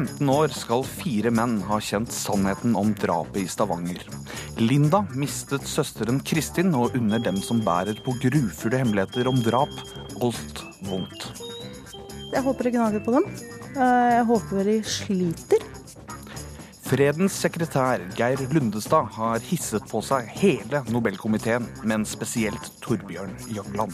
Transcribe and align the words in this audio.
15 0.00 0.30
år 0.32 0.52
skal 0.56 0.84
fire 0.86 1.28
menn 1.34 1.58
ha 1.68 1.76
kjent 1.82 2.12
sannheten 2.14 2.72
om 2.78 2.94
drapet 2.96 3.42
i 3.42 3.48
Stavanger. 3.50 4.00
Linda 4.56 5.02
mistet 5.12 5.66
søsteren 5.68 6.22
Kristin, 6.24 6.72
og 6.72 6.96
under 6.96 7.20
dem 7.20 7.36
som 7.44 7.60
bærer 7.64 7.98
på 8.04 8.14
grufulle 8.22 8.80
hemmeligheter 8.80 9.28
om 9.28 9.42
drap, 9.44 9.74
alt 10.24 10.62
vondt. 10.88 11.26
Jeg 12.30 12.44
håper 12.46 12.68
det 12.68 12.72
gnager 12.78 13.04
på 13.04 13.18
dem. 13.18 13.28
Eh, 13.74 14.08
jeg 14.14 14.24
håper 14.30 14.70
de 14.70 14.78
sliter. 14.88 15.68
Fredens 16.90 17.36
sekretær 17.44 18.06
Geir 18.16 18.40
Lundestad 18.54 19.12
har 19.18 19.44
hisset 19.50 19.84
på 19.90 20.00
seg 20.02 20.32
hele 20.40 20.80
Nobelkomiteen, 20.88 21.68
men 21.84 22.08
spesielt 22.08 22.72
Torbjørn 22.80 23.36
Jagland. 23.52 23.92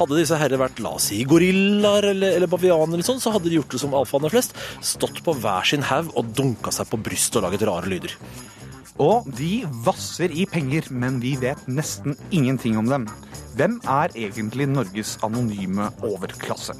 Hadde 0.00 0.16
disse 0.16 0.36
herrer 0.40 0.56
vært 0.56 0.78
la 0.80 0.94
oss 0.96 1.10
si 1.10 1.18
gorillaer 1.28 2.06
eller, 2.14 2.38
eller 2.38 2.48
bavianer, 2.48 2.94
eller 2.96 3.04
sånn, 3.04 3.18
så 3.20 3.34
hadde 3.34 3.50
de 3.50 3.58
gjort 3.58 3.74
det 3.74 3.80
som 3.82 3.92
alfaene 3.98 4.30
flest. 4.32 4.54
Stått 4.80 5.20
på 5.26 5.34
hver 5.36 5.66
sin 5.68 5.84
haug 5.84 6.08
og 6.16 6.30
dunka 6.38 6.72
seg 6.72 6.88
på 6.88 7.00
brystet 7.04 7.36
og 7.36 7.44
laget 7.44 7.66
rare 7.68 7.90
lyder. 7.92 8.14
Og 9.00 9.28
de 9.36 9.66
vasser 9.84 10.32
i 10.32 10.46
penger, 10.48 10.88
men 10.88 11.18
vi 11.20 11.34
vet 11.40 11.68
nesten 11.68 12.16
ingenting 12.32 12.80
om 12.80 12.88
dem. 12.88 13.04
Hvem 13.60 13.76
er 13.84 14.16
egentlig 14.16 14.70
Norges 14.72 15.18
anonyme 15.26 15.90
overklasse? 16.06 16.78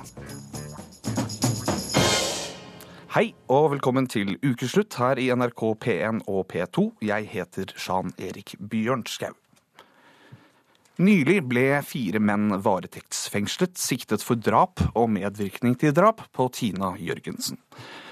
Hei 3.11 3.27
og 3.53 3.73
velkommen 3.75 4.09
til 4.09 4.37
ukeslutt 4.41 4.97
her 4.97 5.21
i 5.21 5.29
NRK 5.35 5.67
P1 5.85 6.25
og 6.25 6.47
P2. 6.53 6.89
Jeg 7.05 7.29
heter 7.37 7.77
Jean 7.77 8.17
Erik 8.17 8.57
Bjørnskau. 8.57 9.40
Nylig 10.99 11.45
ble 11.47 11.79
fire 11.87 12.19
menn 12.19 12.51
varetektsfengslet, 12.65 13.79
siktet 13.79 14.25
for 14.27 14.35
drap 14.37 14.83
og 14.91 15.07
medvirkning 15.15 15.77
til 15.79 15.95
drap 15.95 16.25
på 16.35 16.49
Tina 16.53 16.91
Jørgensen. 16.99 17.61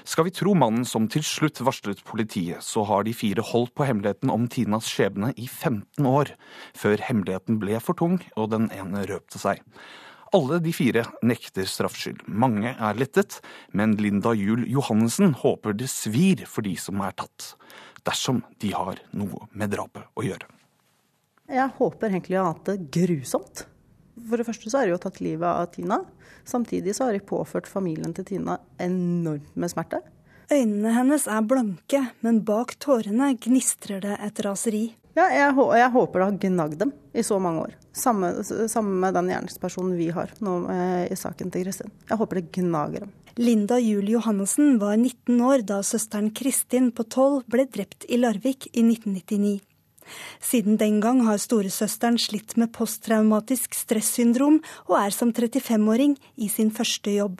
Skal 0.07 0.29
vi 0.29 0.33
tro 0.33 0.55
mannen 0.57 0.87
som 0.87 1.09
til 1.11 1.25
slutt 1.27 1.59
varslet 1.61 1.99
politiet, 2.07 2.63
så 2.63 2.85
har 2.87 3.03
de 3.03 3.13
fire 3.13 3.43
holdt 3.45 3.75
på 3.75 3.85
hemmeligheten 3.85 4.31
om 4.31 4.47
Tinas 4.49 4.87
skjebne 4.89 5.33
i 5.35 5.45
15 5.45 6.07
år, 6.07 6.31
før 6.73 7.03
hemmeligheten 7.09 7.59
ble 7.61 7.81
for 7.83 7.99
tung 7.99 8.21
og 8.35 8.53
den 8.55 8.71
ene 8.73 9.03
røpte 9.11 9.41
seg. 9.41 9.59
Alle 10.33 10.61
de 10.63 10.73
fire 10.73 11.03
nekter 11.25 11.67
straffskyld. 11.69 12.23
Mange 12.29 12.75
er 12.77 12.97
lettet, 12.97 13.41
men 13.73 13.97
Linda 13.99 14.31
Juel 14.37 14.63
Johannessen 14.69 15.35
håper 15.43 15.75
det 15.77 15.89
svir 15.91 16.45
for 16.49 16.65
de 16.65 16.77
som 16.77 17.01
er 17.05 17.17
tatt. 17.17 17.53
Dersom 18.05 18.43
de 18.61 18.73
har 18.73 19.01
noe 19.11 19.49
med 19.51 19.73
drapet 19.73 20.05
å 20.15 20.25
gjøre. 20.25 20.49
Jeg 21.49 21.73
håper 21.79 22.11
egentlig 22.11 22.37
å 22.37 22.45
ha 22.45 22.53
hatt 22.53 22.69
det 22.69 22.77
grusomt. 22.93 23.65
For 24.29 24.37
det 24.37 24.45
første 24.45 24.69
så 24.69 24.79
har 24.79 24.87
de 24.87 24.93
jo 24.93 25.01
tatt 25.01 25.19
livet 25.23 25.47
av 25.49 25.71
Tina. 25.73 26.03
Samtidig 26.45 26.93
så 26.95 27.07
har 27.07 27.17
de 27.17 27.25
påført 27.25 27.69
familien 27.69 28.13
til 28.13 28.27
Tina 28.27 28.59
enormt 28.81 29.55
med 29.57 29.71
smerte. 29.71 30.01
Øynene 30.49 30.95
hennes 30.95 31.27
er 31.29 31.45
blanke, 31.45 31.99
men 32.25 32.41
bak 32.45 32.73
tårene 32.81 33.35
gnistrer 33.37 34.01
det 34.01 34.15
et 34.17 34.41
raseri. 34.45 34.87
Ja, 35.17 35.27
jeg, 35.33 35.53
jeg 35.53 35.91
håper 35.93 36.21
det 36.21 36.27
har 36.27 36.39
gnagd 36.41 36.79
dem 36.81 36.93
i 37.13 37.23
så 37.25 37.37
mange 37.41 37.67
år. 37.67 37.75
Samme, 37.93 38.31
samme 38.71 38.95
med 39.03 39.17
den 39.17 39.29
gjerningspersonen 39.33 39.97
vi 39.99 40.09
har 40.15 40.31
nå 40.45 40.55
eh, 40.73 41.05
i 41.11 41.17
saken 41.17 41.53
til 41.53 41.65
Kristin. 41.65 41.93
Jeg 42.09 42.17
håper 42.21 42.39
det 42.39 42.51
gnager 42.55 43.05
dem. 43.05 43.15
Linda 43.39 43.77
Julie 43.79 44.17
Johannessen 44.17 44.77
var 44.81 44.97
19 44.97 45.41
år 45.45 45.63
da 45.67 45.79
søsteren 45.85 46.31
Kristin 46.35 46.89
på 46.95 47.05
12 47.05 47.43
ble 47.51 47.65
drept 47.71 48.07
i 48.09 48.17
Larvik 48.21 48.69
i 48.73 48.83
1999. 48.85 49.59
Siden 50.43 50.79
den 50.81 50.99
gang 51.03 51.23
har 51.27 51.41
storesøsteren 51.41 52.19
slitt 52.21 52.55
med 52.59 52.73
posttraumatisk 52.75 53.77
stressyndrom 53.77 54.59
og 54.87 54.97
er 55.01 55.15
som 55.15 55.33
35-åring 55.33 56.17
i 56.37 56.49
sin 56.51 56.73
første 56.73 57.13
jobb. 57.13 57.39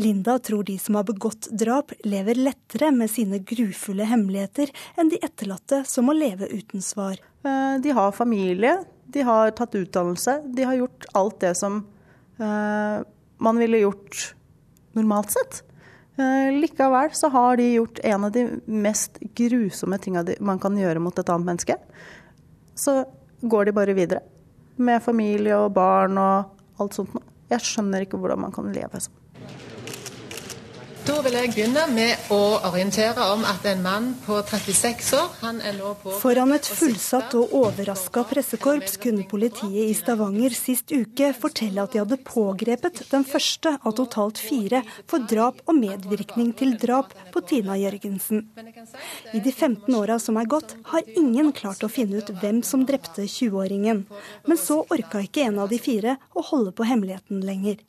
Linda 0.00 0.38
tror 0.38 0.64
de 0.64 0.78
som 0.80 0.96
har 0.98 1.04
begått 1.06 1.50
drap, 1.58 1.92
lever 2.08 2.38
lettere 2.38 2.90
med 2.94 3.10
sine 3.12 3.42
grufulle 3.44 4.06
hemmeligheter 4.08 4.72
enn 4.98 5.12
de 5.12 5.20
etterlatte 5.22 5.82
som 5.88 6.08
må 6.08 6.16
leve 6.16 6.48
uten 6.50 6.82
svar. 6.84 7.20
Eh, 7.44 7.74
de 7.84 7.92
har 7.94 8.16
familie, 8.16 8.78
de 9.12 9.24
har 9.26 9.52
tatt 9.56 9.76
utdannelse, 9.76 10.40
de 10.56 10.64
har 10.64 10.78
gjort 10.80 11.06
alt 11.18 11.40
det 11.44 11.52
som 11.58 11.82
uh, 12.40 13.02
man 13.42 13.60
ville 13.60 13.82
gjort 13.82 14.32
normalt 14.96 15.34
sett. 15.34 15.60
Uh, 16.18 16.52
likevel 16.60 17.14
så 17.16 17.30
har 17.32 17.56
de 17.56 17.70
gjort 17.72 18.00
en 18.04 18.26
av 18.28 18.32
de 18.34 18.44
mest 18.66 19.16
grusomme 19.38 19.96
tinga 19.98 20.24
man 20.44 20.60
kan 20.60 20.76
gjøre 20.76 21.00
mot 21.00 21.18
et 21.18 21.32
annet 21.32 21.48
menneske. 21.48 21.78
Så 22.74 23.02
går 23.40 23.68
de 23.68 23.76
bare 23.76 23.96
videre. 23.96 24.20
Med 24.76 25.02
familie 25.04 25.56
og 25.56 25.72
barn 25.76 26.18
og 26.20 26.80
alt 26.80 26.96
sånt. 26.96 27.16
Jeg 27.52 27.64
skjønner 27.64 28.04
ikke 28.04 28.20
hvordan 28.20 28.44
man 28.44 28.54
kan 28.54 28.70
leve 28.72 29.00
sånn. 29.00 29.18
Da 31.02 31.16
vil 31.24 31.34
jeg 31.34 31.50
begynne 31.50 31.82
med 31.90 32.30
å 32.30 32.38
orientere 32.68 33.24
om 33.32 33.40
at 33.48 33.64
en 33.66 33.80
mann 33.82 34.04
på 34.22 34.36
36 34.46 35.08
år 35.18 35.32
han 35.40 35.58
er 35.66 35.74
nå 35.74 35.92
på 35.98 36.14
Foran 36.20 36.54
et 36.54 36.68
fullsatt 36.78 37.34
og 37.40 37.54
overraska 37.58 38.22
pressekorps 38.30 38.94
kunne 39.02 39.26
politiet 39.30 39.80
i 39.82 39.96
Stavanger 39.98 40.54
sist 40.54 40.94
uke 40.94 41.32
fortelle 41.34 41.82
at 41.82 41.96
de 41.96 42.02
hadde 42.04 42.20
pågrepet 42.22 43.02
den 43.10 43.26
første 43.26 43.74
av 43.82 43.96
totalt 43.98 44.38
fire 44.38 44.84
for 45.10 45.26
drap 45.26 45.58
og 45.66 45.80
medvirkning 45.80 46.54
til 46.58 46.76
drap 46.78 47.10
på 47.34 47.42
Tina 47.50 47.74
Jørgensen. 47.82 48.46
I 49.34 49.42
de 49.42 49.50
15 49.50 49.90
åra 49.98 50.20
som 50.22 50.38
er 50.38 50.50
gått, 50.50 50.76
har 50.94 51.14
ingen 51.18 51.50
klart 51.56 51.82
å 51.82 51.90
finne 51.90 52.22
ut 52.22 52.30
hvem 52.42 52.62
som 52.66 52.86
drepte 52.86 53.26
20-åringen. 53.26 54.04
Men 54.46 54.60
så 54.60 54.84
orka 54.86 55.26
ikke 55.26 55.48
en 55.48 55.64
av 55.64 55.72
de 55.72 55.82
fire 55.82 56.20
å 56.30 56.46
holde 56.52 56.76
på 56.78 56.86
hemmeligheten 56.86 57.42
lenger. 57.42 57.82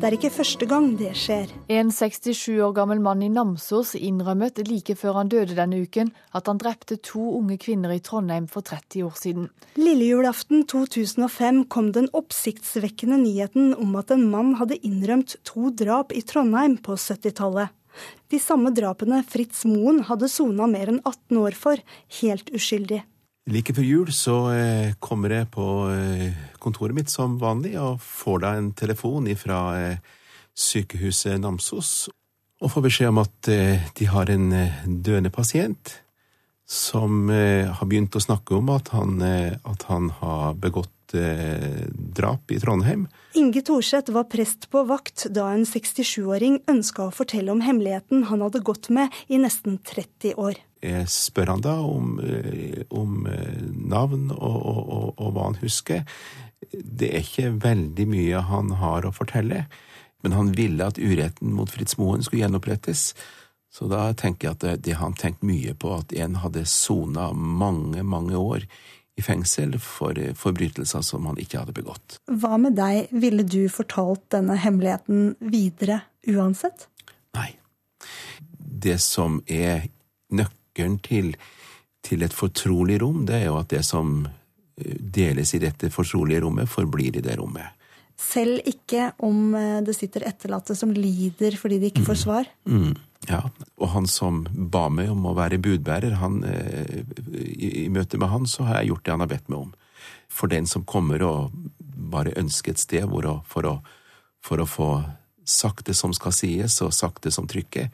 Det 0.00 0.08
er 0.08 0.14
ikke 0.16 0.30
første 0.32 0.64
gang 0.64 0.86
det 0.96 1.10
skjer. 1.18 1.50
En 1.68 1.90
67 1.92 2.54
år 2.64 2.70
gammel 2.72 3.02
mann 3.04 3.20
i 3.20 3.28
Namsos 3.28 3.90
innrømmet 3.98 4.56
like 4.64 4.94
før 4.96 5.18
han 5.18 5.28
døde 5.28 5.56
denne 5.58 5.82
uken 5.84 6.08
at 6.32 6.48
han 6.48 6.60
drepte 6.62 6.96
to 7.04 7.20
unge 7.36 7.58
kvinner 7.60 7.92
i 7.92 8.00
Trondheim 8.00 8.46
for 8.48 8.64
30 8.64 9.04
år 9.04 9.18
siden. 9.20 9.50
Lillejulaften 9.76 10.64
2005 10.72 11.66
kom 11.68 11.92
den 11.92 12.08
oppsiktsvekkende 12.16 13.20
nyheten 13.20 13.74
om 13.76 13.92
at 14.00 14.14
en 14.16 14.24
mann 14.32 14.54
hadde 14.56 14.80
innrømt 14.80 15.36
to 15.44 15.68
drap 15.68 16.16
i 16.16 16.24
Trondheim 16.24 16.78
på 16.80 16.96
70-tallet. 16.96 17.68
De 18.32 18.40
samme 18.40 18.72
drapene 18.72 19.20
Fritz 19.28 19.66
Moen 19.68 20.00
hadde 20.08 20.32
sona 20.32 20.64
mer 20.70 20.94
enn 20.94 21.04
18 21.04 21.42
år 21.44 21.60
for, 21.60 21.84
helt 22.22 22.48
uskyldig. 22.56 23.02
Like 23.50 23.74
før 23.74 23.82
jul 23.82 24.10
så 24.14 24.36
eh, 24.54 24.92
kommer 25.02 25.32
jeg 25.34 25.48
på 25.50 25.64
eh, 25.90 26.30
kontoret 26.62 26.94
mitt 26.94 27.10
som 27.10 27.34
vanlig 27.40 27.74
og 27.82 27.98
får 28.02 28.44
da 28.44 28.52
en 28.54 28.68
telefon 28.78 29.26
fra 29.38 29.58
eh, 29.80 30.18
sykehuset 30.54 31.40
Namsos 31.42 32.10
og 32.60 32.70
får 32.70 32.84
beskjed 32.84 33.10
om 33.10 33.18
at 33.22 33.48
de 33.96 34.06
har 34.12 34.28
en 34.28 34.50
døende 35.00 35.30
pasient 35.32 35.94
som 36.68 37.30
har 37.32 37.86
begynt 37.88 38.18
å 38.18 38.20
snakke 38.20 38.52
om 38.58 38.68
at 38.74 38.90
han, 38.92 39.14
at 39.24 39.86
han 39.88 40.10
har 40.18 40.58
begått 40.60 41.14
drap 42.18 42.52
i 42.52 42.58
Trondheim. 42.60 43.06
Inge 43.32 43.62
Thorseth 43.62 44.10
var 44.10 44.24
prest 44.24 44.66
på 44.70 44.82
vakt 44.88 45.26
da 45.30 45.52
en 45.54 45.62
67-åring 45.68 46.60
ønska 46.70 47.06
å 47.06 47.14
fortelle 47.14 47.52
om 47.52 47.62
hemmeligheten 47.62 48.24
han 48.26 48.42
hadde 48.42 48.62
gått 48.66 48.88
med 48.90 49.14
i 49.30 49.38
nesten 49.38 49.78
30 49.86 50.34
år. 50.34 50.58
Jeg 50.82 51.06
spør 51.12 51.52
han 51.54 51.62
da 51.62 51.76
om, 51.84 52.18
eh, 52.24 52.82
om 52.90 53.26
eh, 53.30 53.60
navn 53.70 54.30
og, 54.32 54.56
og, 54.56 54.80
og, 54.80 55.08
og, 55.14 55.28
hva 55.36 55.46
han 55.50 55.60
husker. 55.60 56.02
Det 56.72 57.12
er 57.12 57.22
ikke 57.22 57.52
veldig 57.62 58.06
mye 58.10 58.42
han 58.50 58.74
har 58.80 59.06
å 59.06 59.14
fortelle, 59.14 59.66
men 60.24 60.34
han 60.34 60.50
ville 60.56 60.88
at 60.90 60.98
uretten 60.98 61.54
mot 61.54 61.70
Fritz 61.70 61.98
Moen 62.00 62.24
skulle 62.26 62.42
gjenopprettes. 62.42 63.12
Så 63.70 63.86
da 63.86 64.08
tenker 64.18 64.48
jeg 64.48 64.56
at 64.56 64.64
det, 64.64 64.76
det 64.88 64.96
har 64.96 65.06
han 65.06 65.18
tenkt 65.18 65.46
mye 65.46 65.76
på, 65.78 65.92
at 66.00 66.16
en 66.18 66.40
hadde 66.42 66.66
sona 66.66 67.30
mange, 67.36 68.02
mange 68.02 68.34
år 68.34 68.66
i 69.20 69.24
fengsel 69.24 69.76
for 69.84 70.18
forbrytelser 70.40 71.04
som 71.06 71.28
han 71.30 71.38
ikke 71.40 71.60
hadde 71.62 71.76
begått. 71.76 72.18
Hva 72.26 72.56
med 72.60 72.78
deg, 72.80 73.12
ville 73.12 73.44
du 73.46 73.62
fortalt 73.72 74.24
denne 74.34 74.56
hemmeligheten 74.58 75.36
videre 75.52 76.02
uansett? 76.28 76.88
Nei. 77.36 77.52
Det 78.80 78.96
som 79.04 79.42
er 79.46 79.84
nøkkelen 80.32 80.58
nøkkelen 80.70 80.98
til, 80.98 81.36
til 82.02 82.22
et 82.22 82.32
fortrolig 82.32 83.00
rom, 83.02 83.26
det 83.26 83.42
er 83.42 83.46
jo 83.48 83.58
at 83.58 83.70
det 83.70 83.84
som 83.84 84.26
eh, 84.26 84.96
deles 85.00 85.54
i 85.54 85.58
dette 85.60 85.90
fortrolige 85.90 86.40
rommet, 86.40 86.68
forblir 86.68 87.16
i 87.16 87.20
det 87.20 87.38
rommet. 87.38 87.76
Selv 88.20 88.60
ikke 88.68 89.10
om 89.24 89.54
eh, 89.56 89.78
det 89.86 89.94
sitter 89.96 90.26
etterlatte 90.28 90.76
som 90.76 90.92
lider 90.92 91.56
fordi 91.58 91.80
de 91.80 91.88
ikke 91.90 92.04
får 92.04 92.18
mm. 92.18 92.22
svar? 92.24 92.50
Mm. 92.68 92.82
Mm. 92.90 92.98
Ja, 93.28 93.42
og 93.76 93.92
han 93.92 94.06
som 94.08 94.42
ba 94.52 94.86
meg 94.92 95.10
om 95.12 95.26
å 95.28 95.34
være 95.36 95.60
budbærer, 95.60 96.16
han, 96.22 96.40
eh, 96.48 97.00
i, 97.36 97.84
i 97.84 97.88
møte 97.92 98.20
med 98.20 98.32
han 98.32 98.48
så 98.48 98.64
har 98.68 98.80
jeg 98.80 98.92
gjort 98.92 99.04
det 99.04 99.14
han 99.14 99.24
har 99.24 99.32
bedt 99.32 99.50
meg 99.52 99.64
om. 99.66 99.72
For 100.32 100.52
den 100.52 100.68
som 100.70 100.86
kommer 100.88 101.24
og 101.26 101.56
bare 102.10 102.36
ønsker 102.40 102.72
et 102.72 102.82
sted 102.82 103.04
å, 103.04 103.34
for, 103.48 103.68
å, 103.68 103.74
for 104.40 104.62
å 104.62 104.68
få 104.68 104.90
sagt 105.44 105.88
det 105.90 105.96
som 105.98 106.14
skal 106.16 106.32
sies, 106.34 106.78
og 106.84 106.94
sagt 106.94 107.24
det 107.26 107.34
som 107.34 107.48
trykker, 107.50 107.90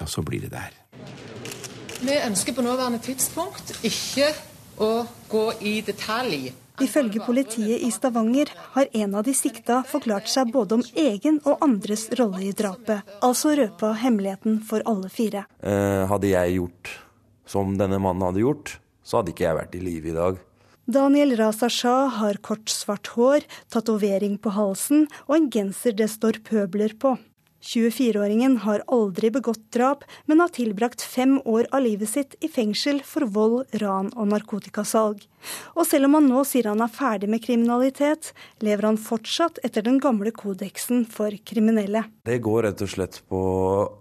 ja, 0.00 0.06
så 0.08 0.24
blir 0.26 0.42
det 0.46 0.54
der. 0.54 0.74
Vi 2.02 2.16
ønsker 2.18 2.56
på 2.56 2.64
nåværende 2.64 2.98
tidspunkt 3.04 3.76
ikke 3.86 4.32
å 4.82 5.04
gå 5.30 5.44
i 5.68 5.76
detalj. 5.86 6.50
Ifølge 6.82 7.22
politiet 7.24 7.84
i 7.86 7.90
Stavanger 7.94 8.50
har 8.74 8.90
en 8.92 9.14
av 9.18 9.26
de 9.26 9.34
sikta 9.36 9.82
forklart 9.88 10.28
seg 10.30 10.52
både 10.54 10.80
om 10.80 10.84
egen 10.98 11.40
og 11.46 11.62
andres 11.64 12.08
rolle 12.18 12.42
i 12.48 12.52
drapet, 12.56 13.06
altså 13.22 13.54
røpa 13.58 13.94
hemmeligheten 14.02 14.60
for 14.66 14.84
alle 14.88 15.10
fire. 15.12 15.46
Eh, 15.62 16.04
hadde 16.10 16.32
jeg 16.32 16.58
gjort 16.58 16.94
som 17.52 17.76
denne 17.78 18.00
mannen 18.02 18.24
hadde 18.24 18.42
gjort, 18.44 18.78
så 19.04 19.20
hadde 19.20 19.34
ikke 19.34 19.46
jeg 19.48 19.58
vært 19.58 19.76
i 19.76 19.82
live 19.84 20.10
i 20.12 20.16
dag. 20.16 20.40
Daniel 20.92 21.36
Raza 21.38 21.68
Shah 21.70 22.10
har 22.18 22.40
kort, 22.42 22.70
svart 22.72 23.12
hår, 23.14 23.44
tatovering 23.70 24.34
på 24.42 24.50
halsen 24.56 25.06
og 25.28 25.36
en 25.36 25.50
genser 25.52 25.94
det 25.98 26.10
står 26.10 26.42
pøbler 26.46 26.96
på. 26.98 27.14
24-åringen 27.62 28.56
har 28.64 28.82
aldri 28.90 29.30
begått 29.30 29.62
drap, 29.72 30.02
men 30.26 30.40
har 30.42 30.50
tilbrakt 30.50 31.02
fem 31.02 31.36
år 31.44 31.68
av 31.70 31.84
livet 31.84 32.10
sitt 32.10 32.34
i 32.42 32.50
fengsel 32.50 32.98
for 33.06 33.28
vold, 33.30 33.76
ran 33.78 34.10
og 34.16 34.28
narkotikasalg. 34.32 35.22
Og 35.76 35.86
selv 35.86 36.08
om 36.08 36.18
han 36.18 36.28
nå 36.30 36.42
sier 36.46 36.70
han 36.70 36.82
er 36.82 36.90
ferdig 36.90 37.30
med 37.30 37.42
kriminalitet, 37.44 38.32
lever 38.62 38.88
han 38.90 38.98
fortsatt 38.98 39.62
etter 39.62 39.86
den 39.86 40.00
gamle 40.02 40.34
kodeksen 40.34 41.06
for 41.10 41.34
kriminelle. 41.46 42.04
Det 42.26 42.42
går 42.42 42.66
rett 42.66 42.82
og 42.82 42.90
slett 42.90 43.20
på 43.30 43.42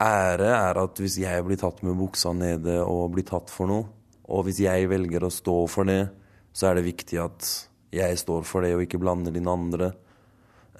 ære, 0.01 0.49
er 0.49 0.81
at 0.81 1.01
hvis 1.01 1.21
jeg 1.21 1.45
blir 1.45 1.61
tatt 1.61 1.81
med 1.85 1.99
buksa 2.01 2.33
nede 2.33 2.81
og 2.81 3.11
blir 3.13 3.29
tatt 3.29 3.53
for 3.53 3.69
noe, 3.69 3.89
og 4.31 4.47
hvis 4.47 4.63
jeg 4.63 4.89
velger 4.89 5.27
å 5.27 5.33
stå 5.33 5.57
for 5.69 5.89
det, 5.89 6.05
så 6.53 6.71
er 6.71 6.79
det 6.79 6.89
viktig 6.89 7.19
at 7.21 7.49
jeg 7.91 8.17
står 8.19 8.45
for 8.47 8.65
det 8.65 8.73
og 8.75 8.85
ikke 8.85 8.99
blander 9.01 9.35
inn 9.37 9.49
andre. 9.51 9.91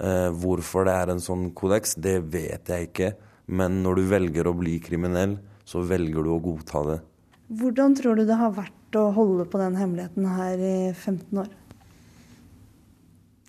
Eh, 0.01 0.29
hvorfor 0.33 0.87
det 0.87 0.93
er 0.97 1.11
en 1.13 1.21
sånn 1.21 1.51
kodeks, 1.53 1.93
det 2.01 2.17
vet 2.33 2.69
jeg 2.73 2.89
ikke. 2.89 3.11
Men 3.53 3.81
når 3.83 3.99
du 3.99 4.03
velger 4.09 4.49
å 4.49 4.57
bli 4.57 4.79
kriminell, 4.81 5.37
så 5.67 5.83
velger 5.85 6.25
du 6.25 6.31
å 6.33 6.41
godta 6.41 6.81
det. 6.87 6.99
Hvordan 7.61 7.93
tror 7.99 8.17
du 8.17 8.23
det 8.25 8.37
har 8.39 8.53
vært 8.55 8.97
å 8.97 9.09
holde 9.13 9.45
på 9.51 9.59
den 9.61 9.75
hemmeligheten 9.77 10.25
her 10.25 10.63
i 10.63 10.75
15 10.93 11.41
år? 11.43 11.51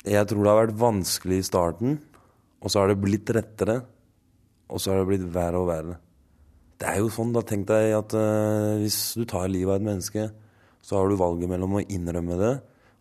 Jeg 0.03 0.29
tror 0.29 0.43
det 0.43 0.51
har 0.51 0.61
vært 0.65 0.81
vanskelig 0.83 1.39
i 1.39 1.47
starten, 1.47 1.97
og 2.61 2.73
så 2.73 2.83
har 2.83 2.91
det 2.91 3.01
blitt 3.01 3.31
rettere. 3.33 3.81
Og 4.73 4.81
så 4.81 4.93
har 4.93 5.03
det 5.03 5.09
blitt 5.11 5.25
verre 5.33 5.61
og 5.61 5.69
verre. 5.69 5.97
Det 6.81 6.89
er 6.91 6.99
jo 6.99 7.11
sånn, 7.13 7.33
da 7.35 7.45
tenk 7.47 7.67
deg 7.69 7.93
at 7.95 8.15
uh, 8.17 8.81
hvis 8.81 8.99
du 9.21 9.25
tar 9.29 9.51
livet 9.53 9.71
av 9.71 9.79
et 9.79 9.87
menneske, 9.87 10.27
så 10.83 10.99
har 10.99 11.09
du 11.09 11.17
valget 11.21 11.51
mellom 11.53 11.79
å 11.79 11.85
innrømme 11.85 12.39
det 12.41 12.53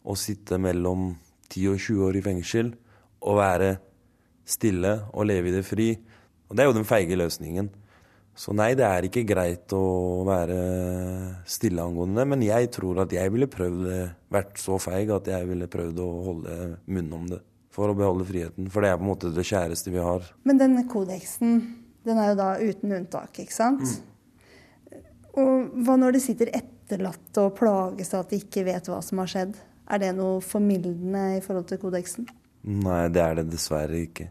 og 0.06 0.20
sitte 0.20 0.60
mellom 0.62 1.16
10 1.50 1.74
og 1.74 1.82
20 1.82 2.06
år 2.08 2.20
i 2.20 2.24
fengsel 2.26 2.72
å 3.22 3.36
være 3.38 3.76
stille 4.48 4.98
og 5.14 5.28
leve 5.30 5.52
i 5.52 5.56
det 5.56 5.66
fri. 5.68 5.92
Og 6.50 6.58
det 6.58 6.64
er 6.64 6.70
jo 6.70 6.78
den 6.80 6.88
feige 6.88 7.20
løsningen. 7.20 7.70
Så 8.42 8.54
nei, 8.56 8.72
det 8.80 8.86
er 8.88 9.06
ikke 9.06 9.26
greit 9.28 9.74
å 9.76 10.24
være 10.28 10.58
stille 11.50 11.84
angående 11.84 12.22
det. 12.22 12.28
Men 12.32 12.46
jeg 12.46 12.72
tror 12.74 13.04
at 13.04 13.14
jeg 13.14 13.32
ville 13.34 13.50
prøvd 13.52 13.82
det, 13.86 14.02
vært 14.32 14.62
så 14.62 14.80
feig 14.82 15.12
at 15.14 15.28
jeg 15.30 15.48
ville 15.50 15.70
prøvd 15.72 16.00
å 16.02 16.10
holde 16.28 16.58
munnen 16.88 17.18
om 17.20 17.28
det. 17.34 17.42
For 17.72 17.92
å 17.92 17.96
beholde 17.96 18.28
friheten. 18.28 18.68
For 18.72 18.84
det 18.84 18.92
er 18.92 18.98
på 19.00 19.06
en 19.06 19.12
måte 19.14 19.32
det 19.36 19.48
kjæreste 19.48 19.94
vi 19.94 20.02
har. 20.04 20.26
Men 20.48 20.60
denne 20.60 20.84
kodeksen, 20.92 21.60
den 22.08 22.20
er 22.20 22.34
jo 22.34 22.40
da 22.40 22.50
uten 22.60 22.98
unntak, 22.98 23.38
ikke 23.44 23.56
sant? 23.56 23.84
Mm. 23.88 24.08
Og 25.40 25.84
hva 25.86 25.96
når 26.00 26.18
det 26.18 26.24
sitter 26.26 26.52
etterlatte 26.58 27.46
og 27.46 27.56
plages 27.60 28.12
av 28.16 28.26
at 28.26 28.34
de 28.34 28.42
ikke 28.42 28.66
vet 28.68 28.90
hva 28.92 29.00
som 29.06 29.22
har 29.24 29.32
skjedd? 29.32 29.56
Er 29.92 30.04
det 30.04 30.12
noe 30.18 30.42
formildende 30.44 31.38
i 31.38 31.44
forhold 31.44 31.70
til 31.70 31.80
kodeksen? 31.80 32.28
Nei, 32.62 33.08
det 33.10 33.22
er 33.24 33.40
det 33.40 33.48
dessverre 33.50 34.04
ikke. 34.04 34.30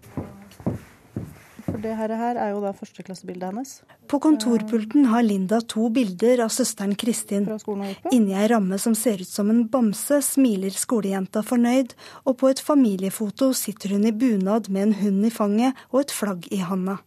For 1.70 1.78
det 1.82 1.94
her, 1.96 2.12
er 2.36 2.50
jo 2.52 2.60
da 2.62 2.70
førsteklassebildet 2.76 3.48
hennes. 3.50 3.70
På 4.10 4.18
kontorpulten 4.22 5.06
har 5.10 5.24
Linda 5.24 5.60
to 5.62 5.88
bilder 5.94 6.42
av 6.44 6.50
søsteren 6.52 6.96
Kristin. 6.98 7.46
Inni 8.12 8.34
ei 8.36 8.48
ramme 8.50 8.78
som 8.82 8.94
ser 8.98 9.22
ut 9.22 9.30
som 9.30 9.50
en 9.52 9.62
bamse, 9.70 10.20
smiler 10.26 10.74
skolejenta 10.74 11.42
fornøyd, 11.46 11.94
og 12.26 12.38
på 12.42 12.50
et 12.50 12.62
familiefoto 12.62 13.52
sitter 13.56 13.96
hun 13.96 14.06
i 14.08 14.14
bunad 14.14 14.70
med 14.70 14.88
en 14.88 14.96
hund 15.00 15.26
i 15.26 15.32
fanget 15.34 15.86
og 15.90 16.04
et 16.04 16.14
flagg 16.14 16.50
i 16.54 16.60
handa. 16.62 16.98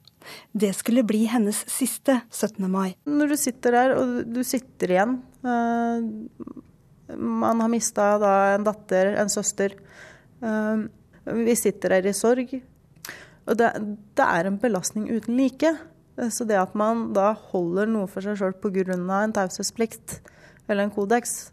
Det 0.55 0.71
skulle 0.75 1.03
bli 1.03 1.25
hennes 1.27 1.57
siste 1.67 2.21
17. 2.31 2.67
mai. 2.71 2.95
Når 3.05 3.33
du 3.33 3.37
sitter 3.39 3.75
der, 3.75 3.95
og 3.99 4.21
du 4.31 4.39
sitter 4.47 4.95
igjen 4.95 5.17
uh, 5.43 5.99
Man 7.19 7.59
har 7.59 7.71
mista 7.71 8.13
en 8.55 8.63
datter, 8.63 9.17
en 9.19 9.31
søster. 9.31 9.75
Vi 11.25 11.55
sitter 11.55 11.97
her 11.97 12.07
i 12.07 12.15
sorg. 12.15 12.51
Og 13.43 13.57
det, 13.59 13.69
det 14.15 14.27
er 14.27 14.47
en 14.47 14.59
belastning 14.59 15.09
uten 15.11 15.37
like. 15.39 15.73
Så 16.31 16.45
det 16.45 16.59
at 16.59 16.75
man 16.77 17.07
da 17.15 17.31
holder 17.51 17.89
noe 17.89 18.09
for 18.11 18.25
seg 18.25 18.37
sjøl 18.37 18.53
pga. 18.61 18.93
en 18.93 19.33
taushetsplikt 19.33 20.19
eller 20.67 20.85
en 20.85 20.93
kodeks 20.93 21.51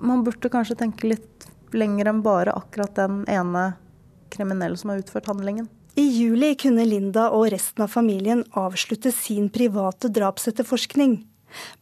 Man 0.00 0.24
burde 0.26 0.50
kanskje 0.52 0.76
tenke 0.76 1.08
litt 1.08 1.46
lenger 1.72 2.10
enn 2.10 2.22
bare 2.22 2.52
akkurat 2.52 2.94
den 2.98 3.22
ene 3.30 3.76
kriminelle 4.28 4.76
som 4.76 4.90
har 4.90 5.00
utført 5.00 5.30
handlingen. 5.30 5.68
I 5.96 6.04
juli 6.04 6.50
kunne 6.60 6.84
Linda 6.84 7.30
og 7.32 7.48
resten 7.54 7.86
av 7.86 7.88
familien 7.88 8.42
avslutte 8.52 9.12
sin 9.14 9.48
private 9.48 10.10
drapsetterforskning. 10.12 11.22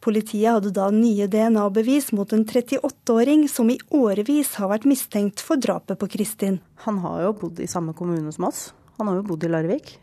Politiet 0.03 0.57
hadde 0.57 0.73
da 0.75 0.87
nye 0.93 1.27
DNA-bevis 1.31 2.11
mot 2.15 2.31
en 2.35 2.45
38-åring 2.45 3.47
som 3.51 3.69
i 3.73 3.79
årevis 3.95 4.55
har 4.59 4.71
vært 4.71 4.87
mistenkt 4.89 5.43
for 5.43 5.61
drapet 5.61 5.99
på 6.01 6.09
Kristin. 6.17 6.59
Han 6.87 6.99
har 7.03 7.23
jo 7.25 7.35
bodd 7.45 7.61
i 7.63 7.69
samme 7.69 7.95
kommune 7.97 8.33
som 8.35 8.47
oss. 8.49 8.67
Han 8.99 9.09
har 9.09 9.19
jo 9.19 9.27
bodd 9.27 9.43
i 9.43 9.51
Larvik. 9.51 9.95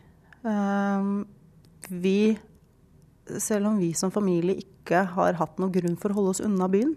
Ehm, 0.47 1.23
vi, 1.89 2.35
selv 3.39 3.71
om 3.71 3.79
vi 3.81 3.93
som 3.97 4.11
familie 4.13 4.61
ikke 4.61 5.05
har 5.15 5.39
hatt 5.39 5.59
noen 5.61 5.73
grunn 5.73 5.97
for 5.99 6.11
å 6.11 6.19
holde 6.19 6.35
oss 6.35 6.43
unna 6.43 6.69
byen, 6.71 6.95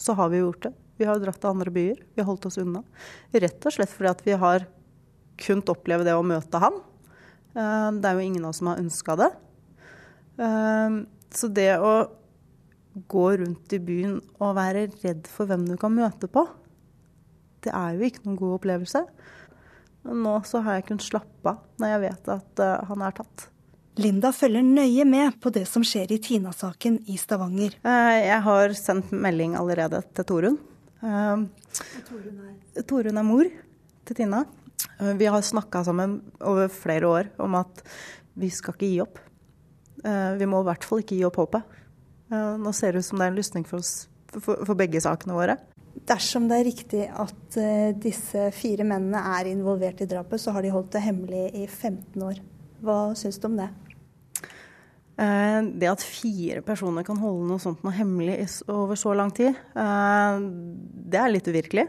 så 0.00 0.14
har 0.18 0.32
vi 0.32 0.42
gjort 0.42 0.68
det. 0.68 0.74
Vi 0.98 1.06
har 1.06 1.20
dratt 1.22 1.38
til 1.38 1.52
andre 1.52 1.70
byer. 1.70 2.00
Vi 2.14 2.22
har 2.22 2.26
holdt 2.26 2.48
oss 2.48 2.58
unna. 2.58 2.82
Rett 3.30 3.66
og 3.66 3.74
slett 3.74 3.92
fordi 3.92 4.10
at 4.10 4.24
vi 4.26 4.38
har 4.40 4.66
kunnet 5.38 5.70
oppleve 5.70 6.06
det 6.06 6.16
å 6.18 6.26
møte 6.26 6.62
han. 6.62 6.80
Ehm, 7.54 8.00
det 8.02 8.10
er 8.10 8.18
jo 8.18 8.26
ingen 8.26 8.44
av 8.44 8.54
oss 8.54 8.62
som 8.62 8.72
har 8.72 8.82
ønska 8.82 9.18
det. 9.20 9.30
Så 11.34 11.50
det 11.52 11.74
å 11.78 11.92
gå 13.08 13.26
rundt 13.40 13.74
i 13.76 13.80
byen 13.82 14.18
og 14.40 14.56
være 14.58 14.88
redd 15.02 15.28
for 15.30 15.50
hvem 15.50 15.66
du 15.68 15.76
kan 15.80 15.94
møte 15.94 16.30
på, 16.30 16.46
det 17.66 17.74
er 17.74 17.94
jo 17.96 18.08
ikke 18.08 18.24
noen 18.24 18.38
god 18.40 18.56
opplevelse. 18.58 19.04
Nå 20.08 20.34
så 20.46 20.62
har 20.64 20.78
jeg 20.78 20.88
kunnet 20.88 21.06
slappe 21.06 21.52
av 21.52 21.62
når 21.80 21.92
jeg 21.92 22.02
vet 22.06 22.30
at 22.32 22.62
uh, 22.64 22.74
han 22.88 23.04
er 23.04 23.16
tatt. 23.18 23.48
Linda 23.98 24.30
følger 24.30 24.62
nøye 24.62 25.04
med 25.08 25.40
på 25.42 25.50
det 25.54 25.64
som 25.66 25.82
skjer 25.86 26.14
i 26.14 26.20
Tina-saken 26.22 27.00
i 27.10 27.18
Stavanger. 27.18 27.74
Uh, 27.82 28.14
jeg 28.22 28.40
har 28.46 28.76
sendt 28.78 29.10
melding 29.12 29.56
allerede 29.58 30.00
til 30.14 30.28
Torunn. 30.28 30.58
Uh, 31.02 31.44
Torunn, 32.06 32.38
er? 32.46 32.86
Torunn 32.86 33.20
er 33.20 33.26
mor 33.26 33.50
til 34.08 34.20
Tina. 34.22 34.44
Vi 35.18 35.26
har 35.30 35.42
snakka 35.42 35.84
sammen 35.86 36.20
over 36.42 36.70
flere 36.70 37.10
år 37.10 37.28
om 37.42 37.54
at 37.58 37.82
vi 38.38 38.50
skal 38.54 38.74
ikke 38.74 38.86
gi 38.86 39.00
opp. 39.02 39.18
Eh, 40.04 40.32
vi 40.38 40.46
må 40.46 40.62
i 40.62 40.68
hvert 40.68 40.86
fall 40.86 41.02
ikke 41.02 41.18
gi 41.18 41.26
opp 41.26 41.40
håpet. 41.40 41.78
Eh, 42.30 42.54
nå 42.60 42.72
ser 42.76 42.94
det 42.94 43.02
ut 43.02 43.08
som 43.08 43.18
det 43.18 43.26
er 43.26 43.32
en 43.32 43.40
lysning 43.40 43.66
for, 43.66 43.82
oss, 43.82 44.06
for, 44.36 44.62
for 44.62 44.78
begge 44.78 45.02
sakene 45.02 45.36
våre. 45.36 45.58
Dersom 46.08 46.46
det 46.46 46.60
er 46.60 46.68
riktig 46.68 47.00
at 47.10 47.56
uh, 47.58 47.88
disse 47.98 48.44
fire 48.54 48.84
mennene 48.86 49.18
er 49.34 49.48
involvert 49.50 49.98
i 50.04 50.06
drapet, 50.08 50.38
så 50.38 50.52
har 50.54 50.62
de 50.62 50.70
holdt 50.70 50.92
det 50.94 51.02
hemmelig 51.02 51.48
i 51.58 51.64
15 51.66 52.22
år. 52.22 52.38
Hva 52.84 52.98
syns 53.18 53.40
du 53.42 53.48
om 53.50 53.58
det? 53.58 53.66
Det 55.18 55.88
at 55.90 56.02
fire 56.06 56.60
personer 56.62 57.02
kan 57.02 57.18
holde 57.18 57.48
noe 57.48 57.58
sånt 57.58 57.80
noe 57.82 57.90
hemmelig 57.90 58.36
over 58.70 58.94
så 58.94 59.10
lang 59.18 59.32
tid, 59.34 59.56
det 59.74 61.18
er 61.18 61.32
litt 61.32 61.50
uvirkelig. 61.50 61.88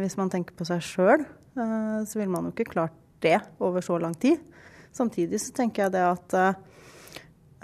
hvis 0.00 0.16
man 0.16 0.32
tenker 0.32 0.56
på 0.56 0.64
seg 0.64 0.80
sjøl, 0.80 1.26
så 1.52 2.16
ville 2.16 2.32
man 2.32 2.48
jo 2.48 2.54
ikke 2.54 2.70
klart 2.72 2.96
det 3.20 3.36
over 3.60 3.84
så 3.84 4.00
lang 4.00 4.16
tid. 4.16 4.40
Samtidig 4.96 5.42
så 5.44 5.52
tenker 5.60 5.84
jeg 5.84 5.98
det 5.98 6.06
at 6.08 6.38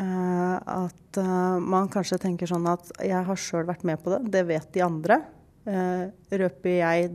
at 0.00 1.18
uh, 1.20 1.58
man 1.60 1.88
kanskje 1.92 2.20
tenker 2.22 2.48
sånn 2.48 2.66
at 2.70 2.88
jeg 3.04 3.24
har 3.26 3.38
sjøl 3.38 3.66
vært 3.68 3.84
med 3.84 4.00
på 4.02 4.14
det, 4.14 4.20
det 4.32 4.44
vet 4.48 4.70
de 4.74 4.84
andre. 4.84 5.20
Uh, 5.66 6.08
røper 6.32 6.78
jeg 6.78 7.10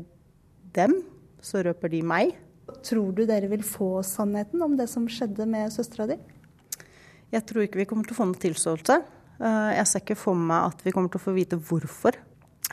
dem, 0.78 1.00
så 1.42 1.64
røper 1.66 1.92
de 1.92 2.04
meg. 2.06 2.36
Tror 2.86 3.12
du 3.16 3.24
dere 3.28 3.50
vil 3.50 3.64
få 3.66 4.04
sannheten 4.06 4.62
om 4.64 4.76
det 4.78 4.90
som 4.92 5.08
skjedde 5.10 5.48
med 5.50 5.74
søstera 5.74 6.08
di? 6.12 6.20
Jeg 7.34 7.44
tror 7.48 7.66
ikke 7.66 7.82
vi 7.82 7.88
kommer 7.90 8.08
til 8.08 8.16
å 8.16 8.20
få 8.22 8.28
noe 8.30 8.40
tilståelse. 8.40 8.98
jeg 9.76 9.88
ser 9.88 10.04
ikke 10.04 10.16
for 10.16 10.36
meg 10.40 10.70
at 10.72 10.84
vi 10.86 10.94
kommer 10.96 11.12
til 11.12 11.20
å 11.20 11.26
få 11.26 11.34
vite 11.36 11.60
hvorfor. 11.60 12.16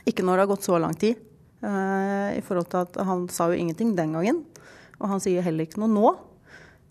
Ikke 0.06 0.23
når 0.23 0.37
det 0.37 0.44
har 0.44 0.50
gått 0.52 0.66
så 0.68 0.78
lang 0.78 0.94
tid. 0.94 1.18
I 1.64 2.42
forhold 2.44 2.68
til 2.70 2.84
at 2.84 2.96
Han 3.08 3.26
sa 3.32 3.49
jo 3.50 3.58
ingenting 3.58 3.96
den 3.96 4.12
gangen, 4.14 4.44
og 5.00 5.08
han 5.11 5.23
sier 5.23 5.42
heller 5.42 5.66
ikke 5.66 5.82
noe 5.82 5.90
nå. 5.90 6.12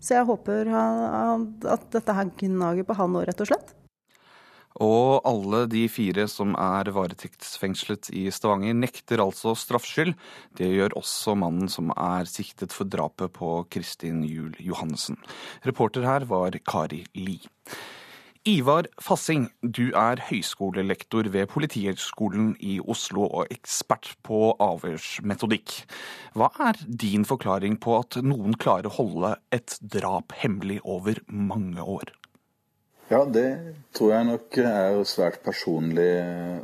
Så 0.04 0.18
jeg 0.18 0.28
håper 0.28 0.68
at 0.68 1.88
dette 1.94 2.18
her 2.18 2.28
gnager 2.42 2.84
på 2.84 2.96
han 2.98 3.16
òg, 3.16 3.24
rett 3.30 3.40
og 3.40 3.48
slett. 3.48 3.72
Og 4.82 5.22
alle 5.22 5.60
de 5.70 5.84
fire 5.86 6.24
som 6.26 6.56
er 6.58 6.90
varetektsfengslet 6.90 8.10
i 8.18 8.26
Stavanger, 8.34 8.74
nekter 8.74 9.22
altså 9.22 9.54
straffskyld. 9.54 10.16
Det 10.58 10.66
gjør 10.66 10.96
også 10.98 11.36
mannen 11.38 11.70
som 11.70 11.92
er 11.94 12.26
siktet 12.26 12.74
for 12.74 12.90
drapet 12.90 13.32
på 13.38 13.60
Kristin 13.70 14.24
Juel 14.26 14.56
Johannessen. 14.58 15.20
Reporter 15.62 16.02
her 16.08 16.26
var 16.26 16.58
Kari 16.66 17.04
Li. 17.14 17.38
Ivar 18.44 18.84
Fassing, 19.00 19.46
du 19.62 19.94
er 19.96 20.20
høyskolelektor 20.20 21.30
ved 21.32 21.46
Politihøgskolen 21.48 22.50
i 22.60 22.74
Oslo 22.76 23.22
og 23.24 23.48
ekspert 23.54 24.10
på 24.20 24.50
avhørsmetodikk. 24.60 25.72
Hva 26.36 26.50
er 26.66 26.82
din 27.04 27.24
forklaring 27.24 27.78
på 27.80 27.94
at 28.02 28.18
noen 28.20 28.52
klarer 28.60 28.90
å 28.90 28.92
holde 28.98 29.30
et 29.48 29.78
drap 29.80 30.36
hemmelig 30.42 30.82
over 30.84 31.22
mange 31.32 31.80
år? 31.80 32.12
Ja, 33.08 33.24
det 33.24 33.48
tror 33.96 34.12
jeg 34.12 34.28
nok 34.34 34.60
er 34.66 35.00
svært 35.08 35.40
personlig 35.48 36.12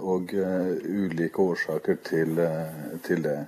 og 0.04 0.37
uh, 0.37 0.76
ulike 0.84 1.49
årsaker 1.49 1.96
til, 2.04 2.37
uh, 2.44 3.00
til 3.08 3.25
det. 3.25 3.38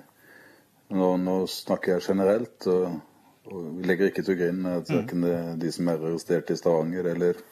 Nå, 0.89 1.15
nå, 1.21 1.43
snakker 1.45 1.99
jeg 1.99 2.09
generelt, 2.09 2.65
og, 2.65 2.97
og, 3.45 3.63
vi 3.77 3.85
legger 3.93 4.09
ikke 4.09 4.25
til 4.25 4.41
grunn 4.41 4.65
at 4.73 4.89
verken 4.89 5.21
mm. 5.21 5.57
de 5.61 5.77
som 5.77 5.93
er 5.93 6.01
arrestert 6.01 6.49
i 6.49 6.57
Stavanger 6.57 7.13
eller 7.13 7.45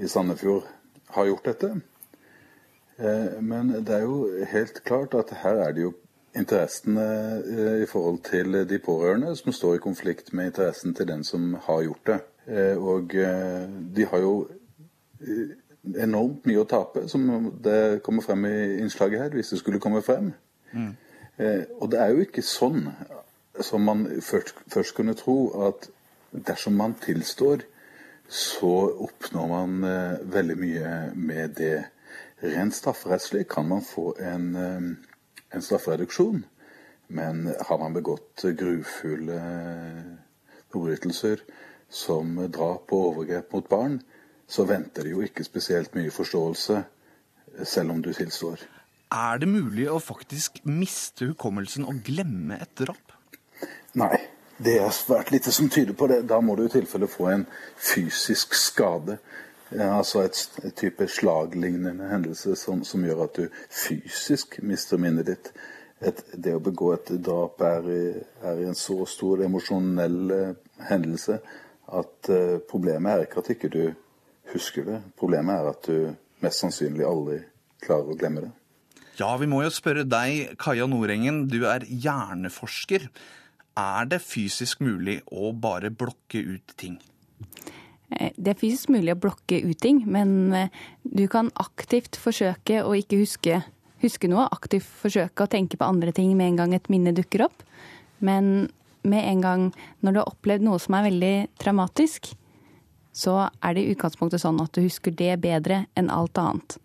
i 0.00 0.08
Sandefjord 0.08 0.64
har 1.14 1.26
gjort 1.28 1.48
dette. 1.50 1.74
Eh, 3.00 3.40
men 3.40 3.72
det 3.84 3.96
er 3.96 4.06
jo 4.06 4.28
helt 4.52 4.82
klart 4.84 5.14
at 5.18 5.34
her 5.42 5.60
er 5.64 5.76
det 5.76 5.84
jo 5.86 5.92
interessene 6.36 7.04
eh, 7.40 7.82
i 7.82 7.88
forhold 7.90 8.22
til 8.28 8.60
de 8.68 8.78
pårørende 8.78 9.34
som 9.36 9.52
står 9.52 9.76
i 9.76 9.84
konflikt 9.84 10.32
med 10.32 10.52
interessen 10.52 10.94
til 10.94 11.08
den 11.08 11.24
som 11.24 11.54
har 11.66 11.82
gjort 11.82 12.06
det. 12.06 12.18
Eh, 12.46 12.76
og 12.76 13.12
de 13.96 14.06
har 14.10 14.24
jo 14.24 14.34
enormt 15.96 16.46
mye 16.48 16.60
å 16.60 16.68
tape, 16.68 17.06
som 17.08 17.50
det 17.64 18.02
kommer 18.04 18.24
frem 18.24 18.44
i 18.48 18.58
innslaget 18.80 19.20
her, 19.20 19.34
hvis 19.36 19.52
det 19.52 19.60
skulle 19.60 19.80
komme 19.80 20.02
frem. 20.04 20.32
Mm. 20.72 20.92
Og 21.80 21.86
det 21.92 22.00
er 22.00 22.12
jo 22.12 22.24
ikke 22.24 22.44
sånn 22.44 22.90
som 23.64 23.84
man 23.84 24.04
først, 24.20 24.54
først 24.68 24.94
kunne 24.96 25.16
tro, 25.16 25.36
at 25.68 25.88
dersom 26.32 26.76
man 26.76 26.94
tilstår 27.00 27.64
så 28.30 28.90
oppnår 29.02 29.48
man 29.50 29.84
eh, 29.84 30.20
veldig 30.22 30.56
mye 30.60 30.90
med 31.18 31.56
det. 31.58 31.76
Rent 32.40 32.74
strafferettslig 32.74 33.48
kan 33.50 33.66
man 33.68 33.82
få 33.82 34.14
en, 34.22 34.46
eh, 34.56 34.86
en 35.50 35.62
straffereduksjon. 35.66 36.44
Men 37.10 37.48
har 37.66 37.78
man 37.78 37.94
begått 37.96 38.44
grufulle 38.54 39.40
forbrytelser 40.70 41.42
som 41.90 42.36
drap 42.46 42.92
og 42.94 43.06
overgrep 43.08 43.50
mot 43.52 43.68
barn, 43.68 43.98
så 44.46 44.62
venter 44.62 45.02
det 45.02 45.16
jo 45.16 45.24
ikke 45.26 45.42
spesielt 45.42 45.94
mye 45.98 46.14
forståelse, 46.14 46.84
selv 47.66 47.96
om 47.96 48.02
du 48.02 48.12
tilstår. 48.14 48.62
Er 49.10 49.40
det 49.42 49.50
mulig 49.50 49.88
å 49.90 49.98
faktisk 49.98 50.62
miste 50.62 51.32
hukommelsen 51.32 51.82
og 51.90 51.98
glemme 52.06 52.60
et 52.62 52.76
drap? 52.78 53.16
Nei. 53.98 54.14
Det 54.64 54.76
er 54.76 54.90
svært 54.92 55.30
lite 55.32 55.52
som 55.52 55.70
tyder 55.72 55.96
på 55.96 56.06
det. 56.10 56.22
Da 56.28 56.40
må 56.44 56.54
du 56.56 56.66
i 56.66 56.72
tilfelle 56.72 57.08
få 57.08 57.30
en 57.32 57.46
fysisk 57.80 58.54
skade. 58.54 59.16
Altså 59.70 60.24
et, 60.26 60.40
et 60.64 60.74
type 60.76 61.06
slaglignende 61.08 62.08
hendelse 62.10 62.56
som, 62.58 62.82
som, 62.84 63.04
gjør 63.06 63.24
at 63.24 63.38
du 63.38 63.46
fysisk 63.70 64.58
mister 64.66 65.00
minnet 65.00 65.30
ditt. 65.30 65.52
Et, 66.00 66.20
det 66.34 66.56
å 66.56 66.62
begå 66.64 66.92
et 66.96 67.12
drap 67.24 67.60
er, 67.64 67.88
er 68.42 68.62
en 68.66 68.76
så 68.76 69.04
stor 69.08 69.44
emosjonell 69.44 70.20
eh, 70.32 70.54
hendelse 70.88 71.36
at 71.90 72.30
uh, 72.32 72.56
problemet 72.70 73.12
er 73.12 73.26
ikke 73.26 73.42
at 73.42 73.50
ikke 73.52 73.70
du 73.72 73.82
husker 74.52 74.86
det. 74.86 75.00
Problemet 75.18 75.58
er 75.58 75.68
at 75.72 75.88
du 75.88 76.44
mest 76.44 76.62
sannsynlig 76.62 77.04
aldri 77.06 77.40
klarer 77.84 78.12
å 78.12 78.16
glemme 78.18 78.46
det. 78.46 78.52
Ja, 79.20 79.34
vi 79.36 79.48
må 79.50 79.60
jo 79.64 79.72
spørre 79.74 80.06
deg, 80.08 80.54
Kaja 80.60 80.86
Nordengen. 80.88 81.44
Du 81.52 81.66
er 81.68 81.84
hjerneforsker. 81.84 83.10
Er 83.78 84.08
det 84.10 84.20
fysisk 84.24 84.80
mulig 84.82 85.20
å 85.30 85.52
bare 85.54 85.92
blokke 85.94 86.42
ut 86.42 86.74
ting? 86.80 86.98
Eh, 88.10 88.32
det 88.36 88.54
er 88.54 88.58
fysisk 88.58 88.90
mulig 88.90 89.14
å 89.14 89.20
blokke 89.20 89.60
ut 89.62 89.78
ting, 89.80 90.02
men 90.10 90.52
eh, 90.56 90.72
du 91.04 91.26
kan 91.30 91.52
aktivt 91.60 92.18
forsøke 92.18 92.82
å 92.82 92.96
ikke 92.98 93.20
huske, 93.22 93.62
huske 94.02 94.30
noe. 94.30 94.48
Aktivt 94.50 94.88
forsøke 95.02 95.46
å 95.46 95.50
tenke 95.50 95.78
på 95.78 95.86
andre 95.86 96.14
ting 96.16 96.34
med 96.36 96.52
en 96.52 96.60
gang 96.64 96.74
et 96.74 96.90
minne 96.92 97.14
dukker 97.16 97.46
opp. 97.46 97.64
Men 98.18 98.70
med 99.06 99.24
en 99.24 99.44
gang 99.44 99.68
når 100.04 100.12
du 100.12 100.20
har 100.20 100.32
opplevd 100.32 100.66
noe 100.66 100.80
som 100.82 100.98
er 100.98 101.06
veldig 101.08 101.34
traumatisk, 101.62 102.32
så 103.16 103.36
er 103.62 103.74
det 103.74 103.84
i 103.84 103.94
utgangspunktet 103.94 104.42
sånn 104.42 104.60
at 104.62 104.74
du 104.74 104.84
husker 104.84 105.14
det 105.14 105.34
bedre 105.42 105.84
enn 105.98 106.10
alt 106.12 106.38
annet. 106.38 106.76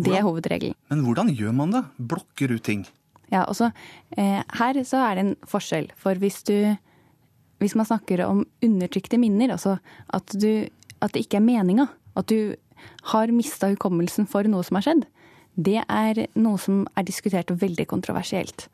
Det 0.00 0.14
er 0.16 0.24
hovedregelen. 0.26 0.74
Men 0.90 1.02
hvordan 1.06 1.30
gjør 1.30 1.52
man 1.54 1.74
det? 1.74 1.82
Blokker 1.98 2.54
ut 2.56 2.64
ting? 2.66 2.86
Ja, 3.34 3.44
også, 3.50 3.72
eh, 4.16 4.42
her 4.58 4.80
så 4.86 5.00
er 5.02 5.16
det 5.16 5.24
en 5.24 5.36
forskjell. 5.50 5.90
For 5.96 6.14
hvis 6.14 6.42
du 6.46 6.76
Hvis 7.62 7.76
man 7.76 7.86
snakker 7.86 8.20
om 8.26 8.44
undertrykte 8.60 9.16
minner, 9.16 9.52
altså 9.54 9.78
at, 10.12 10.26
du, 10.34 10.68
at 11.00 11.12
det 11.14 11.22
ikke 11.22 11.38
er 11.38 11.46
meninga, 11.46 11.86
at 12.16 12.26
du 12.26 12.56
har 13.14 13.30
mista 13.32 13.70
hukommelsen 13.70 14.26
for 14.28 14.42
noe 14.42 14.64
som 14.66 14.74
har 14.74 14.82
skjedd, 14.82 15.04
det 15.54 15.84
er 15.88 16.26
noe 16.34 16.58
som 16.58 16.82
er 16.98 17.06
diskutert 17.06 17.54
veldig 17.54 17.86
kontroversielt. 17.86 18.66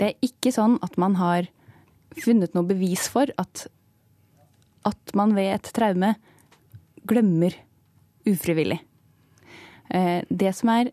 Det 0.00 0.08
er 0.08 0.24
ikke 0.24 0.50
sånn 0.50 0.78
at 0.82 0.96
man 0.96 1.18
har 1.20 1.50
funnet 2.16 2.56
noe 2.56 2.66
bevis 2.66 3.06
for 3.12 3.28
at, 3.38 3.66
at 4.88 5.14
man 5.14 5.36
ved 5.36 5.52
et 5.52 5.72
traume 5.76 6.14
glemmer 7.06 7.54
ufrivillig. 8.26 8.80
Eh, 9.92 10.24
det 10.28 10.56
som 10.56 10.72
er 10.72 10.90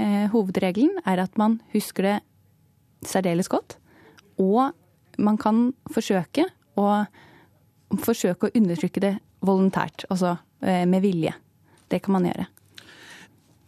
eh, 0.00 0.26
hovedregelen, 0.32 0.96
er 1.04 1.22
at 1.28 1.36
man 1.38 1.60
husker 1.76 2.08
det 2.08 2.20
særdeles 3.10 3.50
godt. 3.52 3.76
Og 4.42 4.72
man 5.18 5.38
kan 5.38 5.68
forsøke 5.94 6.48
å, 6.80 6.88
forsøke 8.02 8.48
å 8.48 8.54
undertrykke 8.56 9.02
det 9.04 9.14
voluntært, 9.44 10.06
altså 10.10 10.36
eh, 10.64 10.84
med 10.88 11.04
vilje. 11.04 11.34
Det 11.92 12.00
kan 12.02 12.16
man 12.16 12.26
gjøre. 12.28 12.48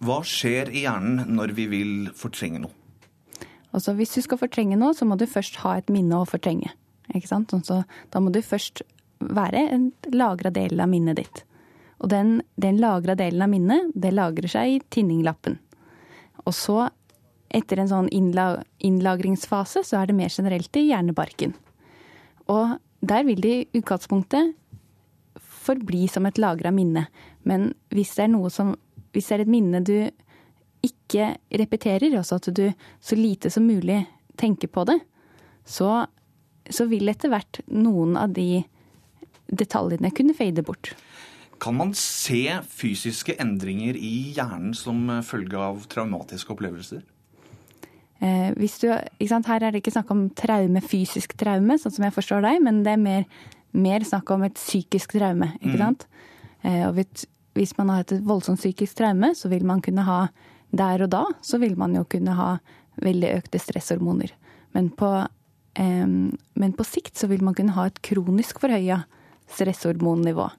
Hva 0.06 0.18
skjer 0.26 0.72
i 0.74 0.84
hjernen 0.84 1.36
når 1.36 1.54
vi 1.56 1.68
vil 1.72 1.94
fortrenge 2.16 2.60
noe? 2.64 2.74
Altså, 3.76 3.92
hvis 3.96 4.14
du 4.16 4.22
skal 4.24 4.40
fortrenge 4.40 4.78
noe, 4.80 4.96
så 4.96 5.04
må 5.08 5.18
du 5.20 5.26
først 5.28 5.60
ha 5.62 5.76
et 5.76 5.90
minne 5.92 6.16
å 6.16 6.28
fortrenge. 6.28 6.72
Ikke 7.14 7.28
sant? 7.28 7.52
Sånn 7.52 7.64
så, 7.66 7.82
da 8.12 8.22
må 8.24 8.32
du 8.32 8.40
først 8.44 8.82
være 9.20 9.66
en 9.72 9.90
lagra 10.12 10.52
del 10.52 10.80
av 10.80 10.90
minnet 10.92 11.20
ditt. 11.20 11.42
Og 12.00 12.10
den, 12.12 12.40
den 12.60 12.80
lagra 12.80 13.16
delen 13.16 13.44
av 13.44 13.52
minnet, 13.52 13.92
det 13.94 14.12
lagrer 14.14 14.50
seg 14.52 14.74
i 14.74 14.80
tinninglappen. 14.92 15.58
Og 16.44 16.54
så 16.56 16.88
etter 17.54 17.80
en 17.80 17.90
sånn 17.90 18.08
innlagringsfase 18.10 19.84
så 19.86 20.00
er 20.00 20.08
det 20.08 20.18
mer 20.18 20.32
generelt 20.32 20.76
i 20.78 20.88
hjernebarken. 20.88 21.54
Og 22.52 22.76
der 23.06 23.26
vil 23.26 23.42
det 23.42 23.54
i 23.54 23.80
utgangspunktet 23.80 24.54
forbli 25.66 26.06
som 26.10 26.26
et 26.26 26.38
lagra 26.38 26.72
minne. 26.74 27.06
Men 27.42 27.72
hvis 27.94 28.16
det 28.16 28.30
som 28.52 28.76
Hvis 29.12 29.28
det 29.28 29.34
er 29.34 29.40
et 29.40 29.48
minne 29.48 29.80
du 29.80 30.10
ikke 30.84 31.36
repeterer, 31.48 32.12
altså 32.18 32.36
at 32.36 32.50
du 32.52 32.72
så 33.00 33.16
lite 33.16 33.48
som 33.50 33.64
mulig 33.64 34.04
tenker 34.36 34.68
på 34.68 34.84
det, 34.84 34.98
så, 35.64 36.04
så 36.68 36.84
vil 36.84 37.08
etter 37.08 37.32
hvert 37.32 37.62
noen 37.66 38.16
av 38.20 38.34
de 38.36 38.62
detaljene 39.48 40.10
kunne 40.12 40.36
fade 40.36 40.62
bort. 40.62 40.92
Kan 41.58 41.78
man 41.78 41.94
se 41.94 42.60
fysiske 42.68 43.38
endringer 43.40 43.96
i 43.96 44.34
hjernen 44.36 44.74
som 44.76 45.08
følge 45.24 45.56
av 45.56 45.86
traumatiske 45.88 46.52
opplevelser? 46.52 47.00
Eh, 48.20 48.52
du, 48.56 48.88
Her 48.88 49.62
er 49.62 49.70
det 49.70 49.82
ikke 49.82 49.94
snakk 49.94 50.10
om 50.14 50.28
traume, 50.38 50.80
fysisk 50.80 51.36
traume, 51.38 51.76
sånn 51.78 51.92
som 51.92 52.06
jeg 52.06 52.16
forstår 52.16 52.44
deg, 52.46 52.60
men 52.64 52.82
det 52.86 52.94
er 52.96 53.02
mer, 53.02 53.26
mer 53.76 54.06
snakk 54.06 54.30
om 54.32 54.46
et 54.46 54.56
psykisk 54.56 55.16
traume. 55.18 55.52
ikke 55.60 55.76
mm. 55.76 55.82
sant? 55.82 56.06
Eh, 56.64 56.82
og 56.88 56.96
hvis 57.56 57.76
man 57.78 57.92
har 57.92 58.04
et 58.04 58.16
voldsomt 58.26 58.60
psykisk 58.60 58.98
traume, 58.98 59.34
så 59.36 59.50
vil 59.52 59.66
man 59.68 59.84
kunne 59.84 60.06
ha 60.06 60.26
Der 60.76 61.00
og 61.04 61.10
da 61.10 61.22
så 61.46 61.60
vil 61.62 61.76
man 61.78 61.94
jo 61.94 62.02
kunne 62.04 62.34
ha 62.34 62.58
veldig 63.00 63.28
økte 63.36 63.58
stresshormoner. 63.62 64.32
Men 64.74 64.90
på, 64.90 65.08
eh, 65.78 66.06
men 66.06 66.72
på 66.74 66.84
sikt 66.84 67.16
så 67.16 67.28
vil 67.30 67.44
man 67.44 67.54
kunne 67.54 67.72
ha 67.72 67.86
et 67.86 68.02
kronisk 68.02 68.58
forhøya 68.60 69.04
stresshormonnivå. 69.46 70.50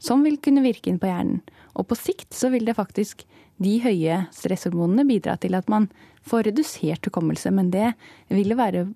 Som 0.00 0.24
vil 0.24 0.38
kunne 0.40 0.64
virke 0.64 0.88
inn 0.88 0.98
på 0.98 1.10
hjernen. 1.10 1.42
Og 1.78 1.86
på 1.90 1.98
sikt 1.98 2.34
så 2.36 2.50
vil 2.52 2.66
det 2.66 2.78
faktisk 2.78 3.24
de 3.60 3.76
høye 3.84 4.24
stresshormonene 4.34 5.06
bidra 5.08 5.36
til 5.40 5.56
at 5.58 5.68
man 5.70 5.88
får 6.26 6.48
redusert 6.50 7.06
hukommelse. 7.06 7.52
Men 7.54 7.70
det 7.74 7.92
vil 8.32 8.56
være 8.58 8.88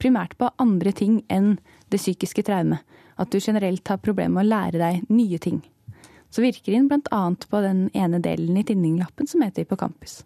primært 0.00 0.36
på 0.40 0.50
andre 0.62 0.94
ting 0.96 1.20
enn 1.32 1.56
det 1.92 2.00
psykiske 2.00 2.44
traumet. 2.46 2.80
At 3.20 3.30
du 3.30 3.38
generelt 3.42 3.86
har 3.88 4.00
problemer 4.02 4.40
med 4.40 4.46
å 4.46 4.50
lære 4.54 4.80
deg 4.80 5.12
nye 5.12 5.38
ting. 5.42 5.60
Så 6.32 6.40
virker 6.40 6.72
den 6.72 6.88
bl.a. 6.88 7.22
på 7.48 7.60
den 7.60 7.88
ene 7.92 8.22
delen 8.24 8.56
i 8.56 8.64
tinninglappen 8.64 9.28
som 9.28 9.44
heter 9.44 9.66
hippocampus. 9.66 10.22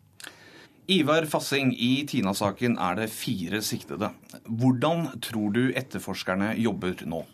Ivar 0.86 1.26
Fassing, 1.26 1.72
i 1.74 2.04
Tina-saken 2.06 2.76
er 2.78 3.00
det 3.00 3.08
fire 3.10 3.58
siktede. 3.58 4.12
Hvordan 4.46 5.08
tror 5.18 5.50
du 5.50 5.64
etterforskerne 5.74 6.52
jobber 6.62 7.02
nå? 7.10 7.24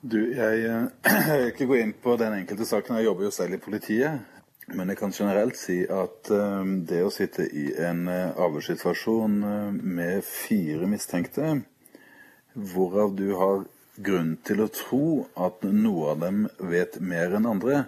Du, 0.00 0.16
jeg, 0.32 0.60
jeg 1.04 1.40
vil 1.40 1.50
ikke 1.50 1.66
gå 1.68 1.76
inn 1.76 1.90
på 1.92 2.14
den 2.16 2.38
enkelte 2.38 2.64
saken. 2.64 2.96
Jeg 2.96 3.10
jobber 3.10 3.26
jo 3.26 3.32
selv 3.36 3.56
i 3.58 3.60
politiet. 3.60 4.22
Men 4.72 4.88
jeg 4.88 5.00
kan 5.00 5.12
generelt 5.12 5.58
si 5.58 5.82
at 5.84 6.30
uh, 6.30 6.62
det 6.88 7.02
å 7.04 7.10
sitte 7.12 7.44
i 7.44 7.66
en 7.84 8.06
uh, 8.08 8.38
avhørssituasjon 8.38 9.34
med 9.82 10.22
fire 10.24 10.88
mistenkte, 10.88 11.56
hvorav 12.54 13.12
du 13.18 13.26
har 13.34 13.66
grunn 14.00 14.36
til 14.46 14.62
å 14.64 14.70
tro 14.72 15.04
at 15.34 15.66
noe 15.66 16.14
av 16.14 16.24
dem 16.24 16.46
vet 16.70 17.00
mer 17.02 17.34
enn 17.36 17.50
andre, 17.50 17.84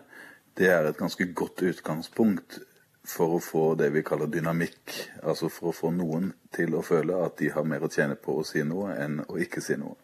det 0.59 0.69
er 0.75 0.90
et 0.90 0.99
ganske 0.99 1.31
godt 1.33 1.62
utgangspunkt 1.71 2.61
for 3.09 3.38
å 3.38 3.42
få 3.42 3.66
det 3.78 3.92
vi 3.95 4.04
kaller 4.04 4.28
dynamikk. 4.28 4.99
Altså 5.23 5.49
for 5.49 5.71
å 5.71 5.78
få 5.81 5.95
noen 5.95 6.35
til 6.52 6.75
å 6.76 6.85
føle 6.85 7.25
at 7.25 7.38
de 7.40 7.54
har 7.54 7.64
mer 7.64 7.87
å 7.87 7.95
tjene 7.95 8.21
på 8.21 8.37
å 8.42 8.47
si 8.47 8.66
noe 8.66 8.99
enn 9.00 9.23
å 9.28 9.38
ikke 9.40 9.64
si 9.64 9.81
noe. 9.81 10.02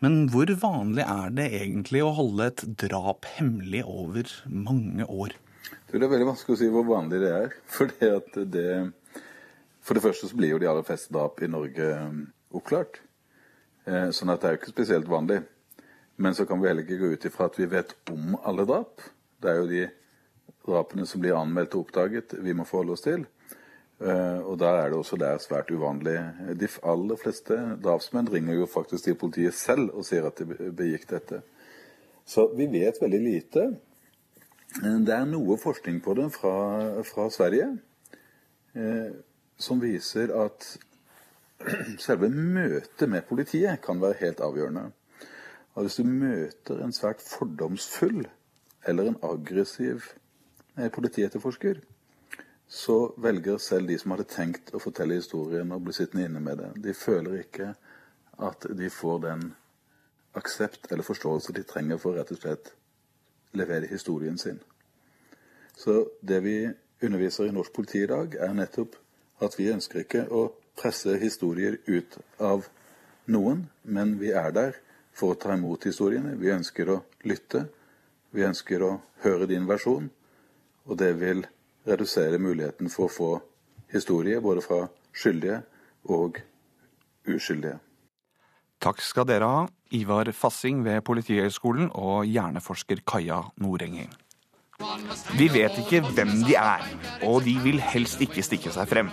Men 0.00 0.30
hvor 0.32 0.48
vanlig 0.62 1.04
er 1.04 1.32
det 1.36 1.46
egentlig 1.58 2.00
å 2.00 2.14
holde 2.16 2.46
et 2.48 2.62
drap 2.80 3.26
hemmelig 3.36 3.82
over 3.84 4.32
mange 4.48 5.04
år? 5.04 5.34
Det 5.90 5.98
er 5.98 6.08
veldig 6.08 6.30
vanskelig 6.30 6.56
å 6.56 6.60
si 6.62 6.68
hvor 6.72 6.86
vanlig 6.88 7.20
det 7.20 7.32
er. 7.36 7.54
At 8.20 8.38
det, 8.54 8.70
for 9.84 9.98
det 9.98 10.04
første 10.04 10.30
så 10.30 10.38
blir 10.38 10.54
jo 10.54 10.60
de 10.62 10.70
aller 10.70 10.86
fleste 10.88 11.12
drap 11.12 11.42
i 11.44 11.50
Norge 11.52 11.90
um, 12.00 12.22
oppklart. 12.56 13.02
Eh, 13.84 14.08
sånn 14.14 14.30
at 14.32 14.42
det 14.42 14.48
er 14.48 14.54
jo 14.54 14.60
ikke 14.60 14.72
spesielt 14.74 15.08
vanlig. 15.10 15.40
Men 16.20 16.36
så 16.36 16.44
kan 16.48 16.60
vi 16.60 16.68
heller 16.68 16.84
ikke 16.84 17.00
gå 17.00 17.12
ut 17.14 17.26
ifra 17.26 17.48
at 17.48 17.56
vi 17.58 17.68
vet 17.68 17.94
om 18.12 18.36
alle 18.44 18.66
drap. 18.68 19.04
Det 19.40 19.50
er 19.50 19.60
jo 19.60 19.68
de 19.70 19.84
drapene 20.68 21.06
som 21.08 21.22
blir 21.22 21.36
anmeldt 21.36 21.76
og 21.76 21.86
oppdaget, 21.86 22.36
vi 22.44 22.54
må 22.56 22.66
forholde 22.68 22.96
oss 22.96 23.04
til. 23.04 23.24
Eh, 24.00 24.38
og 24.48 24.56
da 24.60 24.70
er 24.80 24.88
det 24.88 24.96
også 24.96 25.18
der 25.20 25.40
svært 25.42 25.70
uvanlig. 25.70 26.16
De 26.56 26.68
aller 26.88 27.18
fleste 27.20 27.56
drapsmenn 27.84 28.30
ringer 28.32 28.56
jo 28.56 28.68
faktisk 28.70 29.04
til 29.04 29.18
politiet 29.20 29.54
selv 29.54 29.92
og 29.92 30.06
sier 30.08 30.24
at 30.24 30.40
de 30.40 30.72
begikk 30.72 31.04
dette. 31.10 31.42
Så 32.24 32.46
vi 32.56 32.68
vet 32.72 33.00
veldig 33.00 33.20
lite. 33.20 33.66
Eh, 34.80 34.96
det 35.04 35.16
er 35.16 35.28
noe 35.28 35.58
forskning 35.60 36.00
på 36.04 36.16
det 36.16 36.30
fra, 36.32 36.54
fra 37.04 37.28
Sverige 37.34 37.74
eh, 38.72 39.12
som 39.60 39.82
viser 39.84 40.32
at 40.46 40.70
selve 42.06 42.32
møtet 42.32 43.04
med 43.04 43.28
politiet 43.28 43.84
kan 43.84 44.00
være 44.00 44.22
helt 44.22 44.40
avgjørende. 44.40 44.86
Og 45.76 45.84
hvis 45.84 46.00
du 46.00 46.08
møter 46.08 46.80
en 46.80 46.96
svært 46.96 47.20
fordomsfull 47.20 48.24
eller 48.88 49.10
en 49.10 49.20
aggressiv 49.22 50.08
politietterforsker, 50.94 51.82
så 52.70 53.14
velger 53.18 53.58
selv 53.58 53.88
de 53.90 53.96
som 53.98 54.12
hadde 54.14 54.28
tenkt 54.30 54.70
å 54.74 54.78
fortelle 54.78 55.16
historien, 55.18 55.72
å 55.74 55.82
bli 55.82 55.94
sittende 55.96 56.28
inne 56.28 56.42
med 56.44 56.60
det. 56.60 56.68
De 56.84 56.94
føler 56.94 57.40
ikke 57.40 57.72
at 58.46 58.66
de 58.78 58.90
får 58.94 59.18
den 59.24 59.42
aksept 60.38 60.86
eller 60.92 61.02
forståelse 61.02 61.52
de 61.56 61.64
trenger 61.66 61.98
for 61.98 62.14
rett 62.14 62.30
og 62.30 62.38
slett 62.38 62.70
levere 63.58 63.90
historien 63.90 64.38
sin. 64.38 64.60
Så 65.74 66.04
det 66.22 66.38
vi 66.46 66.56
underviser 67.02 67.50
i 67.50 67.56
norsk 67.56 67.74
politi 67.74 68.04
i 68.04 68.10
dag, 68.10 68.38
er 68.38 68.54
nettopp 68.54 68.94
at 69.42 69.58
vi 69.58 69.70
ønsker 69.74 70.04
ikke 70.04 70.26
å 70.30 70.46
presse 70.78 71.18
historier 71.18 71.80
ut 71.90 72.18
av 72.38 72.68
noen, 73.26 73.66
men 73.82 74.14
vi 74.22 74.30
er 74.30 74.54
der 74.54 74.78
for 75.10 75.34
å 75.34 75.40
ta 75.42 75.56
imot 75.58 75.90
historiene. 75.90 76.36
Vi 76.38 76.54
ønsker 76.54 76.94
å 76.94 77.02
lytte. 77.26 77.66
Vi 78.30 78.46
ønsker 78.46 78.84
å 78.86 78.92
høre 79.24 79.50
din 79.50 79.66
versjon. 79.66 80.06
Og 80.86 80.98
det 81.02 81.16
vil 81.18 81.42
redusere 81.88 82.40
muligheten 82.42 82.90
for 82.92 83.08
å 83.08 83.14
få 83.14 83.30
historie 83.92 84.40
både 84.42 84.64
fra 84.64 84.80
skyldige 85.16 85.62
og 86.10 86.40
uskyldige. 87.28 87.78
Takk 88.80 89.02
skal 89.04 89.26
dere 89.28 89.48
ha, 89.48 89.64
Ivar 89.92 90.30
Fassing 90.32 90.84
ved 90.86 91.02
Politihøgskolen 91.04 91.90
og 91.92 92.24
hjerneforsker 92.30 93.02
Kaja 93.04 93.42
Norenging. 93.60 94.08
Vi 95.36 95.50
vet 95.52 95.76
ikke 95.82 96.00
hvem 96.14 96.30
de 96.46 96.54
er, 96.56 96.86
og 97.28 97.42
de 97.44 97.58
vil 97.60 97.82
helst 97.84 98.22
ikke 98.24 98.44
stikke 98.46 98.72
seg 98.72 98.88
frem. 98.88 99.10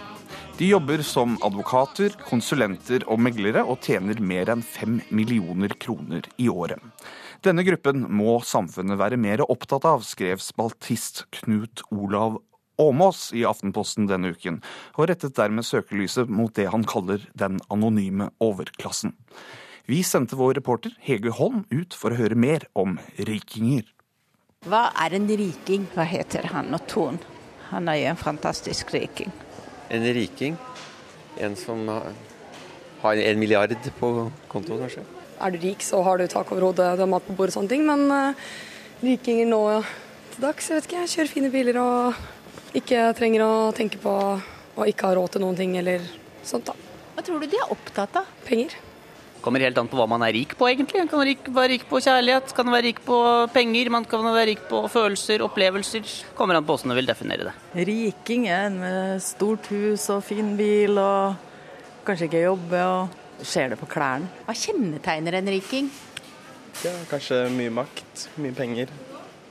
De 0.57 0.69
jobber 0.71 1.03
som 1.05 1.35
advokater, 1.45 2.15
konsulenter 2.29 3.03
og 3.11 3.19
meglere 3.21 3.61
og 3.67 3.83
tjener 3.83 4.17
mer 4.23 4.49
enn 4.53 4.63
fem 4.65 5.01
millioner 5.11 5.75
kroner 5.77 6.25
i 6.41 6.47
året. 6.49 6.79
Denne 7.45 7.65
gruppen 7.67 8.07
må 8.09 8.39
samfunnet 8.41 8.97
være 8.97 9.19
mer 9.21 9.43
opptatt 9.45 9.85
av, 9.85 10.07
skrev 10.07 10.39
spaltist 10.41 11.27
Knut 11.41 11.83
Olav 11.91 12.39
Åmås 12.77 13.31
i 13.33 13.43
Aftenposten 13.49 14.05
denne 14.09 14.33
uken, 14.35 14.59
og 14.97 15.09
rettet 15.09 15.35
dermed 15.37 15.65
søkelyset 15.65 16.29
mot 16.29 16.53
det 16.55 16.69
han 16.73 16.85
kaller 16.87 17.23
den 17.33 17.57
anonyme 17.73 18.29
overklassen. 18.43 19.15
Vi 19.87 20.03
sendte 20.03 20.37
vår 20.37 20.57
reporter 20.59 20.93
Hege 21.01 21.31
Holm 21.33 21.63
ut 21.71 21.95
for 21.95 22.11
å 22.11 22.19
høre 22.19 22.35
mer 22.37 22.67
om 22.77 22.97
rikinger. 23.17 23.87
Hva 24.67 24.89
er 24.99 25.15
en 25.15 25.27
riking? 25.29 25.85
Hva 25.95 26.03
heter 26.07 26.49
han 26.51 26.73
og 26.75 26.83
Ton? 26.91 27.19
Han 27.71 27.87
er 27.91 28.01
jo 28.01 28.09
en 28.11 28.19
fantastisk 28.19 28.91
riking. 28.95 29.31
En 29.89 30.03
riking? 30.03 30.57
En 31.39 31.55
som 31.55 31.87
har 33.01 33.21
en 33.23 33.39
milliard 33.39 33.75
på 33.99 34.11
kontoen, 34.51 34.83
kanskje? 34.83 35.05
Er 35.37 35.53
du 35.53 35.59
rik, 35.61 35.83
så 35.85 36.01
har 36.01 36.17
du 36.17 36.25
tak 36.27 36.51
over 36.51 36.69
hodet, 36.69 36.95
du 36.97 37.05
har 37.05 37.11
mat 37.11 37.25
på 37.27 37.35
bordet 37.37 37.53
og 37.53 37.59
sånne 37.59 37.71
ting. 37.71 37.85
Men 37.85 38.09
uh, 38.09 38.47
rikinger 39.05 39.49
nå 39.51 39.61
til 40.33 40.47
dags, 40.47 40.69
jeg 40.69 40.79
vet 40.79 40.89
ikke, 40.89 41.03
jeg 41.03 41.13
kjører 41.13 41.33
fine 41.35 41.51
biler 41.53 41.79
og 41.81 42.25
ikke 42.75 43.13
trenger 43.17 43.45
å 43.45 43.53
tenke 43.75 43.99
på 44.01 44.11
å 44.77 44.85
ikke 44.87 45.07
ha 45.09 45.15
råd 45.17 45.35
til 45.35 45.43
noen 45.45 45.57
ting 45.57 45.77
eller 45.79 46.03
sånt. 46.45 46.67
da. 46.67 46.75
Hva 47.15 47.23
tror 47.25 47.41
du 47.41 47.47
de 47.49 47.57
er 47.57 47.71
opptatt 47.73 48.19
av? 48.19 48.27
Penger. 48.45 48.75
Kommer 49.41 49.63
helt 49.63 49.77
an 49.79 49.87
på 49.87 49.95
hva 49.99 50.07
man 50.09 50.23
er 50.25 50.33
rik 50.35 50.55
på, 50.57 50.67
egentlig. 50.67 50.99
Man 50.99 51.09
kan 51.11 51.21
være 51.21 51.69
rik 51.71 51.85
på 51.87 52.01
kjærlighet, 52.03 52.51
kan 52.57 52.71
være 52.73 52.87
rik 52.89 52.99
på 53.05 53.17
penger, 53.53 53.91
man 53.93 54.05
kan 54.09 54.25
være 54.25 54.49
rik 54.49 54.63
på 54.69 54.81
følelser, 54.91 55.43
opplevelser. 55.45 56.09
Kommer 56.35 56.57
an 56.57 56.65
på 56.67 56.75
hvordan 56.75 56.91
du 56.91 56.97
vil 56.97 57.09
definere 57.09 57.47
det. 57.49 57.85
Riking 57.87 58.47
er 58.49 58.67
en 58.67 58.79
med 58.81 59.23
stort 59.23 59.69
hus 59.71 60.09
og 60.13 60.25
fin 60.27 60.55
bil 60.59 60.99
og 60.99 61.37
kanskje 62.07 62.27
ikke 62.27 62.43
jobbe 62.43 62.83
og 62.89 63.45
ser 63.45 63.71
det 63.71 63.79
på 63.79 63.89
klærne. 63.89 64.29
Hva 64.47 64.57
kjennetegner 64.57 65.39
en 65.39 65.53
riking? 65.53 65.89
Ja, 66.83 66.93
kanskje 67.09 67.45
mye 67.53 67.73
makt, 67.73 68.27
mye 68.41 68.53
penger 68.57 68.91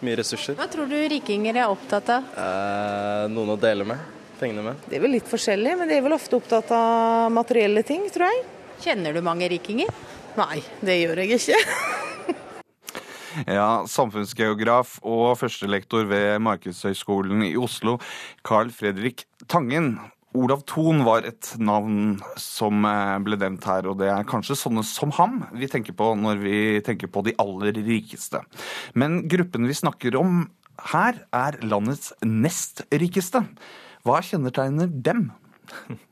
mye 0.05 0.19
ressurser. 0.21 0.57
Hva 0.59 0.69
tror 0.71 0.91
du 0.91 0.97
rikinger 1.11 1.57
er 1.63 1.73
opptatt 1.73 2.11
av? 2.17 2.29
Eh, 2.37 3.25
noen 3.33 3.55
å 3.55 3.59
dele 3.61 3.87
med. 3.89 4.13
Pengene 4.41 4.65
med. 4.67 4.83
Det 4.89 4.99
er 4.99 5.05
vel 5.07 5.15
litt 5.17 5.29
forskjellig, 5.31 5.77
men 5.81 5.89
de 5.89 5.97
er 5.97 6.05
vel 6.05 6.17
ofte 6.17 6.37
opptatt 6.37 6.71
av 6.77 7.31
materielle 7.33 7.85
ting, 7.89 8.05
tror 8.13 8.29
jeg. 8.29 8.43
Kjenner 8.85 9.17
du 9.17 9.23
mange 9.25 9.49
rikinger? 9.49 9.89
Nei, 10.37 10.61
det 10.85 10.99
gjør 11.01 11.25
jeg 11.25 11.41
ikke. 11.41 11.63
Ja, 13.45 13.85
samfunnsgeograf 13.85 14.95
og 15.05 15.35
førstelektor 15.37 16.07
ved 16.09 16.39
Markedshøgskolen 16.41 17.43
i 17.45 17.51
Oslo, 17.61 17.99
Carl 18.41 18.71
Fredrik 18.73 19.27
Tangen. 19.45 19.99
Olav 20.37 20.63
Thon 20.69 21.03
var 21.07 21.27
et 21.29 21.53
navn 21.63 22.19
som 22.41 22.85
eh, 22.89 23.17
ble 23.25 23.39
nevnt 23.41 23.67
her, 23.69 23.89
og 23.91 23.99
det 24.01 24.11
er 24.13 24.29
kanskje 24.29 24.59
sånne 24.59 24.85
som 24.87 25.15
ham 25.17 25.41
vi 25.57 25.69
tenker 25.71 25.97
på 25.97 26.13
når 26.19 26.43
vi 26.43 26.59
tenker 26.87 27.11
på 27.13 27.25
de 27.27 27.35
aller 27.43 27.77
rikeste. 27.87 28.43
Men 28.95 29.25
gruppen 29.31 29.69
vi 29.69 29.77
snakker 29.77 30.19
om 30.21 30.47
her, 30.93 31.23
er 31.33 31.57
landets 31.65 32.13
nest 32.25 32.85
rikeste. 32.93 33.43
Hva 34.07 34.23
kjennetegner 34.25 34.91
dem? 34.91 35.31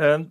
Eh, 0.00 0.22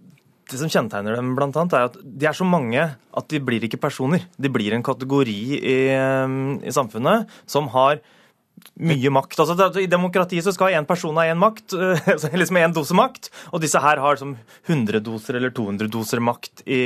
det 0.49 0.57
som 0.57 0.69
kjennetegner 0.71 1.13
dem, 1.13 1.35
blant 1.37 1.53
annet, 1.61 1.75
er 1.77 1.83
at 1.91 1.97
de 2.01 2.25
er 2.25 2.33
så 2.33 2.45
mange 2.47 2.81
at 2.81 3.27
de 3.29 3.37
blir 3.37 3.61
ikke 3.67 3.77
personer. 3.77 4.23
De 4.33 4.49
blir 4.49 4.73
en 4.73 4.81
kategori 4.81 5.35
i, 5.59 5.75
eh, 5.93 6.31
i 6.65 6.73
samfunnet 6.73 7.29
som 7.45 7.69
har 7.75 7.99
mye 8.79 9.11
makt. 9.13 9.39
Altså, 9.39 9.69
I 9.81 9.89
demokratiet 9.91 10.45
så 10.45 10.53
skal 10.55 10.75
én 10.77 10.87
person 10.89 11.17
ha 11.19 11.27
én 11.29 11.39
makt, 11.39 11.75
liksom 12.41 12.61
én 12.61 12.75
dose 12.75 12.97
makt, 12.97 13.31
og 13.53 13.63
disse 13.63 13.81
her 13.83 14.01
har 14.01 14.19
som 14.21 14.35
100 14.67 15.03
doser 15.05 15.39
eller 15.39 15.53
200 15.55 15.91
doser 15.91 16.23
makt 16.23 16.65
i, 16.65 16.81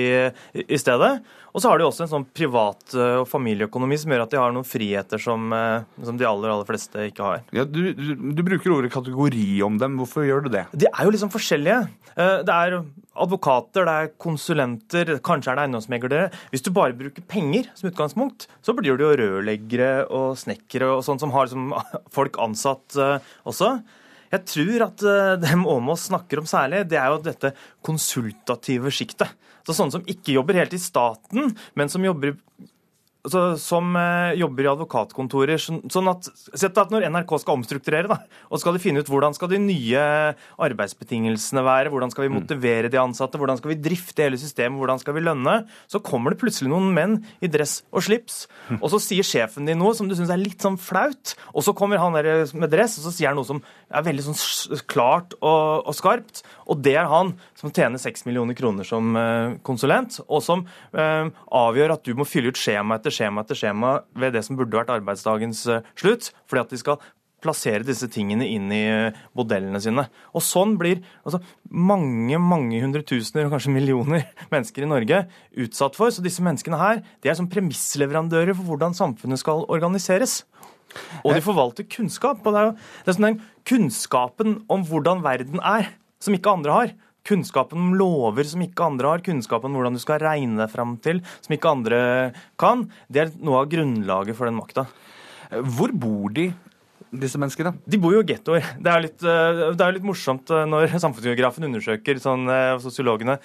i 0.64 0.82
stedet. 0.82 1.18
Og 1.54 1.62
så 1.62 1.70
har 1.70 1.78
de 1.78 1.86
også 1.86 2.08
en 2.08 2.10
sånn 2.10 2.26
privat- 2.34 2.96
eh, 2.98 3.20
og 3.22 3.28
familieøkonomi 3.30 3.98
som 4.02 4.12
gjør 4.12 4.24
at 4.24 4.32
de 4.32 4.40
har 4.42 4.52
noen 4.52 4.66
friheter 4.66 5.22
som, 5.22 5.54
eh, 5.54 5.84
som 6.04 6.18
de 6.18 6.26
aller 6.26 6.50
aller 6.50 6.66
fleste 6.66 7.06
ikke 7.12 7.22
har. 7.22 7.44
Ja, 7.54 7.64
du, 7.64 7.94
du, 7.94 8.16
du, 8.34 8.42
bruker 8.42 8.74
ordet 8.74 8.92
kategori 8.92 9.62
om 9.62 9.78
dem. 9.78 10.00
Hvorfor 10.02 10.26
gjør 10.26 10.44
du 10.44 10.50
det? 10.50 10.66
De 10.74 10.90
er 10.90 11.06
jo 11.06 11.14
liksom 11.14 11.30
forskjellige. 11.30 11.88
Eh, 12.18 12.42
det 12.42 12.50
er 12.50 12.80
advokater, 13.14 13.86
det 13.86 13.94
er 13.94 14.12
konsulenter, 14.18 15.14
kanskje 15.22 15.54
er 15.54 15.60
det 15.60 15.66
eiendomsmeglere. 15.68 16.32
Hvis 16.50 16.66
du 16.66 16.72
bare 16.74 16.98
bruker 16.98 17.22
penger 17.22 17.70
som 17.78 17.92
utgangspunkt, 17.92 18.48
så 18.66 18.74
blir 18.74 18.98
det 18.98 19.06
jo 19.06 19.18
rørleggere 19.22 20.10
og 20.10 20.34
snekkere 20.42 20.90
og 20.98 21.06
sånn 21.06 21.22
som 21.22 21.30
har 21.36 21.46
liksom 21.46 21.70
folk 22.18 22.42
ansatt 22.42 22.98
også. 23.46 23.76
Jeg 24.34 24.46
tror 24.50 24.88
at 24.88 25.04
dem 25.38 25.68
Åmås 25.70 26.08
snakker 26.10 26.42
om 26.42 26.50
særlig, 26.50 26.88
det 26.90 26.98
er 26.98 27.14
jo 27.14 27.22
dette 27.22 27.54
konsultative 27.86 28.90
sjiktet. 28.90 29.30
Så 29.64 29.76
sånne 29.78 29.96
som 29.96 30.08
ikke 30.10 30.36
jobber 30.36 30.60
helt 30.60 30.74
i 30.76 30.82
staten, 30.82 31.54
men 31.80 31.92
som 31.92 32.04
jobber 32.04 32.36
altså, 33.24 33.42
som 33.62 33.96
eh, 33.98 34.36
jobber 34.40 34.66
i 34.66 34.72
advokatkontorer. 34.74 35.62
sånn 35.62 36.12
at, 36.12 36.30
Sett 36.54 36.78
at 36.80 36.92
når 36.94 37.08
NRK 37.12 37.36
skal 37.42 37.58
omstrukturere, 37.58 38.10
da, 38.12 38.20
og 38.50 38.62
skal 38.62 38.76
de 38.76 38.84
finne 38.84 39.04
ut 39.04 39.10
hvordan 39.10 39.36
skal 39.36 39.52
de 39.52 39.60
nye 39.64 40.04
arbeidsbetingelsene 40.64 41.64
være, 41.66 41.92
hvordan 41.94 42.14
skal 42.14 42.26
vi 42.26 42.32
mm. 42.32 42.38
motivere 42.42 42.92
de 42.92 43.02
ansatte, 43.02 43.40
hvordan 43.40 43.60
skal 43.60 43.74
vi 43.74 43.80
drifte 43.84 44.26
hele 44.26 44.40
systemet, 44.40 44.80
hvordan 44.80 45.02
skal 45.02 45.18
vi 45.18 45.26
lønne, 45.26 45.56
så 45.92 46.02
kommer 46.04 46.34
det 46.34 46.42
plutselig 46.44 46.72
noen 46.72 46.92
menn 46.96 47.18
i 47.44 47.52
dress 47.52 47.82
og 47.94 48.06
slips, 48.06 48.44
hm. 48.68 48.82
og 48.82 48.92
så 48.94 49.00
sier 49.04 49.28
sjefen 49.28 49.68
din 49.68 49.80
noe 49.80 49.94
som 49.98 50.10
du 50.10 50.16
syns 50.18 50.32
er 50.34 50.42
litt 50.42 50.64
sånn 50.64 50.80
flaut, 50.82 51.36
og 51.54 51.66
så 51.66 51.76
kommer 51.78 52.02
han 52.02 52.16
der 52.18 52.46
med 52.58 52.72
dress, 52.74 52.98
og 53.00 53.08
så 53.08 53.14
sier 53.16 53.32
han 53.32 53.40
noe 53.40 53.48
som 53.48 53.62
er 53.94 54.06
veldig 54.06 54.28
sånn 54.28 54.82
klart 54.90 55.36
og, 55.40 55.88
og 55.90 55.96
skarpt, 55.98 56.44
og 56.70 56.84
det 56.84 56.96
er 57.00 57.10
han 57.12 57.34
som 57.60 57.74
tjener 57.74 58.02
seks 58.02 58.26
millioner 58.28 58.58
kroner 58.58 58.88
som 58.88 59.16
uh, 59.18 59.56
konsulent, 59.66 60.20
og 60.28 60.42
som 60.44 60.66
eh, 60.98 61.30
avgjør 61.54 61.94
at 61.96 62.04
du 62.08 62.14
må 62.18 62.26
fylle 62.28 62.52
ut 62.52 62.60
skjema 62.60 62.98
etter 62.98 63.13
skjema 63.14 63.44
etter 63.44 63.60
skjema 63.60 63.98
ved 64.20 64.36
det 64.36 64.44
som 64.46 64.58
burde 64.60 64.78
vært 64.78 64.94
arbeidsdagens 64.94 65.66
eh, 65.72 65.92
slutt, 66.00 66.32
fordi 66.50 66.64
at 66.64 66.74
de 66.74 66.82
skal 66.82 67.04
plassere 67.44 67.84
disse 67.86 68.08
tingene 68.12 68.48
inn 68.48 68.72
i 68.74 68.82
eh, 68.88 69.20
modellene 69.38 69.82
sine. 69.84 70.06
Og 70.36 70.44
sånn 70.46 70.78
blir 70.80 71.02
altså, 71.24 71.42
mange 71.70 72.40
mange 72.42 72.80
hundretusener, 72.84 73.52
kanskje 73.52 73.76
millioner 73.76 74.28
mennesker 74.54 74.86
i 74.86 74.92
Norge 74.92 75.24
utsatt 75.66 76.00
for. 76.00 76.14
Så 76.14 76.26
disse 76.26 76.44
menneskene 76.46 76.80
her 76.80 77.04
de 77.24 77.32
er 77.32 77.40
som 77.40 77.50
premissleverandører 77.52 78.56
for 78.58 78.72
hvordan 78.72 78.98
samfunnet 78.98 79.42
skal 79.44 79.66
organiseres. 79.72 80.42
Og 81.24 81.34
de 81.34 81.42
forvalter 81.42 81.88
kunnskap. 81.90 82.44
og 82.46 82.54
Det 82.54 82.60
er 82.62 82.70
jo 82.70 82.76
det 82.78 83.10
er 83.12 83.18
sånn 83.18 83.30
den 83.32 83.42
kunnskapen 83.70 84.60
om 84.72 84.86
hvordan 84.88 85.24
verden 85.26 85.64
er, 85.66 85.90
som 86.22 86.36
ikke 86.38 86.54
andre 86.54 86.78
har. 86.78 86.94
Kunnskapen 87.24 87.80
om 87.80 87.94
lover 87.96 88.44
som 88.48 88.64
ikke 88.66 88.84
andre 88.84 89.14
har, 89.14 89.24
kunnskapen 89.24 89.72
om 89.72 89.80
hvordan 89.80 89.96
du 89.96 90.02
skal 90.04 90.20
regne 90.24 90.60
deg 90.60 90.72
fram 90.74 90.98
til, 91.04 91.22
som 91.46 91.56
ikke 91.56 91.72
andre 91.72 92.00
kan. 92.60 92.84
Det 93.08 93.24
er 93.24 93.32
noe 93.40 93.62
av 93.62 93.70
grunnlaget 93.72 94.36
for 94.36 94.50
den 94.50 94.60
makta. 94.60 94.88
Hvor 95.78 95.94
bor 95.96 96.34
de, 96.36 96.50
disse 97.14 97.40
menneskene? 97.40 97.76
De 97.88 98.00
bor 98.02 98.16
jo 98.16 98.24
i 98.24 98.28
gettoer. 98.28 98.74
Det 98.76 98.92
er 98.92 99.08
eh, 99.08 99.64
det 99.72 99.86
er 99.86 99.96
litt 99.96 100.08
morsomt 100.08 100.52
eh, 100.52 100.68
når 100.68 100.92
samfunnsgeografen 101.06 101.70
undersøker, 101.70 102.20
sånn, 102.22 102.44
eh, 102.52 102.76
sosiologene, 102.84 103.38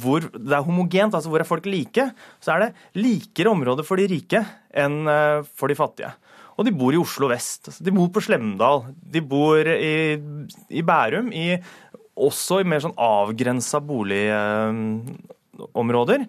hvor 0.00 0.24
det 0.24 0.56
er 0.56 0.64
homogent, 0.64 1.12
altså 1.12 1.28
hvor 1.28 1.44
er 1.44 1.48
folk 1.48 1.66
like, 1.68 2.08
så 2.40 2.54
er 2.54 2.64
det 2.64 3.02
likere 3.04 3.52
områder 3.52 3.84
for 3.84 4.00
de 4.00 4.08
rike 4.08 4.40
enn 4.72 5.02
for 5.54 5.68
de 5.68 5.76
fattige. 5.76 6.14
Og 6.56 6.66
de 6.66 6.72
bor 6.74 6.94
i 6.94 7.00
Oslo 7.00 7.28
vest. 7.30 7.68
De 7.82 7.92
bor 7.94 8.08
på 8.14 8.22
Slemdal. 8.22 8.86
De 8.94 9.20
bor 9.26 9.68
i, 9.68 10.14
i 10.70 10.84
Bærum, 10.86 11.32
i, 11.34 11.58
også 12.14 12.60
i 12.62 12.68
mer 12.68 12.80
sånn 12.84 13.00
avgrensa 13.00 13.80
boligområder. 13.84 16.20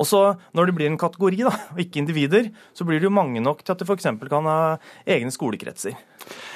Og 0.00 0.06
så 0.08 0.20
Når 0.56 0.64
det 0.66 0.74
blir 0.74 0.88
en 0.88 0.98
kategori, 0.98 1.44
da, 1.44 1.52
og 1.74 1.80
ikke 1.82 2.00
individer, 2.00 2.50
så 2.72 2.84
blir 2.88 3.00
det 3.00 3.08
jo 3.08 3.12
mange 3.12 3.40
nok 3.44 3.62
til 3.62 3.72
at 3.74 3.80
de 3.82 3.84
f.eks. 3.84 4.06
kan 4.32 4.46
ha 4.48 4.78
egne 5.04 5.30
skolekretser. 5.34 5.92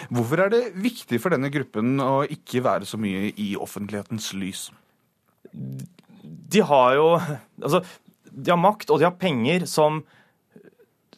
Hvorfor 0.08 0.40
er 0.40 0.48
det 0.52 0.72
viktig 0.80 1.20
for 1.20 1.30
denne 1.34 1.50
gruppen 1.52 2.00
å 2.00 2.24
ikke 2.24 2.64
være 2.64 2.84
så 2.88 2.96
mye 3.00 3.32
i 3.37 3.56
offentlighetens 3.60 4.32
lys? 4.38 4.70
De 6.24 6.60
har 6.64 6.94
jo 6.96 7.20
Altså, 7.60 7.84
de 8.34 8.50
har 8.50 8.58
makt, 8.58 8.90
og 8.90 8.98
de 8.98 9.04
har 9.04 9.20
penger 9.20 9.66
som 9.70 10.04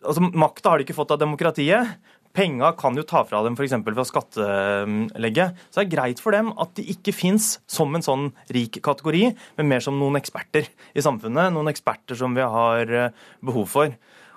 Altså, 0.07 0.21
Makta 0.21 0.71
har 0.71 0.79
de 0.79 0.85
ikke 0.85 0.95
fått 0.95 1.11
av 1.11 1.19
demokratiet. 1.19 1.97
Penga 2.37 2.73
kan 2.77 2.97
jo 2.99 3.05
ta 3.09 3.23
fra 3.25 3.41
dem 3.47 3.55
f.eks. 3.57 3.75
fra 3.81 4.05
skattelegget. 4.11 5.63
Så 5.71 5.81
det 5.81 5.87
er 5.87 5.95
greit 5.95 6.21
for 6.21 6.37
dem 6.37 6.51
at 6.61 6.75
de 6.77 6.85
ikke 6.93 7.15
fins 7.17 7.55
som 7.71 7.95
en 7.97 8.05
sånn 8.05 8.29
rik 8.53 8.77
kategori, 8.85 9.31
men 9.57 9.71
mer 9.71 9.85
som 9.85 9.97
noen 9.97 10.19
eksperter 10.21 10.69
i 10.69 11.05
samfunnet. 11.05 11.55
Noen 11.55 11.73
eksperter 11.73 12.19
som 12.19 12.37
vi 12.37 12.45
har 12.45 12.93
eh, 12.93 13.25
behov 13.41 13.71
for. 13.73 13.97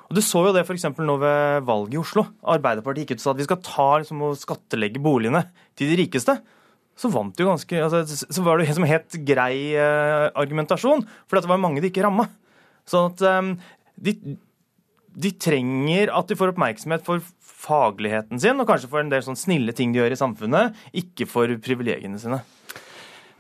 Og 0.10 0.16
Du 0.18 0.24
så 0.26 0.46
jo 0.48 0.54
det 0.56 0.64
f.eks. 0.64 0.88
nå 0.98 1.18
ved 1.22 1.68
valget 1.68 1.98
i 1.98 2.02
Oslo. 2.02 2.26
Arbeiderpartiet 2.56 3.06
gikk 3.06 3.20
ut 3.20 3.22
og 3.22 3.26
sa 3.28 3.34
at 3.36 3.42
vi 3.42 3.50
skal 3.50 3.62
ta 3.68 3.90
liksom, 4.02 4.24
og 4.26 4.40
skattelegge 4.40 5.04
boligene 5.04 5.44
til 5.78 5.92
de 5.92 6.00
rikeste. 6.00 6.40
Så 7.00 7.12
vant 7.14 7.36
det 7.36 7.46
jo 7.46 7.52
ganske, 7.52 7.84
altså, 7.84 8.04
så 8.08 8.44
var 8.44 8.60
det 8.60 8.68
jo 8.68 8.80
en 8.80 8.90
helt 8.90 9.20
grei 9.28 9.76
eh, 9.78 10.26
argumentasjon, 10.40 11.06
for 11.28 11.40
det 11.40 11.52
var 11.52 11.62
mange 11.62 11.84
de 11.84 11.92
ikke 11.92 12.04
ramma. 12.04 12.26
Sånn 12.90 13.12
at 13.12 13.28
eh, 13.28 13.52
de, 14.08 14.16
de 15.20 15.32
trenger 15.36 16.14
at 16.16 16.30
de 16.30 16.38
får 16.40 16.54
oppmerksomhet 16.54 17.04
for 17.06 17.24
fagligheten 17.60 18.40
sin, 18.40 18.60
og 18.62 18.70
kanskje 18.70 18.90
for 18.92 19.04
en 19.04 19.12
del 19.12 19.26
sånn 19.26 19.40
snille 19.40 19.76
ting 19.76 19.92
de 19.92 20.00
gjør 20.00 20.16
i 20.16 20.20
samfunnet, 20.20 20.78
ikke 20.96 21.28
for 21.30 21.52
privilegiene 21.64 22.22
sine. 22.22 22.40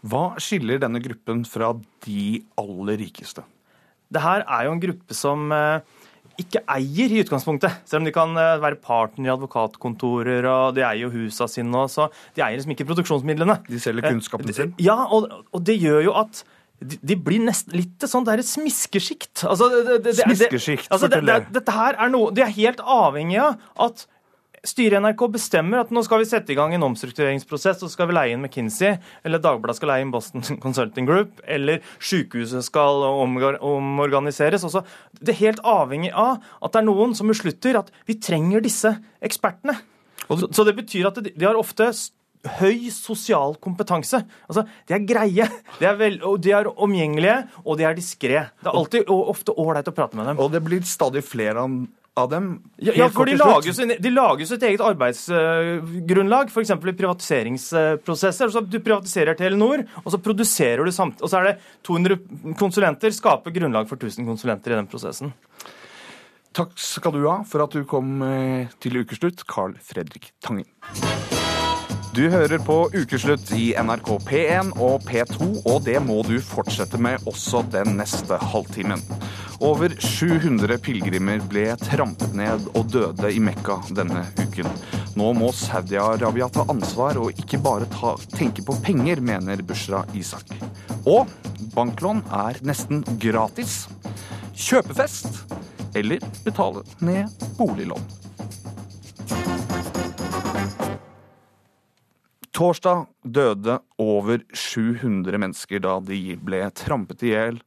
Hva 0.10 0.34
skiller 0.40 0.80
denne 0.80 1.02
gruppen 1.04 1.46
fra 1.48 1.74
de 2.06 2.42
aller 2.60 3.00
rikeste? 3.02 3.44
Det 4.10 4.22
her 4.24 4.44
er 4.46 4.66
jo 4.66 4.76
en 4.76 4.84
gruppe 4.84 5.16
som 5.16 5.52
eh, 5.54 5.82
ikke 6.40 6.64
eier 6.72 7.14
i 7.14 7.20
utgangspunktet. 7.24 7.82
Selv 7.88 8.02
om 8.02 8.08
de 8.08 8.14
kan 8.16 8.32
eh, 8.40 8.56
være 8.64 8.80
partner 8.84 9.28
i 9.28 9.34
advokatkontorer 9.36 10.48
og 10.50 10.78
de 10.78 10.86
eier 10.88 11.06
jo 11.06 11.12
husa 11.14 11.50
sine. 11.52 11.84
Så 11.92 12.08
de 12.36 12.44
eier 12.46 12.58
liksom 12.58 12.74
ikke 12.76 12.88
produksjonsmidlene. 12.90 13.60
De 13.68 13.82
selger 13.82 14.08
kunnskapen 14.08 14.56
sin? 14.56 14.74
Ja, 14.82 14.98
og, 15.06 15.30
og 15.52 15.68
det 15.68 15.78
gjør 15.84 16.02
jo 16.08 16.16
at 16.24 16.44
de, 16.80 17.16
blir 17.16 17.42
nesten 17.44 17.76
litt 17.76 18.00
sånn 18.00 18.24
sånt 18.24 18.30
der 18.32 18.44
smiskesjikt. 18.46 19.44
Altså, 19.44 19.68
det- 19.84 20.04
det- 20.04 20.16
Smiskesjikt, 20.16 20.88
altså, 20.90 21.10
det- 21.10 21.26
det- 21.26 21.54
Dette 21.54 21.72
her 21.72 21.96
er 22.00 22.10
noe 22.10 22.32
De 22.32 22.42
er 22.42 22.52
helt 22.56 22.80
avhengig 22.80 23.40
av 23.40 23.58
at 23.78 24.06
styret 24.66 24.94
i 24.94 25.00
NRK 25.00 25.28
bestemmer 25.32 25.80
at 25.80 25.90
nå 25.90 26.04
skal 26.04 26.20
vi 26.20 26.26
sette 26.26 26.50
i 26.52 26.56
gang 26.56 26.74
en 26.74 26.84
omstruktureringsprosess, 26.84 27.82
og 27.84 27.90
så 27.90 27.92
skal 27.92 28.08
vi 28.08 28.14
leie 28.14 28.34
inn 28.34 28.42
McKinsey, 28.42 28.98
eller 29.24 29.40
Dagbladet 29.40 29.76
skal 29.76 29.90
leie 29.90 30.02
inn 30.02 30.12
Boston 30.12 30.42
Consulting 30.66 31.06
Group, 31.06 31.40
eller 31.48 31.80
sykehuset 32.00 32.64
skal 32.64 33.04
omorganiseres. 33.62 34.64
Også. 34.68 34.84
Det 35.22 35.30
er 35.36 35.46
helt 35.46 35.64
avhengig 35.64 36.12
av 36.14 36.42
at 36.62 36.72
det 36.74 36.82
er 36.82 36.88
noen 36.90 37.16
som 37.16 37.28
beslutter 37.32 37.80
at 37.80 37.92
vi 38.06 38.16
trenger 38.16 38.62
disse 38.62 38.98
ekspertene. 39.24 39.78
Så, 40.30 40.52
så 40.54 40.66
det 40.66 40.76
betyr 40.78 41.08
at 41.08 41.16
de, 41.24 41.32
de 41.32 41.46
har 41.46 41.56
ofte 41.58 41.88
høy 42.60 42.90
sosial 42.94 43.58
kompetanse. 43.60 44.22
Altså, 44.48 44.66
De 44.88 44.96
er 44.96 45.06
greie, 45.08 45.48
de 45.80 45.86
er, 45.86 45.96
vel, 46.00 46.20
de 46.40 46.54
er 46.56 46.70
omgjengelige, 46.72 47.38
og 47.66 47.80
de 47.80 47.88
er 47.88 47.98
diskré. 47.98 48.46
Det 48.62 48.72
er 48.72 48.80
alltid 48.82 49.10
og 49.12 49.34
ofte 49.36 49.56
ålreit 49.56 49.92
å 49.92 49.96
prate 49.96 50.20
med 50.20 50.32
dem. 50.32 50.40
Og 50.40 50.52
det 50.54 50.64
blir 50.64 50.86
stadig 50.88 51.26
flere 51.26 51.66
av 51.66 51.80
av 52.20 52.30
dem? 52.30 52.48
Ja, 52.76 52.94
ja 52.96 53.08
for 53.14 53.30
de 53.30 53.36
lager, 53.40 53.74
sin, 53.76 53.94
de 54.00 54.12
lager 54.12 54.48
sitt 54.50 54.64
eget 54.66 54.84
arbeidsgrunnlag, 54.84 56.52
f.eks. 56.52 56.74
i 56.76 56.96
privatiseringsprosesser. 57.02 58.54
Så 58.54 58.64
du 58.66 58.80
privatiserer 58.84 59.38
Telenor, 59.40 59.86
og 60.04 60.12
så 60.14 60.22
produserer 60.24 60.86
du 60.86 60.94
samt, 60.96 61.24
og 61.24 61.32
så 61.32 61.42
er 61.42 61.52
det 61.52 61.56
200 61.88 62.54
konsulenter, 62.60 63.16
skaper 63.16 63.56
grunnlag 63.56 63.90
for 63.90 64.00
1000 64.00 64.28
konsulenter 64.28 64.76
i 64.76 64.80
den 64.82 64.90
prosessen. 64.92 65.34
Takk 66.60 66.74
skal 66.82 67.14
du 67.14 67.24
ha 67.30 67.40
for 67.48 67.64
at 67.64 67.76
du 67.78 67.86
kom 67.88 68.24
eh, 68.26 68.72
til 68.82 69.04
ukeslutt, 69.04 69.46
Carl 69.48 69.78
Fredrik 69.86 70.34
Tangen. 70.44 70.68
Du 72.10 72.24
hører 72.30 72.58
på 72.66 72.76
Ukeslutt 72.90 73.52
i 73.54 73.68
NRK 73.78 74.08
P1 74.26 74.72
og 74.82 75.04
P2, 75.06 75.50
og 75.62 75.84
det 75.86 76.00
må 76.02 76.24
du 76.26 76.40
fortsette 76.42 76.98
med 76.98 77.22
også 77.30 77.62
den 77.70 78.00
neste 78.00 78.40
halvtimen. 78.50 79.04
Over 79.62 79.94
700 80.02 80.80
pilegrimer 80.82 81.44
ble 81.52 81.68
trampet 81.84 82.34
ned 82.34 82.66
og 82.74 82.90
døde 82.90 83.30
i 83.30 83.42
Mekka 83.44 83.78
denne 83.94 84.24
uken. 84.42 84.72
Nå 85.22 85.30
må 85.38 85.52
Saudi-Arabia 85.54 86.50
ta 86.50 86.66
ansvar 86.74 87.20
og 87.22 87.38
ikke 87.38 87.62
bare 87.62 87.86
ta, 87.94 88.16
tenke 88.34 88.66
på 88.66 88.78
penger, 88.82 89.22
mener 89.22 89.62
Bushra 89.62 90.02
Isak. 90.18 90.50
Og 91.06 91.30
banklån 91.76 92.24
er 92.42 92.58
nesten 92.66 93.06
gratis. 93.22 93.84
Kjøpefest 94.58 95.44
eller 95.94 96.26
betale 96.42 96.88
ned 97.06 97.30
boliglån. 97.60 98.19
Torsdag 102.60 103.06
døde 103.24 103.78
over 104.04 104.42
700 104.52 105.40
mennesker 105.40 105.80
da 105.80 105.94
de 106.04 106.34
ble 106.44 106.58
trampet 106.76 107.22
i 107.24 107.30
hjel 107.32 107.62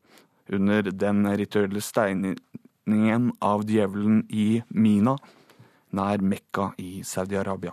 under 0.53 0.91
den 0.93 1.23
rituelle 1.41 1.81
steiningen 1.81 3.31
av 3.41 3.65
djevelen 3.65 4.19
i 4.29 4.61
Mina, 4.69 5.15
nær 5.97 6.21
Mekka 6.21 6.75
i 6.77 7.01
Saudi-Arabia. 7.09 7.73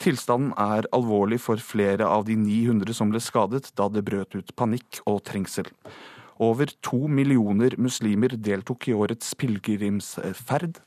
Tilstanden 0.00 0.54
er 0.56 0.88
alvorlig 0.96 1.42
for 1.44 1.60
flere 1.60 2.08
av 2.08 2.24
de 2.30 2.38
900 2.40 2.96
som 2.96 3.12
ble 3.12 3.20
skadet 3.20 3.68
da 3.76 3.90
det 3.92 4.06
brøt 4.08 4.32
ut 4.32 4.56
panikk 4.56 5.02
og 5.04 5.20
trengsel. 5.28 5.68
Over 6.40 6.72
to 6.80 7.02
millioner 7.12 7.76
muslimer 7.76 8.38
deltok 8.40 8.88
i 8.88 8.96
årets 8.96 9.36
pilegrimsferd. 9.36 10.80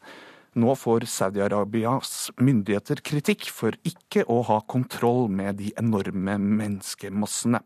Nå 0.58 0.74
får 0.76 1.06
Saudi-Arabias 1.06 2.32
myndigheter 2.42 2.98
kritikk 3.06 3.46
for 3.54 3.76
ikke 3.86 4.24
å 4.26 4.40
ha 4.48 4.56
kontroll 4.66 5.28
med 5.30 5.60
de 5.60 5.70
enorme 5.78 6.34
menneskemassene. 6.42 7.62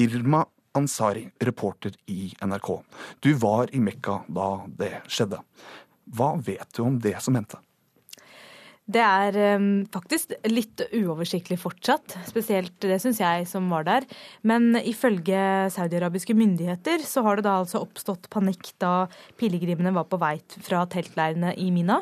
Irma 0.00 0.46
Ansari, 0.76 1.26
reporter 1.44 1.92
i 2.08 2.30
NRK. 2.40 2.70
Du 3.20 3.34
var 3.40 3.68
i 3.76 3.82
Mekka 3.84 4.22
da 4.32 4.48
det 4.80 4.94
skjedde. 5.12 5.42
Hva 6.16 6.32
vet 6.40 6.72
du 6.76 6.82
om 6.86 6.96
det 7.00 7.18
som 7.24 7.36
hendte? 7.36 7.60
Det 8.86 9.02
er 9.02 9.36
um, 9.58 9.70
faktisk 9.90 10.36
litt 10.46 10.84
uoversiktlig 10.94 11.56
fortsatt, 11.58 12.14
spesielt 12.28 12.76
det 12.84 13.00
syns 13.02 13.18
jeg 13.18 13.48
som 13.50 13.66
var 13.72 13.86
der. 13.88 14.06
Men 14.46 14.78
ifølge 14.78 15.66
saudiarabiske 15.74 16.36
myndigheter 16.38 17.02
så 17.02 17.24
har 17.26 17.40
det 17.40 17.48
da 17.48 17.56
altså 17.64 17.82
oppstått 17.82 18.28
panikk 18.30 18.70
da 18.82 19.08
pilegrimene 19.40 19.90
var 19.96 20.06
på 20.06 20.20
vei 20.22 20.36
fra 20.62 20.84
teltleirene 20.92 21.56
i 21.58 21.72
Mina 21.74 21.98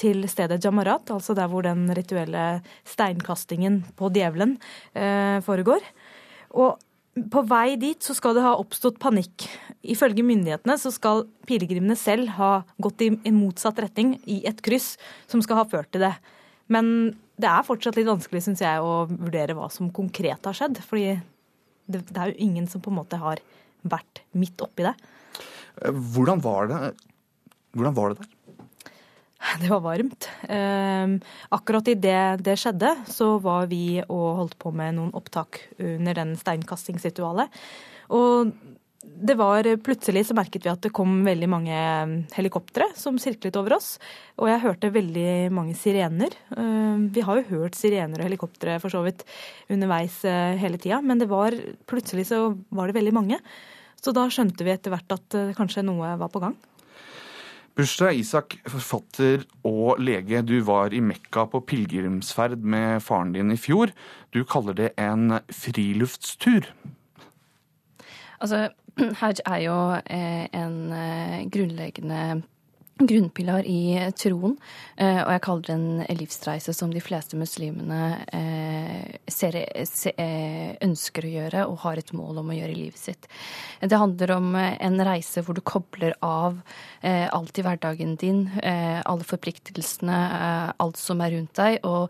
til 0.00 0.26
stedet 0.26 0.58
Jamarat, 0.64 1.12
altså 1.14 1.36
der 1.38 1.46
hvor 1.52 1.62
den 1.62 1.86
rituelle 1.94 2.64
steinkastingen 2.82 3.84
på 3.94 4.10
djevelen 4.10 4.56
eh, 4.98 5.38
foregår. 5.46 5.86
Og 6.58 6.82
på 7.14 7.42
vei 7.46 7.76
dit 7.78 8.02
så 8.02 8.14
skal 8.16 8.34
det 8.36 8.44
ha 8.44 8.54
oppstått 8.58 8.98
panikk. 9.02 9.46
Ifølge 9.86 10.24
myndighetene 10.26 10.76
så 10.80 10.90
skal 10.94 11.26
pilegrimene 11.48 11.96
selv 11.98 12.32
ha 12.38 12.52
gått 12.82 13.04
i 13.04 13.12
en 13.14 13.36
motsatt 13.38 13.78
retning 13.84 14.16
i 14.30 14.40
et 14.48 14.62
kryss 14.64 14.94
som 15.30 15.42
skal 15.44 15.62
ha 15.62 15.68
ført 15.70 15.92
til 15.94 16.06
det. 16.06 16.14
Men 16.72 17.14
det 17.40 17.50
er 17.50 17.66
fortsatt 17.66 17.98
litt 17.98 18.08
vanskelig, 18.08 18.42
syns 18.46 18.62
jeg, 18.64 18.82
å 18.82 19.04
vurdere 19.10 19.56
hva 19.58 19.68
som 19.72 19.92
konkret 19.94 20.46
har 20.46 20.56
skjedd. 20.56 20.80
Fordi 20.86 21.08
det, 21.86 22.02
det 22.10 22.18
er 22.18 22.32
jo 22.32 22.48
ingen 22.48 22.66
som 22.70 22.82
på 22.82 22.92
en 22.92 22.98
måte 22.98 23.20
har 23.20 23.42
vært 23.84 24.24
midt 24.34 24.62
oppi 24.64 24.86
det. 24.86 24.94
Hvordan 26.14 26.42
var 26.42 26.70
det, 26.70 26.80
Hvordan 27.74 27.94
var 27.96 28.12
det 28.12 28.22
der? 28.22 28.30
Det 29.60 29.70
var 29.70 29.82
varmt. 29.84 30.28
Eh, 30.48 31.16
akkurat 31.54 31.88
idet 31.92 32.44
det 32.44 32.56
skjedde, 32.60 32.94
så 33.10 33.36
var 33.44 33.68
vi 33.70 34.00
og 34.08 34.28
holdt 34.40 34.58
på 34.60 34.72
med 34.74 34.96
noen 34.98 35.12
opptak 35.16 35.60
under 35.78 36.16
den 36.16 36.34
steinkastingsritualet. 36.40 37.52
Og 38.14 38.54
det 39.04 39.36
var 39.36 39.66
Plutselig 39.84 40.24
så 40.28 40.36
merket 40.36 40.64
vi 40.64 40.72
at 40.72 40.82
det 40.84 40.92
kom 40.96 41.18
veldig 41.26 41.48
mange 41.50 41.76
helikoptre 42.34 42.88
som 42.98 43.18
sirklet 43.20 43.56
over 43.60 43.76
oss. 43.76 43.94
Og 44.40 44.48
jeg 44.48 44.62
hørte 44.64 44.92
veldig 44.94 45.52
mange 45.54 45.76
sirener. 45.78 46.34
Eh, 46.56 47.04
vi 47.14 47.24
har 47.24 47.40
jo 47.40 47.48
hørt 47.52 47.78
sirener 47.78 48.20
og 48.20 48.28
helikoptre 48.28 48.78
for 48.82 48.92
så 48.92 49.04
vidt 49.04 49.26
underveis 49.72 50.22
eh, 50.28 50.56
hele 50.60 50.80
tida, 50.80 51.02
men 51.04 51.20
det 51.20 51.28
var, 51.30 51.56
plutselig 51.90 52.30
så 52.32 52.46
var 52.74 52.88
det 52.88 52.98
veldig 52.98 53.14
mange. 53.16 53.40
Så 54.00 54.12
da 54.16 54.26
skjønte 54.28 54.64
vi 54.66 54.72
etter 54.74 54.92
hvert 54.92 55.16
at 55.16 55.36
eh, 55.38 55.52
kanskje 55.56 55.84
noe 55.86 56.16
var 56.20 56.32
på 56.32 56.42
gang. 56.42 56.56
Bushra 57.74 58.12
Isak, 58.14 58.54
forfatter 58.70 59.42
og 59.66 59.98
lege. 59.98 60.44
Du 60.46 60.60
var 60.62 60.94
i 60.94 61.00
Mekka 61.02 61.42
på 61.50 61.58
pilegrimsferd 61.66 62.62
med 62.62 63.02
faren 63.02 63.32
din 63.34 63.50
i 63.50 63.58
fjor. 63.58 63.90
Du 64.30 64.44
kaller 64.46 64.76
det 64.78 64.92
en 64.94 65.40
friluftstur. 65.50 66.68
Altså, 68.38 68.68
hajj 69.20 69.42
er 69.50 69.60
jo 69.64 69.78
eh, 70.06 70.46
en 70.54 70.76
eh, 70.94 71.40
grunnleggende 71.50 72.44
grunnpilar 72.98 73.66
i 73.66 74.10
troen, 74.14 74.54
eh, 74.96 75.18
og 75.24 75.32
jeg 75.34 75.42
kaller 75.42 75.66
det 75.66 75.74
en 75.74 76.18
livsreise 76.20 76.74
som 76.76 76.92
de 76.94 77.02
fleste 77.02 77.34
muslimene 77.34 78.20
eh, 78.30 79.16
ser, 79.26 79.56
eh, 79.58 80.76
ønsker 80.84 81.26
å 81.26 81.32
gjøre 81.32 81.64
og 81.66 81.80
har 81.82 81.98
et 81.98 82.12
mål 82.14 82.38
om 82.44 82.52
å 82.52 82.58
gjøre 82.58 82.70
i 82.70 82.78
livet 82.84 83.00
sitt. 83.00 83.26
Det 83.82 83.98
handler 83.98 84.36
om 84.36 84.54
en 84.54 85.00
reise 85.06 85.42
hvor 85.42 85.58
du 85.58 85.62
kobler 85.64 86.14
av 86.22 86.60
alt 87.04 87.58
i 87.58 87.62
hverdagen 87.64 88.14
din, 88.16 88.46
alle 88.64 89.26
forpliktelsene, 89.28 90.16
alt 90.80 90.96
som 90.96 91.20
er 91.20 91.34
rundt 91.34 91.58
deg, 91.58 91.84
og 91.84 92.08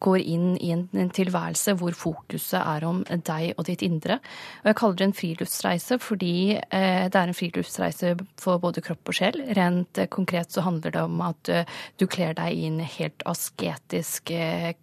går 0.00 0.22
inn 0.22 0.54
i 0.56 0.70
en, 0.72 0.86
tilværelse 1.12 1.74
hvor 1.76 1.92
fokuset 1.98 2.56
er 2.62 2.86
om 2.88 3.02
deg 3.04 3.58
og 3.58 3.66
ditt 3.68 3.84
indre. 3.84 4.16
Og 4.62 4.70
jeg 4.70 4.78
kaller 4.80 5.00
det 5.00 5.08
en 5.08 5.16
friluftsreise 5.20 6.00
fordi 6.00 6.36
det 6.56 7.20
er 7.20 7.26
en 7.26 7.36
friluftsreise 7.36 8.14
for 8.40 8.62
både 8.62 8.84
kropp 8.86 9.12
og 9.12 9.20
sjel. 9.20 9.42
rent 9.58 9.95
konkret 10.12 10.52
så 10.52 10.60
handler 10.66 10.92
det 10.94 11.02
om 11.02 11.20
at 11.24 11.48
eh, 11.48 11.78
du 11.96 12.06
kler 12.06 12.36
deg 12.36 12.52
i 12.52 12.66
en 12.68 12.80
helt 12.80 13.24
asketisk 13.24 14.30
eh, 14.30 14.74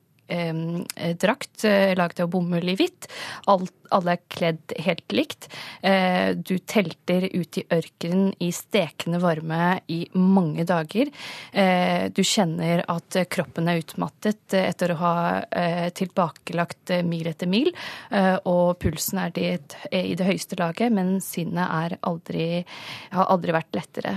drakt 1.19 1.65
laget 1.97 2.19
av 2.23 2.29
bomull 2.31 2.69
i 2.71 2.77
hvitt. 2.79 3.09
Alle 3.93 4.15
er 4.15 4.21
kledd 4.31 4.73
helt 4.81 5.13
likt. 5.13 5.47
Eh, 5.81 6.33
du 6.35 6.57
telter 6.59 7.27
ut 7.33 7.59
i 7.59 7.65
ørkenen 7.73 8.33
i 8.41 8.49
stekende 8.55 9.19
varme 9.21 9.79
i 9.91 10.01
mange 10.17 10.65
dager. 10.67 11.11
Eh, 11.51 12.09
du 12.13 12.23
kjenner 12.25 12.83
at 12.89 13.17
kroppen 13.33 13.69
er 13.69 13.83
utmattet 13.83 14.55
etter 14.57 14.93
å 14.93 14.99
ha 15.01 15.15
eh, 15.45 15.89
tilbakelagt 15.93 16.95
mil 17.07 17.29
etter 17.29 17.49
mil, 17.49 17.69
og 18.49 18.77
pulsen 18.81 19.19
er 19.21 19.37
i 19.37 20.13
det 20.17 20.25
høyeste 20.25 20.57
laget, 20.59 20.91
men 20.93 21.15
sinnet 21.23 21.95
aldri, 22.05 22.63
har 23.13 23.29
aldri 23.31 23.53
vært 23.55 23.75
lettere. 23.75 24.13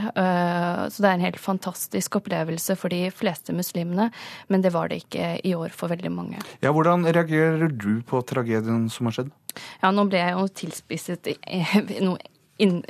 Så 0.90 1.02
det 1.02 1.08
er 1.08 1.16
en 1.16 1.24
helt 1.24 1.40
fantastisk 1.40 2.18
opplevelse 2.20 2.76
for 2.78 2.92
de 2.92 3.08
fleste 3.14 3.54
muslimene, 3.56 4.08
men 4.52 4.64
det 4.64 4.72
var 4.74 4.90
det 4.90 5.00
ikke 5.04 5.30
i 5.46 5.54
år 5.56 5.74
for 5.74 5.92
veldig 5.92 5.95
mange. 6.12 6.40
Ja, 6.60 6.72
Hvordan 6.76 7.06
reagerer 7.06 7.68
du 7.72 8.02
på 8.06 8.22
tragedien 8.26 8.88
som 8.92 9.08
har 9.08 9.18
skjedd? 9.18 9.34
Ja, 9.82 9.90
nå 9.94 10.04
ble 10.10 10.20
jeg 10.20 10.36
jo 10.36 10.48
tilspisset 10.62 11.30
noe 12.04 12.18
inn, 12.56 12.82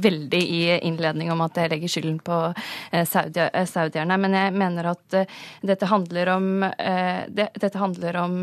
veldig 0.00 0.40
i 0.40 0.78
innledning 0.86 1.32
om 1.32 1.42
at 1.44 1.58
jeg 1.60 1.70
legger 1.72 1.92
skylden 1.92 2.18
på 2.24 2.38
eh, 2.48 3.04
saudi, 3.08 3.42
eh, 3.44 3.66
saudierne. 3.68 4.16
Men 4.20 4.36
jeg 4.36 4.54
mener 4.56 4.92
at 4.94 5.18
eh, 5.18 5.40
dette 5.60 5.88
handler 5.90 6.32
om, 6.36 6.48
det, 7.28 7.48
dette 7.60 7.80
handler 7.80 8.16
om 8.22 8.38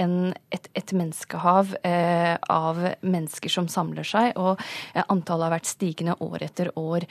en, 0.00 0.34
et, 0.54 0.68
et, 0.78 0.92
menneskehav 0.92 1.72
av 1.82 2.80
mennesker 3.00 3.52
som 3.52 3.68
samler 3.70 4.06
seg, 4.06 4.36
og 4.36 4.60
antallet 5.08 5.48
har 5.48 5.54
vært 5.56 5.70
stigende 5.70 6.16
år 6.22 6.44
etter 6.46 6.70
år. 6.78 7.06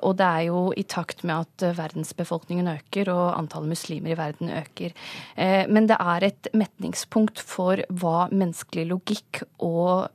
Og 0.00 0.16
det 0.18 0.26
er 0.26 0.46
jo 0.48 0.62
i 0.76 0.84
takt 0.88 1.24
med 1.28 1.46
at 1.46 1.66
verdensbefolkningen 1.78 2.70
øker 2.72 3.12
og 3.12 3.24
antallet 3.36 3.74
muslimer 3.74 4.14
i 4.14 4.18
verden 4.18 4.52
øker. 4.56 4.96
Men 5.70 5.88
det 5.90 5.98
er 6.00 6.28
et 6.30 6.50
metningspunkt 6.56 7.42
for 7.42 7.82
hva 8.02 8.28
menneskelig 8.32 8.88
logikk 8.90 9.42
og 9.66 10.10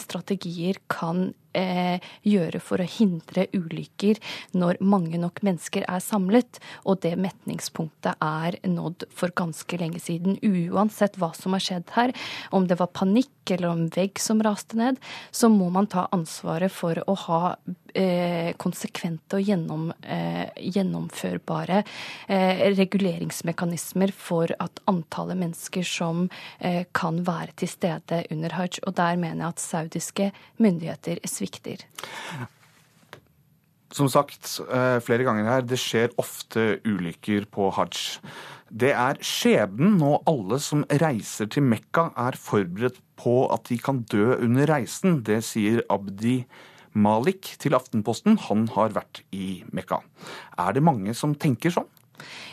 strategier 0.00 0.80
kan 0.92 1.30
eh, 1.56 1.98
gjøre 2.26 2.60
for 2.62 2.82
å 2.82 2.88
hindre 2.88 3.46
ulykker 3.56 4.20
når 4.56 4.80
mange 4.84 5.20
nok 5.20 5.42
mennesker 5.46 5.86
er 5.88 6.02
samlet. 6.04 6.60
Og 6.84 7.00
det 7.04 7.16
metningspunktet 7.20 8.20
er 8.20 8.58
nådd 8.68 9.08
for 9.14 9.34
ganske 9.36 9.80
lenge 9.80 10.02
siden. 10.02 10.38
Uansett 10.44 11.18
hva 11.20 11.32
som 11.36 11.56
har 11.56 11.64
skjedd 11.64 11.94
her, 11.96 12.14
om 12.54 12.68
det 12.70 12.78
var 12.80 12.92
panikk 12.94 13.32
eller 13.56 13.72
om 13.72 13.86
vegg 13.94 14.20
som 14.22 14.42
raste 14.44 14.78
ned, 14.78 15.00
så 15.30 15.50
må 15.52 15.70
man 15.72 15.88
ta 15.90 16.06
ansvaret 16.14 16.72
for 16.72 17.00
å 17.06 17.16
ha 17.26 17.40
eh, 17.94 18.52
konsekvente 18.60 19.38
og 19.38 19.46
gjennom, 19.46 19.88
eh, 20.02 20.46
gjennomførbare 20.56 21.82
eh, 22.28 22.62
reguleringsmekanismer 22.76 24.14
for 24.14 24.52
at 24.58 24.82
antallet 24.90 25.40
mennesker 25.40 25.86
som 25.86 26.28
eh, 26.58 26.84
kan 26.96 27.22
være 27.26 27.56
til 27.62 27.72
stede 27.72 28.24
under 28.30 28.56
hajj. 28.58 28.82
Og 28.86 28.96
der 29.00 29.20
mener 29.20 29.44
jeg 29.46 29.54
at 29.54 29.66
saudiske 29.66 30.30
myndigheter 30.62 31.22
svikter. 31.28 31.84
Som 33.90 34.06
sagt 34.10 34.60
eh, 34.70 35.00
flere 35.02 35.26
ganger 35.26 35.48
her, 35.50 35.66
det 35.66 35.80
skjer 35.82 36.12
ofte 36.20 36.76
ulykker 36.86 37.48
på 37.50 37.72
hajj. 37.74 38.20
Det 38.70 38.92
er 38.94 39.18
skjebnen 39.26 39.96
når 39.98 40.20
alle 40.30 40.60
som 40.62 40.84
reiser 41.02 41.48
til 41.50 41.64
Mekka 41.66 42.12
er 42.22 42.38
forberedt 42.38 43.00
på 43.20 43.36
at 43.52 43.68
de 43.70 43.78
kan 43.80 44.02
dø 44.10 44.34
under 44.40 44.68
reisen. 44.70 45.20
Det 45.26 45.42
sier 45.46 45.84
Abdi 45.92 46.40
Malik 46.92 47.54
til 47.62 47.76
Aftenposten. 47.78 48.38
Han 48.48 48.66
har 48.74 48.96
vært 48.96 49.22
i 49.36 49.62
Mekka. 49.76 50.00
Er 50.58 50.76
det 50.76 50.84
mange 50.86 51.14
som 51.16 51.36
tenker 51.38 51.74
sånn? 51.74 51.88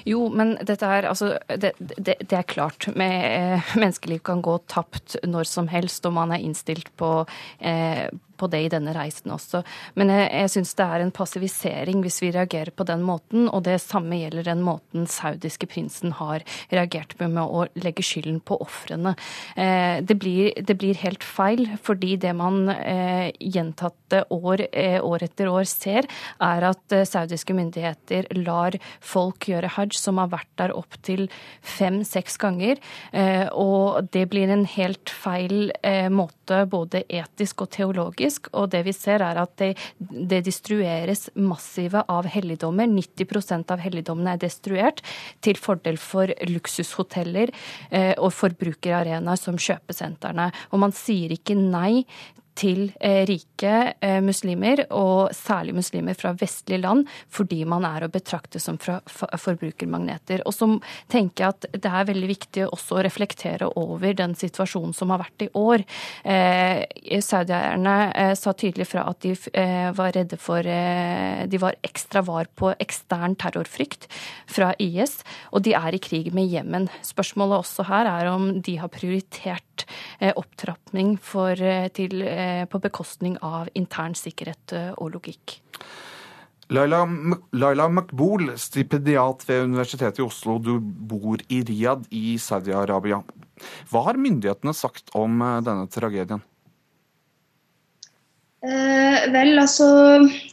Jo, 0.07 0.27
men 0.31 0.55
dette 0.63 0.87
er 0.87 1.09
altså 1.09 1.33
Det, 1.49 1.73
det, 1.79 2.15
det 2.21 2.37
er 2.37 2.47
klart. 2.47 2.87
Eh, 2.87 3.73
menneskeliv 3.81 4.23
kan 4.27 4.43
gå 4.45 4.57
tapt 4.71 5.17
når 5.27 5.49
som 5.49 5.67
helst, 5.71 6.05
og 6.07 6.15
man 6.15 6.31
er 6.31 6.43
innstilt 6.43 6.91
på, 6.99 7.25
eh, 7.59 8.07
på 8.37 8.49
det 8.51 8.63
i 8.65 8.71
denne 8.71 8.93
reisen 8.95 9.33
også. 9.33 9.63
Men 9.99 10.11
jeg, 10.13 10.29
jeg 10.31 10.53
syns 10.53 10.75
det 10.77 10.87
er 10.87 11.03
en 11.03 11.13
passivisering 11.15 12.03
hvis 12.05 12.21
vi 12.23 12.31
reagerer 12.35 12.73
på 12.75 12.87
den 12.87 13.03
måten, 13.05 13.47
og 13.49 13.65
det 13.67 13.79
samme 13.83 14.19
gjelder 14.19 14.47
den 14.51 14.63
måten 14.65 15.07
saudiske 15.09 15.69
prinsen 15.71 16.15
har 16.19 16.45
reagert 16.73 17.15
med, 17.21 17.35
med 17.37 17.43
å 17.43 17.65
legge 17.81 18.05
skylden 18.05 18.39
på 18.45 18.59
ofrene. 18.63 19.15
Eh, 19.55 19.99
det, 20.05 20.17
det, 20.17 20.77
blir 20.77 21.01
helt 21.01 21.25
feil, 21.25 21.65
fordi 21.83 22.15
det 22.21 22.33
man 22.37 22.69
eh, 22.73 23.31
gjentatte 23.39 24.23
år, 24.33 24.67
eh, 24.71 24.99
år 25.03 25.27
etter 25.27 25.51
år 25.51 25.67
ser, 25.69 26.07
er 26.43 26.69
at 26.71 26.95
eh, 26.95 27.07
saudiske 27.07 27.55
myndigheter 27.57 28.29
lar 28.37 28.77
folk 29.01 29.49
gjøre 29.49 29.73
hajj 29.77 29.97
som 29.97 30.21
har 30.21 30.31
vært 30.33 30.51
der 30.59 30.75
opptil 30.75 31.27
fem-seks 31.65 32.37
ganger, 32.41 32.81
eh, 33.11 33.47
og 33.51 34.09
det 34.13 34.27
blir 34.31 34.51
en 34.53 34.65
helt 34.77 35.11
feil 35.11 35.71
eh, 35.81 36.09
måte 36.47 36.65
både 36.69 37.03
etisk 37.09 37.61
og 37.61 37.71
teologisk. 37.71 38.47
Og 38.53 38.69
det 38.71 38.85
vi 38.85 38.93
ser, 38.93 39.21
er 39.21 39.37
at 39.37 39.51
det, 39.57 39.75
det 39.99 40.45
destrueres 40.45 41.29
massive 41.35 42.03
av 42.07 42.25
helligdommer. 42.25 42.87
90% 42.87 43.71
av 43.71 43.79
helligdommene 43.79 44.35
er 44.35 44.41
destruert 44.41 45.01
til 45.41 45.57
fordel 45.57 45.97
for 45.97 46.27
luksushoteller 46.47 47.51
eh, 47.91 48.15
og 48.17 48.31
forbrukerarenaer 48.33 49.37
som 49.37 49.57
kjøpesentrene. 49.57 50.51
Og 50.71 50.79
man 50.79 50.91
sier 50.95 51.31
ikke 51.31 51.55
nei 51.55 52.05
til 52.57 52.91
eh, 53.03 53.23
rike 53.27 53.73
eh, 54.01 54.19
muslimer, 54.23 54.83
og 54.95 55.33
særlig 55.35 55.75
muslimer 55.77 56.17
fra 56.17 56.33
vestlige 56.37 56.81
land, 56.81 57.05
fordi 57.33 57.61
man 57.69 57.85
er 57.87 58.05
å 58.05 58.11
betrakte 58.11 58.61
som 58.61 58.79
forbrukermagneter. 58.79 60.43
Og 60.47 60.55
så 60.55 60.69
tenker 61.11 61.45
jeg 61.45 61.55
at 61.55 61.69
det 61.85 61.91
er 61.91 62.09
veldig 62.09 62.31
viktig 62.31 62.65
også 62.67 62.97
å 62.97 63.05
reflektere 63.05 63.69
over 63.79 64.15
den 64.17 64.35
situasjonen 64.37 64.95
som 64.97 65.13
har 65.13 65.23
vært 65.25 65.47
i 65.47 65.49
år. 65.57 65.85
Eh, 66.23 67.21
Saudierne 67.23 67.97
eh, 68.11 68.33
sa 68.37 68.53
tydelig 68.57 68.89
fra 68.89 69.07
at 69.11 69.21
de 69.23 69.35
var 69.97 70.11
redde 70.15 70.37
for 70.41 70.63
De 70.63 71.59
var 71.61 71.75
ekstra 71.85 72.21
var 72.25 72.47
på 72.59 72.71
ekstern 72.81 73.35
terrorfrykt 73.39 74.07
fra 74.49 74.71
IS, 74.81 75.19
og 75.51 75.63
de 75.67 75.73
er 75.77 75.95
i 75.95 76.01
krig 76.01 76.29
med 76.35 76.49
Jemen. 76.51 76.87
Spørsmålet 77.05 77.63
også 77.63 77.87
her 77.89 78.09
er 78.09 78.31
om 78.31 78.49
de 78.63 78.77
har 78.81 78.91
prioritert 78.93 79.66
opptrapping 80.35 81.15
for, 81.21 81.59
til 81.97 82.23
Eh, 82.37 82.65
på 82.65 82.79
bekostning 82.79 83.37
av 83.41 83.69
intern 83.77 84.15
sikkerhet 84.17 84.73
eh, 84.75 84.91
og 84.97 85.15
logikk. 85.15 85.57
Laila, 86.73 87.05
Laila 87.55 87.87
Makbul, 87.89 88.51
stipendiat 88.59 89.45
ved 89.47 89.69
Universitetet 89.69 90.19
i 90.19 90.25
Oslo. 90.25 90.57
Du 90.59 90.77
bor 90.81 91.41
i 91.47 91.61
Riyadh 91.63 92.05
i 92.11 92.35
Saudi-Arabia. 92.41 93.21
Hva 93.89 94.03
har 94.09 94.19
myndighetene 94.21 94.75
sagt 94.75 95.13
om 95.17 95.41
eh, 95.41 95.57
denne 95.65 95.87
tragedien? 95.93 96.43
Eh, 98.67 99.25
vel, 99.31 99.53
altså 99.61 99.87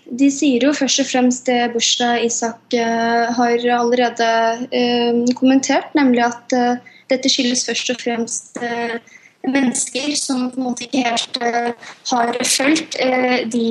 De 0.05 0.27
sier 0.31 0.67
jo 0.67 0.75
først 0.77 1.01
og 1.01 1.07
fremst 1.09 1.47
det 1.49 1.73
Bushra 1.73 2.15
Isak 2.23 2.77
eh, 2.77 3.31
har 3.35 3.69
allerede 3.79 4.33
eh, 4.71 5.23
kommentert, 5.37 5.93
nemlig 5.99 6.27
at 6.29 6.57
eh, 6.57 6.94
dette 7.13 7.31
skyldes 7.31 7.65
først 7.69 7.93
og 7.93 8.01
fremst 8.01 8.63
eh, 8.63 8.97
mennesker 9.45 10.15
som 10.17 10.49
på 10.53 10.61
en 10.61 10.69
måte 10.69 10.87
ikke 10.87 11.03
helt 11.05 11.39
eh, 11.45 11.91
har 12.11 12.39
fulgt 12.49 12.97
eh, 13.03 13.45
de, 13.51 13.67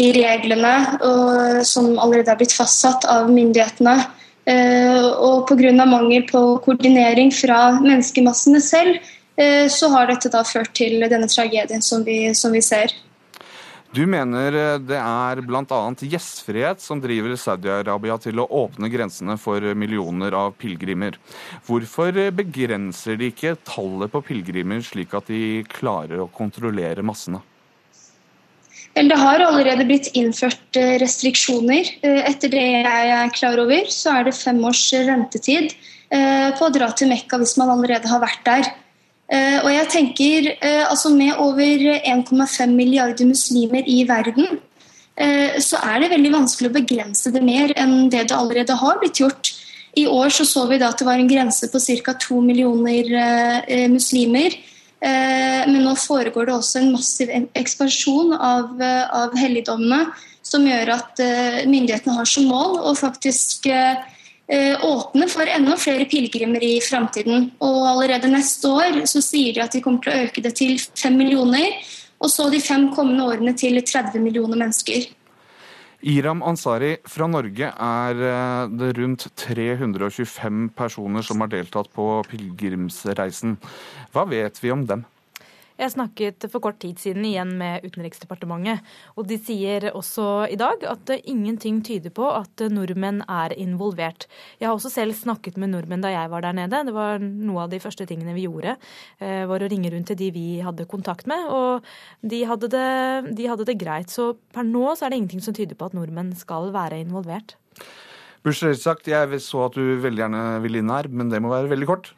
de 0.00 0.10
reglene 0.16 0.74
som 1.68 1.94
allerede 1.98 2.32
er 2.32 2.40
blitt 2.40 2.56
fastsatt 2.56 3.06
av 3.10 3.30
myndighetene. 3.32 4.00
Og 5.22 5.44
pga. 5.46 5.70
mangel 5.86 6.24
på 6.26 6.40
koordinering 6.64 7.28
fra 7.30 7.76
menneskemassene 7.76 8.58
selv, 8.58 8.96
så 9.70 9.90
har 9.92 10.08
dette 10.10 10.32
da 10.34 10.40
ført 10.42 10.72
til 10.74 10.98
denne 10.98 11.28
tragedien 11.30 11.84
som 11.86 12.02
vi, 12.02 12.34
som 12.34 12.50
vi 12.50 12.58
ser. 12.66 12.90
Du 13.92 14.06
mener 14.08 14.54
eh, 14.56 14.78
det 14.80 14.96
er 14.96 15.42
bl.a. 15.44 15.80
gjestfrihet 16.00 16.80
som 16.80 17.00
driver 17.02 17.36
Saudi-Arabia 17.36 18.16
til 18.24 18.40
å 18.40 18.48
åpne 18.64 18.88
grensene 18.92 19.36
for 19.40 19.60
millioner 19.76 20.32
av 20.32 20.54
pilegrimer. 20.56 21.18
Hvorfor 21.66 22.16
eh, 22.16 22.32
begrenser 22.32 23.20
de 23.20 23.28
ikke 23.28 23.58
tallet 23.68 24.12
på 24.14 24.24
pilegrimer 24.30 24.80
slik 24.86 25.12
at 25.18 25.28
de 25.28 25.60
klarer 25.68 26.24
å 26.24 26.30
kontrollere 26.32 27.04
massene? 27.04 27.42
Vel, 28.96 29.08
Det 29.12 29.18
har 29.20 29.44
allerede 29.44 29.84
blitt 29.88 30.08
innført 30.16 30.80
eh, 30.80 30.96
restriksjoner. 31.02 31.92
Etter 32.00 32.52
det 32.52 32.64
jeg 32.64 33.12
er 33.18 33.36
klar 33.36 33.60
over, 33.60 33.92
så 33.92 34.16
er 34.16 34.28
det 34.28 34.36
fem 34.40 34.60
års 34.68 34.86
ventetid 34.92 35.72
eh, 36.08 36.48
på 36.56 36.64
å 36.64 36.72
dra 36.72 36.88
til 36.96 37.12
Mekka 37.12 37.40
hvis 37.44 37.58
man 37.60 37.76
allerede 37.76 38.08
har 38.08 38.24
vært 38.24 38.44
der. 38.48 38.72
Eh, 39.30 39.58
Og 39.62 39.70
jeg 39.70 39.88
tenker, 39.88 40.50
eh, 40.60 40.84
altså 40.90 41.10
Med 41.14 41.38
over 41.38 42.00
1,5 42.04 42.74
milliarder 42.74 43.24
muslimer 43.26 43.82
i 43.86 44.04
verden, 44.08 44.58
eh, 45.16 45.58
så 45.60 45.78
er 45.82 46.00
det 46.00 46.10
veldig 46.10 46.32
vanskelig 46.32 46.70
å 46.70 46.76
begrense 46.80 47.32
det 47.32 47.42
mer 47.42 47.72
enn 47.76 48.10
det 48.10 48.28
det 48.28 48.36
allerede 48.36 48.76
har 48.76 48.98
blitt 48.98 49.20
gjort. 49.20 49.52
I 49.96 50.06
år 50.06 50.30
så, 50.30 50.44
så 50.44 50.66
vi 50.68 50.78
da 50.78 50.88
at 50.88 50.98
det 50.98 51.06
var 51.06 51.20
en 51.20 51.28
grense 51.28 51.68
på 51.68 51.78
ca. 52.02 52.14
2 52.14 52.40
millioner 52.40 53.04
muslimer. 53.92 54.56
Men 55.02 55.84
nå 55.84 55.92
foregår 56.00 56.46
det 56.46 56.54
også 56.54 56.78
en 56.80 56.92
massiv 56.92 57.28
ekspansjon 57.54 58.32
av, 58.32 58.80
av 58.80 59.36
helligdommene, 59.36 60.06
som 60.42 60.64
gjør 60.64 60.94
at 60.94 61.20
myndighetene 61.68 62.16
har 62.16 62.24
som 62.24 62.48
mål 62.48 62.78
å 62.88 62.94
faktisk 62.96 63.68
åpne 64.84 65.26
for 65.32 65.48
enda 65.48 65.78
flere 65.80 66.04
pilegrimer 66.10 66.64
i 66.66 66.74
framtiden. 66.84 67.50
Og 67.64 67.78
allerede 67.88 68.28
neste 68.32 68.68
år 68.68 69.00
så 69.08 69.22
sier 69.24 69.56
de 69.56 69.64
at 69.64 69.72
de 69.72 69.80
kommer 69.84 70.04
til 70.04 70.12
å 70.12 70.26
øke 70.26 70.44
det 70.44 70.52
til 70.58 70.76
fem 70.98 71.16
millioner, 71.16 71.78
og 72.22 72.30
så 72.30 72.50
de 72.52 72.60
fem 72.62 72.90
kommende 72.94 73.24
årene 73.32 73.56
til 73.58 73.80
30 73.80 74.20
millioner 74.22 74.60
mennesker. 74.60 75.08
Iram 76.02 76.40
Ansari 76.42 76.96
fra 77.06 77.28
Norge 77.30 77.68
er 77.70 78.22
eh, 78.26 78.70
det 78.74 78.90
rundt 78.98 79.28
325 79.38 80.72
personer 80.74 81.22
som 81.22 81.44
har 81.44 81.52
deltatt 81.52 81.92
på 81.94 82.06
pilegrimsreisen. 82.26 83.54
Hva 84.10 84.26
vet 84.30 84.58
vi 84.62 84.72
om 84.74 84.82
dem? 84.88 85.04
Jeg 85.80 85.94
snakket 85.94 86.46
for 86.52 86.62
kort 86.64 86.78
tid 86.82 87.00
siden 87.00 87.24
igjen 87.26 87.54
med 87.58 87.86
Utenriksdepartementet, 87.86 88.82
og 89.16 89.28
de 89.30 89.38
sier 89.40 89.88
også 89.92 90.46
i 90.52 90.58
dag 90.60 90.84
at 90.88 91.12
ingenting 91.22 91.80
tyder 91.86 92.12
på 92.14 92.28
at 92.28 92.64
nordmenn 92.72 93.22
er 93.24 93.54
involvert. 93.56 94.28
Jeg 94.60 94.68
har 94.68 94.76
også 94.76 94.92
selv 94.92 95.16
snakket 95.16 95.58
med 95.60 95.72
nordmenn 95.72 96.04
da 96.04 96.12
jeg 96.12 96.30
var 96.32 96.44
der 96.44 96.56
nede. 96.56 96.84
Det 96.86 96.94
var 96.96 97.22
noe 97.22 97.64
av 97.64 97.72
de 97.72 97.80
første 97.82 98.06
tingene 98.08 98.36
vi 98.36 98.46
gjorde, 98.46 98.76
eh, 99.20 99.44
var 99.48 99.64
å 99.64 99.70
ringe 99.70 99.90
rundt 99.92 100.10
til 100.12 100.20
de 100.20 100.30
vi 100.34 100.46
hadde 100.64 100.88
kontakt 100.90 101.26
med, 101.30 101.48
og 101.48 101.86
de 102.22 102.44
hadde 102.48 102.70
det, 102.72 103.34
de 103.38 103.48
hadde 103.48 103.68
det 103.68 103.80
greit. 103.80 104.12
Så 104.12 104.32
per 104.52 104.66
nå 104.68 104.92
så 104.92 105.06
er 105.06 105.12
det 105.12 105.22
ingenting 105.22 105.44
som 105.44 105.56
tyder 105.56 105.78
på 105.78 105.88
at 105.88 105.96
nordmenn 105.96 106.34
skal 106.36 106.72
være 106.74 107.00
involvert. 107.02 107.56
Bushra 108.42 108.72
Isak, 108.74 109.04
jeg 109.06 109.38
så 109.38 109.66
at 109.68 109.76
du 109.78 109.98
veldig 110.02 110.24
gjerne 110.24 110.46
ville 110.64 110.80
inn 110.82 110.90
her, 110.90 111.06
men 111.08 111.28
det 111.30 111.38
må 111.42 111.52
være 111.52 111.70
veldig 111.70 111.86
kort. 111.86 112.10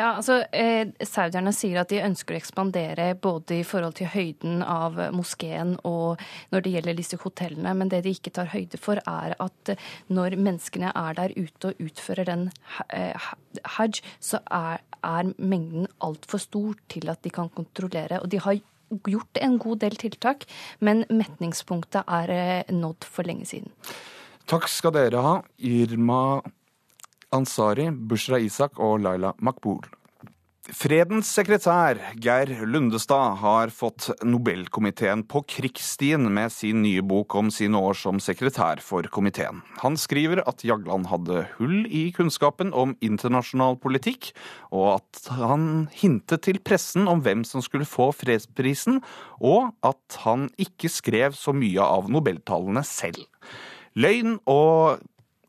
Ja, 0.00 0.14
altså, 0.16 0.38
eh, 0.56 0.88
Saudierne 1.04 1.52
sier 1.52 1.82
at 1.82 1.90
de 1.92 1.98
ønsker 2.00 2.32
å 2.32 2.38
ekspandere 2.38 3.10
både 3.20 3.58
i 3.58 3.64
forhold 3.66 3.98
til 3.98 4.08
høyden 4.08 4.62
av 4.64 4.96
moskeen 5.12 5.74
og 5.84 6.22
når 6.54 6.62
det 6.64 6.70
gjelder 6.72 6.96
disse 6.96 7.18
hotellene, 7.20 7.74
men 7.76 7.90
det 7.92 8.00
de 8.06 8.14
ikke 8.16 8.32
tar 8.38 8.48
høyde 8.54 8.80
for, 8.80 9.02
er 9.04 9.34
at 9.44 9.72
når 10.08 10.38
menneskene 10.40 10.94
er 10.96 11.18
der 11.18 11.34
ute 11.36 11.72
og 11.72 11.82
utfører 11.84 12.30
den 12.30 12.46
eh, 12.96 13.28
hajj, 13.76 14.00
så 14.24 14.40
er, 14.46 14.80
er 15.04 15.34
mengden 15.36 15.90
altfor 16.06 16.40
stor 16.46 16.78
til 16.88 17.12
at 17.12 17.20
de 17.26 17.34
kan 17.36 17.52
kontrollere. 17.52 18.22
Og 18.22 18.30
de 18.32 18.40
har 18.40 18.56
gjort 19.04 19.42
en 19.42 19.58
god 19.60 19.82
del 19.84 19.98
tiltak, 20.00 20.46
men 20.80 21.04
metningspunktet 21.12 22.08
er 22.08 22.32
eh, 22.38 22.72
nådd 22.72 23.04
for 23.04 23.28
lenge 23.28 23.50
siden. 23.52 23.68
Takk 24.48 24.64
skal 24.70 24.96
dere 24.96 25.20
ha, 25.26 25.36
Irma 25.60 26.40
Ansari, 27.34 27.90
Bushra 27.90 28.40
Isak 28.42 28.80
og 28.82 29.00
Laila 29.04 29.34
Makbul. 29.38 29.84
Fredens 30.70 31.26
sekretær 31.34 31.98
Geir 32.22 32.50
Lundestad 32.68 33.38
har 33.40 33.72
fått 33.74 34.10
Nobelkomiteen 34.22 35.24
på 35.26 35.40
krigsstien 35.48 36.28
med 36.30 36.52
sin 36.54 36.82
nye 36.84 37.02
bok 37.02 37.34
om 37.38 37.48
sine 37.50 37.80
år 37.80 37.96
som 37.98 38.20
sekretær 38.22 38.82
for 38.84 39.08
komiteen. 39.10 39.62
Han 39.80 39.96
skriver 39.98 40.42
at 40.46 40.62
Jagland 40.66 41.08
hadde 41.10 41.46
hull 41.56 41.88
i 41.88 42.04
kunnskapen 42.14 42.74
om 42.76 42.92
internasjonal 43.02 43.80
politikk, 43.82 44.30
og 44.70 45.00
at 45.00 45.32
han 45.40 45.88
hintet 45.96 46.44
til 46.46 46.60
pressen 46.62 47.08
om 47.10 47.24
hvem 47.24 47.42
som 47.48 47.64
skulle 47.64 47.88
få 47.88 48.10
fredsprisen, 48.14 49.00
og 49.40 49.72
at 49.82 50.20
han 50.26 50.50
ikke 50.60 50.92
skrev 50.92 51.34
så 51.34 51.56
mye 51.56 51.82
av 51.82 52.12
nobeltalene 52.12 52.84
selv. 52.86 53.24
Løgn 53.98 54.38
og 54.46 55.02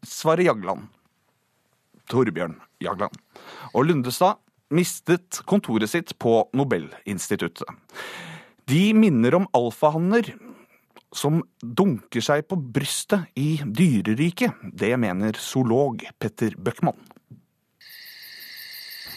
svarer 0.08 0.48
Jagland. 0.50 0.88
Torbjørn 2.12 2.58
Jagland. 2.84 3.16
Og 3.74 3.88
Lundestad 3.88 4.42
mistet 4.72 5.42
kontoret 5.50 5.92
sitt 5.92 6.14
på 6.22 6.42
Nobelinstituttet. 6.56 7.68
De 8.70 8.92
minner 8.96 9.36
om 9.36 9.48
alfahanner 9.58 10.34
som 11.16 11.42
dunker 11.62 12.24
seg 12.24 12.46
på 12.48 12.56
brystet 12.56 13.28
i 13.40 13.60
dyreriket. 13.66 14.56
Det 14.64 14.94
mener 15.00 15.36
zoolog 15.40 16.06
Petter 16.20 16.56
Bøckmann. 16.56 17.00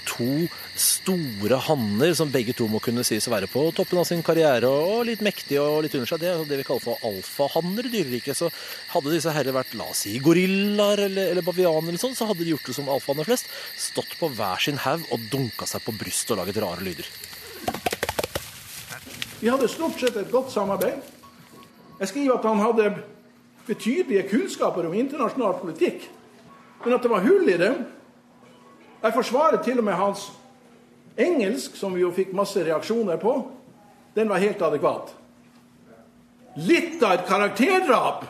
To 0.05 0.47
store 0.79 1.59
hanner 1.67 2.13
som 2.17 2.31
begge 2.33 2.55
to 2.57 2.67
må 2.71 2.81
kunne 2.85 3.05
sies 3.07 3.27
å 3.29 3.33
være 3.33 3.49
på 3.51 3.63
toppen 3.77 4.01
av 4.03 4.07
sin 4.09 4.23
karriere 4.27 4.69
og 4.69 5.07
litt 5.09 5.23
mektige 5.25 5.63
og 5.63 5.85
litt 5.87 5.97
under 5.97 6.11
seg. 6.11 6.21
Det 6.23 6.31
er 6.31 6.43
det 6.49 6.59
vi 6.61 6.67
kaller 6.67 6.85
for 6.85 7.07
alfahanner 7.09 7.89
i 7.89 7.93
dyreriket. 7.95 8.39
Så 8.39 8.51
hadde 8.93 9.15
disse 9.15 9.33
herrer 9.35 9.57
vært 9.57 9.75
la 9.79 9.89
oss 9.91 10.05
si 10.05 10.17
gorillaer 10.23 11.07
eller, 11.09 11.33
eller 11.33 11.47
bavianer, 11.47 11.89
eller 11.91 12.03
sånn, 12.03 12.17
så 12.19 12.29
hadde 12.31 12.45
de 12.45 12.53
gjort 12.53 12.69
det 12.69 12.77
som 12.77 12.91
alfahanner 12.93 13.29
flest. 13.31 13.49
Stått 13.81 14.19
på 14.21 14.31
hver 14.37 14.63
sin 14.63 14.83
haug 14.85 15.09
og 15.15 15.27
dunka 15.33 15.69
seg 15.71 15.85
på 15.87 15.97
brystet 15.97 16.37
og 16.37 16.43
laget 16.43 16.61
rare 16.65 16.85
lyder. 16.85 17.11
Vi 19.41 19.51
hadde 19.53 19.69
stort 19.69 19.99
sett 20.01 20.17
et 20.17 20.31
godt 20.33 20.53
samarbeid. 20.55 21.03
Jeg 21.99 22.11
skriver 22.11 22.39
at 22.39 22.47
han 22.49 22.63
hadde 22.63 22.87
betydelige 23.67 24.29
kunnskaper 24.31 24.87
om 24.89 24.95
internasjonal 24.97 25.59
politikk, 25.61 26.07
men 26.85 26.97
at 26.97 27.05
det 27.05 27.13
var 27.13 27.25
hull 27.25 27.49
i 27.49 27.59
dem. 27.61 27.85
Jeg 29.05 29.13
forsvarer 29.13 29.61
til 29.61 29.83
og 29.83 29.85
med 29.85 29.99
hans 30.01 30.31
engelsk, 31.21 31.75
som 31.77 31.93
vi 31.93 32.01
jo 32.01 32.13
fikk 32.15 32.31
masse 32.37 32.63
reaksjoner 32.65 33.19
på. 33.21 33.35
Den 34.17 34.31
var 34.31 34.41
helt 34.41 34.63
adekvat. 34.65 35.13
Litt 36.65 37.03
av 37.03 37.19
et 37.19 37.27
karakterdrap! 37.29 38.25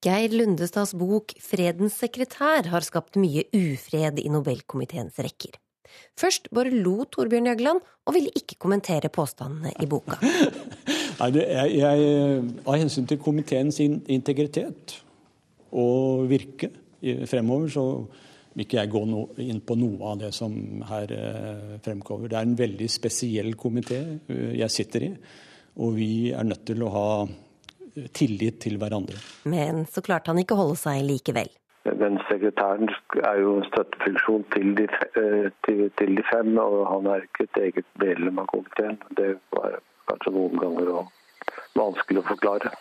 Geir 0.00 0.32
Lundestads 0.32 0.94
bok 0.96 1.34
'Fredens 1.42 1.98
sekretær' 1.98 2.70
har 2.70 2.86
skapt 2.86 3.18
mye 3.20 3.42
ufred 3.52 4.22
i 4.22 4.30
Nobelkomiteens 4.32 5.18
rekker. 5.18 5.58
Først 6.16 6.48
bare 6.54 6.70
lo 6.70 7.04
Torbjørn 7.04 7.50
Jagland, 7.50 7.82
og 8.06 8.14
ville 8.14 8.30
ikke 8.36 8.60
kommentere 8.62 9.10
påstandene 9.10 9.74
i 9.82 9.90
boka. 9.90 10.16
Nei, 11.20 11.30
det 11.34 11.44
er, 11.50 11.66
jeg, 11.66 12.44
Av 12.64 12.78
hensyn 12.78 13.10
til 13.10 13.18
komiteens 13.18 13.80
integritet 13.82 15.00
og 15.72 16.30
virke 16.30 16.70
fremover, 17.26 17.68
så 17.68 17.84
vil 18.54 18.66
ikke 18.66 18.80
jeg 18.80 18.90
gå 18.90 19.04
no, 19.06 19.22
inn 19.42 19.62
på 19.62 19.76
noe 19.78 20.12
av 20.12 20.18
det 20.24 20.32
som 20.34 20.54
her 20.88 21.12
eh, 21.14 21.76
fremkommer. 21.84 22.30
Det 22.30 22.38
er 22.38 22.48
en 22.48 22.58
veldig 22.58 22.88
spesiell 22.90 23.54
komité 23.60 24.00
eh, 24.26 24.50
jeg 24.58 24.74
sitter 24.74 25.06
i, 25.06 25.12
og 25.80 25.94
vi 25.98 26.10
er 26.34 26.48
nødt 26.48 26.66
til 26.72 26.82
å 26.82 26.90
ha 26.94 27.06
eh, 27.22 28.10
tillit 28.16 28.60
til 28.64 28.80
hverandre. 28.82 29.20
Men 29.50 29.84
så 29.90 30.02
klarte 30.02 30.32
han 30.32 30.42
ikke 30.42 30.58
å 30.58 30.64
holde 30.64 30.80
seg 30.82 31.04
likevel. 31.06 31.52
Den 32.00 32.18
sekretæren 32.28 32.90
er 33.24 33.38
jo 33.40 33.54
en 33.60 33.68
støttefunksjon 33.70 34.44
til 34.56 34.74
de, 34.76 34.88
eh, 35.22 35.48
til, 35.66 35.86
til 36.00 36.18
de 36.18 36.26
fem, 36.32 36.52
og 36.58 36.82
han 36.90 37.08
er 37.14 37.24
ikke 37.28 37.46
et 37.46 37.64
eget 37.68 37.88
medlem 38.02 38.42
av 38.42 38.50
komiteen. 38.50 39.00
Det 39.16 39.32
var 39.54 39.78
kanskje 40.10 40.34
noen 40.34 40.60
ganger 40.60 40.94
og 40.98 41.16
vanskelig 41.78 42.24
å 42.24 42.28
forklare. 42.34 42.74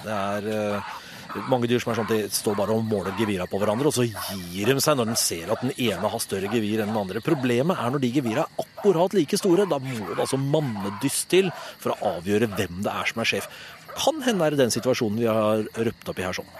Det 0.00 0.16
er 0.16 0.46
mange 1.50 1.68
dyr 1.70 1.82
som 1.82 1.92
er 1.92 1.98
sånn 2.00 2.08
at 2.08 2.14
de 2.14 2.34
står 2.34 2.56
bare 2.58 2.74
og 2.74 2.86
måler 2.86 3.14
gevira 3.18 3.46
på 3.50 3.60
hverandre, 3.60 3.90
og 3.90 3.96
så 3.96 4.06
gir 4.06 4.70
de 4.70 4.76
seg 4.82 4.98
når 4.98 5.12
de 5.12 5.18
ser 5.20 5.52
at 5.52 5.62
den 5.64 5.74
ene 5.76 6.12
har 6.12 6.22
større 6.22 6.50
gevir 6.52 6.82
enn 6.82 6.92
den 6.92 7.00
andre. 7.00 7.22
Problemet 7.24 7.78
er 7.78 7.94
når 7.94 8.04
de 8.04 8.12
gevira 8.14 8.46
er 8.46 8.64
akkurat 8.64 9.14
like 9.16 9.38
store. 9.40 9.68
Da 9.70 9.78
må 9.82 10.10
det 10.10 10.18
altså 10.18 10.40
mannedyst 10.40 11.28
til 11.32 11.52
for 11.82 11.94
å 11.94 12.16
avgjøre 12.16 12.50
hvem 12.56 12.82
det 12.86 12.96
er 12.96 13.12
som 13.12 13.22
er 13.22 13.32
sjef. 13.34 13.48
Kan 13.94 14.20
hende 14.26 14.46
er 14.46 14.54
det 14.54 14.64
den 14.64 14.74
situasjonen 14.74 15.20
vi 15.20 15.30
har 15.30 15.64
røpt 15.86 16.10
opp 16.12 16.20
i 16.20 16.26
her 16.26 16.36
sånn. 16.36 16.52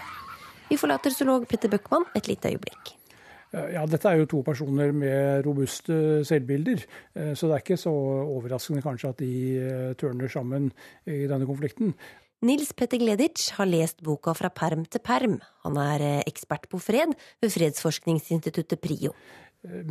Vi 0.71 0.79
forlater 0.79 1.11
zoolog 1.11 1.47
Petter 1.51 1.71
Bøckmann 1.71 2.07
et 2.15 2.31
lite 2.31 2.51
øyeblikk. 2.53 2.95
Ja, 3.51 3.81
Dette 3.83 4.07
er 4.07 4.21
jo 4.21 4.29
to 4.31 4.39
personer 4.47 4.93
med 4.95 5.43
robuste 5.43 6.21
selvbilder, 6.23 6.85
eh, 7.19 7.33
så 7.35 7.49
det 7.49 7.57
er 7.57 7.63
ikke 7.65 7.77
så 7.79 7.91
overraskende 7.91 8.83
kanskje 8.85 9.09
at 9.11 9.19
de 9.19 9.31
eh, 9.59 9.89
tørner 9.99 10.31
sammen 10.31 10.69
i 11.03 11.25
denne 11.27 11.47
konflikten. 11.49 11.91
Nils 12.41 12.73
Petter 12.73 12.97
Gleditsch 12.97 13.53
har 13.59 13.69
lest 13.69 14.01
boka 14.01 14.33
Fra 14.33 14.49
perm 14.49 14.87
til 14.89 15.03
perm. 15.05 15.37
Han 15.65 15.77
er 15.77 16.01
eh, 16.01 16.23
ekspert 16.25 16.67
på 16.71 16.79
fred 16.81 17.13
ved 17.41 17.53
fredsforskningsinstituttet 17.53 18.81
PRIO. 18.81 19.13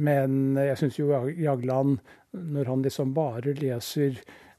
Men 0.03 0.57
jeg 0.59 0.79
syns 0.81 0.99
jo 0.99 1.13
Jagland, 1.39 2.01
når 2.33 2.71
han 2.73 2.83
liksom 2.83 3.13
bare 3.15 3.55
leser 3.55 4.17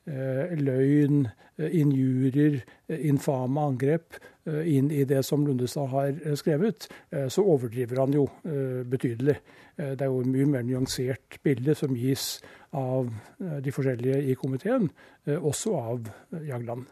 eh, 0.07 0.53
løgn, 0.55 1.25
eh, 1.59 1.75
injurier, 1.81 2.61
eh, 2.87 3.07
infame 3.09 3.59
angrep 3.59 4.21
inn 4.47 4.87
i 4.89 5.03
det 5.05 5.19
som 5.21 5.43
Lundestad 5.45 5.91
har 5.91 6.15
skrevet, 6.33 6.87
så 7.29 7.43
overdriver 7.45 7.99
han 8.01 8.15
jo 8.15 8.23
betydelig. 8.89 9.35
Det 9.77 10.01
er 10.01 10.09
jo 10.09 10.23
et 10.23 10.31
mye 10.33 10.47
mer 10.49 10.63
nyansert 10.65 11.37
bilde 11.45 11.75
som 11.77 11.93
gis 11.93 12.41
av 12.73 13.11
de 13.37 13.75
forskjellige 13.75 14.17
i 14.33 14.33
komiteen, 14.33 14.89
også 15.29 15.75
av 15.77 16.09
Jagland. 16.41 16.89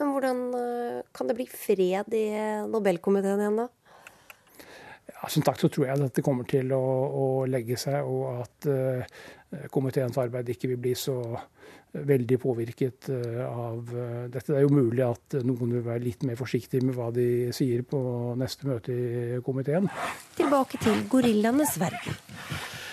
Men 0.00 0.14
hvordan 0.14 0.40
eh, 0.56 1.02
kan 1.12 1.28
det 1.28 1.36
bli 1.36 1.46
fred 1.50 2.16
i 2.16 2.24
eh, 2.32 2.64
Nobelkomiteen 2.70 3.42
igjen, 3.44 3.60
da? 3.60 3.68
Ja, 5.10 5.28
som 5.28 5.44
sagt 5.44 5.60
så 5.60 5.68
tror 5.68 5.88
jeg 5.88 6.00
at 6.00 6.16
det 6.16 6.24
kommer 6.24 6.46
til 6.48 6.70
å, 6.72 6.80
å 6.80 7.24
legge 7.50 7.76
seg, 7.80 8.06
og 8.06 8.44
at 8.44 8.68
uh, 8.70 9.18
komiteens 9.74 10.16
arbeid 10.22 10.48
ikke 10.54 10.70
vil 10.70 10.80
bli 10.80 10.94
så 10.96 11.18
veldig 11.92 12.38
påvirket 12.40 13.10
uh, 13.10 13.42
av 13.44 13.90
uh, 13.90 14.24
dette. 14.30 14.46
Det 14.52 14.56
er 14.60 14.64
jo 14.64 14.72
mulig 14.72 15.04
at 15.04 15.40
noen 15.44 15.74
vil 15.76 15.84
være 15.84 16.04
litt 16.06 16.24
mer 16.24 16.38
forsiktige 16.40 16.86
med 16.86 16.96
hva 16.96 17.10
de 17.12 17.50
sier 17.56 17.82
på 17.84 18.00
neste 18.40 18.70
møte 18.70 18.94
i 18.96 19.42
komiteen. 19.44 19.90
Tilbake 20.38 20.80
til 20.80 21.04
gorillaenes 21.12 21.76
verden. 21.82 22.16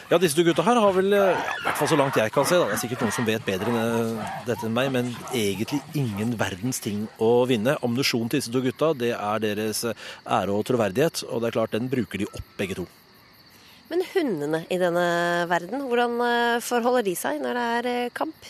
Ja, 0.07 0.15
disse 0.15 0.37
to 0.37 0.43
gutta 0.47 0.63
her 0.63 0.77
har 0.79 0.93
vel, 0.95 1.11
ja, 1.11 1.33
i 1.35 1.63
hvert 1.65 1.75
fall 1.75 1.89
så 1.91 1.97
langt 1.99 2.15
jeg 2.15 2.31
kan 2.31 2.45
se, 2.47 2.55
da. 2.55 2.69
det 2.69 2.77
er 2.77 2.79
sikkert 2.79 3.01
noen 3.03 3.11
som 3.11 3.25
vet 3.27 3.43
bedre 3.43 3.73
enn 3.73 3.79
eh, 3.81 4.29
dette 4.47 4.63
enn 4.63 4.71
meg, 4.77 4.87
men 4.95 5.09
egentlig 5.35 5.81
ingen 5.99 6.31
verdens 6.39 6.79
ting 6.79 7.01
å 7.19 7.43
vinne. 7.49 7.73
Ammunisjonen 7.83 8.31
til 8.31 8.39
disse 8.39 8.53
to 8.53 8.61
gutta, 8.63 8.93
det 8.95 9.11
er 9.17 9.43
deres 9.43 9.83
eh, 9.83 10.05
ære 10.37 10.55
og 10.55 10.63
troverdighet, 10.69 11.25
og 11.27 11.43
det 11.43 11.49
er 11.49 11.57
klart 11.57 11.75
den 11.75 11.91
bruker 11.91 12.23
de 12.23 12.29
opp 12.31 12.55
begge 12.55 12.79
to. 12.79 12.87
Men 13.91 14.05
hundene 14.13 14.63
i 14.71 14.79
denne 14.79 15.03
verden, 15.51 15.83
hvordan 15.91 16.15
eh, 16.23 16.63
forholder 16.63 17.03
de 17.09 17.17
seg 17.19 17.43
når 17.43 17.59
det 17.59 17.67
er 17.75 17.91
eh, 17.91 18.15
kamp? 18.15 18.47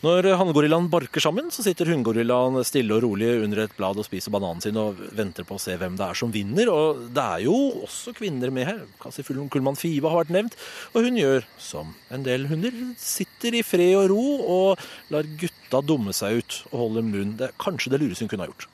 Når 0.00 0.30
hanngorillaen 0.40 0.86
barker 0.88 1.20
sammen, 1.20 1.50
så 1.52 1.60
sitter 1.60 1.90
hunngorillaen 1.92 2.54
stille 2.64 2.94
og 2.96 3.02
rolig 3.04 3.28
under 3.42 3.66
et 3.66 3.74
blad 3.76 3.98
og 4.00 4.06
spiser 4.06 4.32
bananen 4.32 4.62
sin 4.64 4.78
og 4.80 4.96
venter 5.12 5.44
på 5.44 5.58
å 5.58 5.60
se 5.60 5.74
hvem 5.76 5.98
det 5.98 6.06
er 6.06 6.16
som 6.16 6.32
vinner. 6.32 6.70
Og 6.72 7.02
det 7.12 7.20
er 7.20 7.42
jo 7.44 7.56
også 7.84 8.14
kvinner 8.16 8.48
med 8.48 8.64
her. 8.64 8.80
Kasi 9.02 9.26
Kullmann 9.28 9.76
Fiva 9.76 10.08
har 10.08 10.22
vært 10.22 10.32
nevnt. 10.38 10.56
Og 10.94 11.04
hun 11.04 11.20
gjør 11.20 11.44
som 11.60 11.92
en 12.08 12.24
del 12.24 12.48
hunder. 12.48 12.72
Sitter 12.96 13.60
i 13.60 13.64
fred 13.66 13.92
og 13.98 14.08
ro 14.14 14.26
og 14.56 14.88
lar 15.12 15.28
gutta 15.44 15.84
dumme 15.84 16.16
seg 16.16 16.40
ut 16.40 16.60
og 16.70 16.78
holde 16.86 17.04
munn. 17.04 17.36
Det 17.36 17.50
er 17.50 17.58
kanskje 17.60 17.92
det 17.92 18.00
lureste 18.00 18.24
hun 18.24 18.32
kunne 18.32 18.48
ha 18.48 18.54
gjort. 18.54 18.70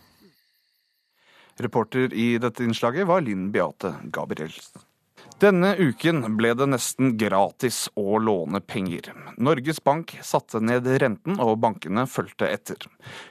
Reporter 1.67 2.15
i 2.15 2.37
dette 2.39 2.63
innslaget 2.63 3.11
var 3.11 3.27
Linn 3.27 3.49
Beate 3.51 3.97
Gabrielsen. 4.15 4.86
Denne 5.37 5.75
uken 5.77 6.23
ble 6.39 6.55
det 6.57 6.65
nesten 6.73 7.11
gratis 7.21 7.91
å 7.93 8.17
låne 8.17 8.63
penger. 8.65 9.11
Norges 9.37 9.83
Bank 9.85 10.15
satte 10.25 10.63
ned 10.65 10.89
renten, 11.03 11.37
og 11.37 11.59
bankene 11.61 12.07
fulgte 12.09 12.49
etter. 12.49 12.87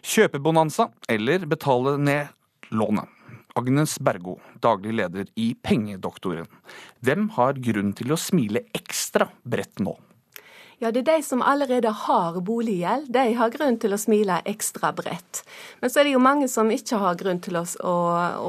Kjøpebonanza 0.05 0.91
eller 1.09 1.47
betale 1.49 1.95
ned 1.97 2.29
lånet. 2.69 3.09
Agnes 3.57 3.95
Bergo, 3.97 4.35
daglig 4.61 4.93
leder 4.99 5.31
i 5.33 5.55
Pengedoktoren. 5.57 6.45
Hvem 7.01 7.31
har 7.39 7.57
grunn 7.57 7.95
til 7.97 8.13
å 8.13 8.19
smile 8.21 8.67
ekstra 8.77 9.31
bredt 9.41 9.81
nå? 9.81 9.95
Ja, 10.83 10.91
det 10.91 11.05
er 11.05 11.15
de 11.15 11.23
som 11.23 11.41
allerede 11.41 11.91
har 12.03 12.39
boliggjeld. 12.43 13.07
De 13.13 13.33
har 13.39 13.51
grunn 13.53 13.77
til 13.79 13.95
å 13.95 13.99
smile 13.99 14.41
ekstra 14.49 14.91
bredt. 14.95 15.43
Men 15.79 15.91
så 15.91 16.01
er 16.01 16.07
det 16.07 16.15
jo 16.15 16.23
mange 16.23 16.49
som 16.51 16.71
ikke 16.71 16.99
har 16.99 17.15
grunn 17.19 17.39
til 17.43 17.55
å, 17.59 17.63
å, 17.79 17.95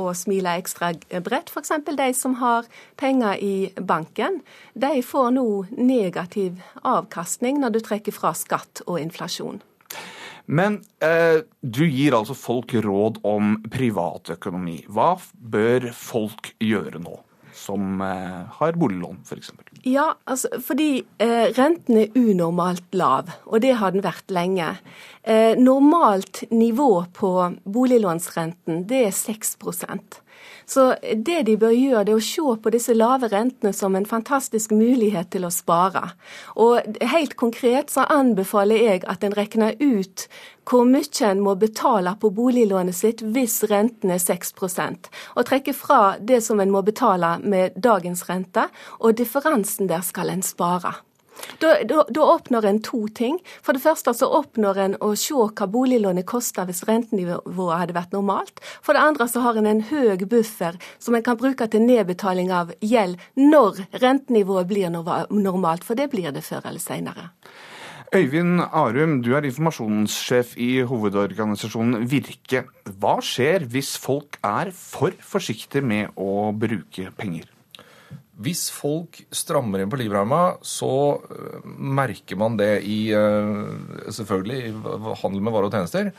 å 0.01 0.15
smile 0.19 0.57
ekstra 0.59 0.91
bredt. 1.23 1.53
F.eks. 1.55 1.77
de 1.87 2.09
som 2.19 2.35
har 2.43 2.67
penger 2.99 3.39
i 3.39 3.55
banken. 3.79 4.41
De 4.75 4.99
får 5.07 5.31
nå 5.39 5.47
negativ 5.79 6.59
avkastning 6.83 7.63
når 7.63 7.77
du 7.77 7.81
trekker 7.87 8.17
fra 8.17 8.35
skatt 8.35 8.83
og 8.89 8.99
inflasjon. 9.03 9.63
Men 10.47 10.81
eh, 11.03 11.43
du 11.61 11.85
gir 11.87 12.15
altså 12.15 12.35
folk 12.39 12.75
råd 12.75 13.23
om 13.27 13.57
privatøkonomi. 13.71 14.81
Hva 14.91 15.15
bør 15.35 15.91
folk 15.95 16.53
gjøre 16.63 17.03
nå, 17.03 17.17
som 17.55 18.03
eh, 18.03 18.45
har 18.59 18.79
boliglån 18.79 19.25
f.eks.? 19.27 19.55
Ja, 19.87 20.17
altså, 20.27 20.49
fordi 20.67 21.05
eh, 21.23 21.53
renten 21.55 22.01
er 22.01 22.15
unormalt 22.19 22.95
lav, 22.99 23.29
og 23.47 23.61
det 23.63 23.77
har 23.79 23.93
den 23.95 24.03
vært 24.03 24.33
lenge. 24.35 24.73
Eh, 25.23 25.55
normalt 25.63 26.43
nivå 26.51 27.05
på 27.15 27.31
boliglånsrenten 27.63 28.83
det 28.91 29.05
er 29.07 29.15
6% 29.15 30.19
Så 30.67 30.89
det 31.15 31.45
de 31.47 31.55
bør 31.57 31.71
gjøre, 31.71 32.03
det 32.05 32.17
er 32.17 32.19
å 32.19 32.27
se 32.27 32.57
på 32.63 32.73
disse 32.75 32.97
lave 32.99 33.31
rentene 33.31 33.71
som 33.73 33.95
en 33.95 34.09
fantastisk 34.11 34.75
mulighet 34.75 35.31
til 35.31 35.47
å 35.47 35.55
spare. 35.55 36.03
Og 36.57 36.99
helt 37.01 37.37
konkret 37.39 37.95
så 37.95 38.09
anbefaler 38.11 38.83
jeg 38.83 39.05
at 39.07 39.23
en 39.23 39.39
regner 39.39 39.79
ut 39.79 40.27
hvor 40.67 40.87
mye 40.89 41.31
en 41.31 41.43
må 41.45 41.55
betale 41.59 42.17
på 42.21 42.31
boliglånet 42.35 42.97
sitt 42.97 43.23
hvis 43.23 43.63
renten 43.71 44.13
er 44.15 44.23
6% 44.23 45.11
og 45.37 45.45
trekke 45.47 45.75
fra 45.77 46.01
det 46.21 46.43
som 46.45 46.61
en 46.61 46.73
må 46.75 46.83
betale 46.87 47.37
med 47.43 47.77
dagens 47.77 48.25
rente, 48.29 48.67
og 49.01 49.17
differansen 49.19 49.91
der 49.91 50.03
skal 50.07 50.33
en 50.33 50.43
spare. 50.43 50.97
Da, 51.59 51.75
da, 51.85 52.05
da, 52.09 52.23
oppnår 52.23 52.65
en 52.65 52.83
to 52.83 53.03
ting. 53.13 53.39
For 53.63 53.77
det 53.77 53.83
første 53.85 54.15
så 54.17 54.29
oppnår 54.39 54.81
en 54.81 54.97
å 55.05 55.13
se 55.21 55.37
hva 55.37 55.69
boliglånet 55.71 56.27
koster 56.29 56.65
hvis 56.69 56.85
rentenivået 56.89 57.77
hadde 57.77 57.97
vært 57.97 58.17
normalt. 58.17 58.63
For 58.85 58.97
det 58.97 59.05
andre 59.05 59.29
så 59.29 59.45
har 59.45 59.61
en 59.61 59.69
en 59.69 59.85
høy 59.91 60.25
buffer 60.25 60.79
som 60.99 61.15
en 61.15 61.25
kan 61.27 61.39
bruke 61.41 61.69
til 61.69 61.85
nedbetaling 61.85 62.53
av 62.53 62.73
gjeld 62.81 63.21
når 63.37 63.85
rentenivået 64.01 64.71
blir 64.71 64.93
normalt, 64.93 65.85
for 65.85 65.95
det 65.95 66.11
blir 66.13 66.33
det 66.33 66.45
før 66.47 66.65
eller 66.65 66.83
senere. 66.83 67.31
Øyvind 68.15 68.61
Arum, 68.63 69.17
du 69.19 69.33
er 69.35 69.43
informasjonssjef 69.49 70.53
i 70.63 70.85
hovedorganisasjonen 70.87 72.05
Virke. 72.07 72.63
Hva 72.87 73.17
skjer 73.25 73.65
hvis 73.67 73.97
folk 73.99 74.39
er 74.47 74.71
for 74.71 75.17
forsiktige 75.27 75.83
med 75.83 76.15
å 76.15 76.53
bruke 76.55 77.11
penger? 77.19 77.49
Hvis 78.39 78.69
folk 78.71 79.19
strammer 79.35 79.83
inn 79.83 79.91
på 79.91 79.99
livramma, 79.99 80.61
så 80.63 80.93
øh, 81.19 81.67
merker 81.67 82.39
man 82.39 82.59
det 82.61 82.85
i 82.87 83.11
øh, 83.17 83.75
selvfølgelig 84.13 84.61
i 84.69 84.75
handel 85.25 85.43
med 85.43 85.57
varer 85.57 85.71
og 85.71 85.75
tjenester. 85.75 86.13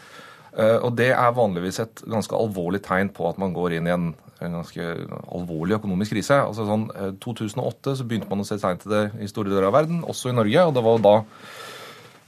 Uh, 0.58 0.80
og 0.88 0.96
det 0.98 1.12
er 1.14 1.36
vanligvis 1.38 1.78
et 1.84 2.00
ganske 2.10 2.34
alvorlig 2.34 2.80
tegn 2.82 3.12
på 3.14 3.28
at 3.30 3.38
man 3.38 3.52
går 3.54 3.76
inn 3.78 3.86
i 3.86 3.92
en, 3.94 4.08
en 4.42 4.56
ganske 4.58 4.86
alvorlig 5.36 5.76
økonomisk 5.78 6.16
krise. 6.16 6.40
Altså 6.42 6.66
sånn, 6.66 6.88
uh, 6.98 7.12
2008 7.22 7.94
så 8.00 8.08
begynte 8.08 8.32
man 8.32 8.42
å 8.42 8.48
se 8.48 8.58
tegn 8.58 8.82
til 8.82 8.96
det 8.96 9.04
i 9.22 9.30
store 9.30 9.52
deler 9.52 9.68
av 9.70 9.76
verden, 9.78 10.02
også 10.02 10.32
i 10.32 10.38
Norge. 10.40 10.64
Og 10.66 10.74
det 10.74 10.86
var 10.88 11.04
da 11.06 11.14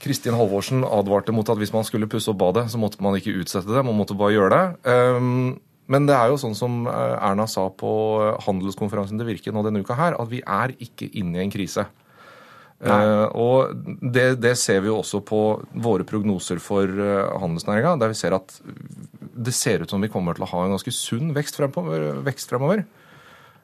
Kristin 0.00 0.36
Halvorsen 0.38 0.84
advarte 0.86 1.34
mot 1.36 1.48
at 1.52 1.60
hvis 1.60 1.74
man 1.74 1.84
skulle 1.84 2.08
pusse 2.10 2.30
opp 2.32 2.40
badet, 2.40 2.68
så 2.72 2.80
måtte 2.80 3.02
man 3.04 3.18
ikke 3.18 3.36
utsette 3.42 3.68
det, 3.68 3.84
man 3.84 3.98
måtte 3.98 4.16
bare 4.18 4.36
gjøre 4.36 4.52
det. 4.54 4.92
Um, 5.20 5.58
men 5.90 6.06
det 6.06 6.14
er 6.14 6.30
jo 6.30 6.38
sånn 6.38 6.54
som 6.54 6.84
Erna 6.86 7.48
sa 7.50 7.64
på 7.74 7.90
handelskonferansen 8.46 9.18
til 9.18 9.26
Virke 9.26 9.52
nå 9.52 9.64
denne 9.66 9.82
uka 9.82 9.96
her, 9.98 10.14
at 10.22 10.30
vi 10.30 10.38
er 10.40 10.76
ikke 10.78 11.08
inne 11.18 11.40
i 11.40 11.44
en 11.44 11.52
krise. 11.52 11.88
Uh, 12.80 13.26
og 13.36 13.74
det, 14.00 14.38
det, 14.40 14.54
ser 14.56 14.80
vi 14.80 14.88
jo 14.88 15.02
også 15.02 15.20
på 15.26 15.40
våre 15.84 16.06
prognoser 16.08 16.62
for 16.64 16.88
uh, 16.88 17.28
handelsnæringa, 17.42 17.98
der 18.00 18.14
vi 18.14 18.16
ser 18.16 18.38
at 18.38 18.54
det 19.20 19.52
ser 19.52 19.84
ut 19.84 19.92
som 19.92 20.00
vi 20.00 20.08
kommer 20.12 20.36
til 20.36 20.46
å 20.46 20.50
ha 20.54 20.62
en 20.64 20.72
ganske 20.72 20.94
sunn 20.94 21.34
vekst 21.36 21.60
fremover. 21.60 22.22
Vekst 22.24 22.52
fremover. 22.52 22.86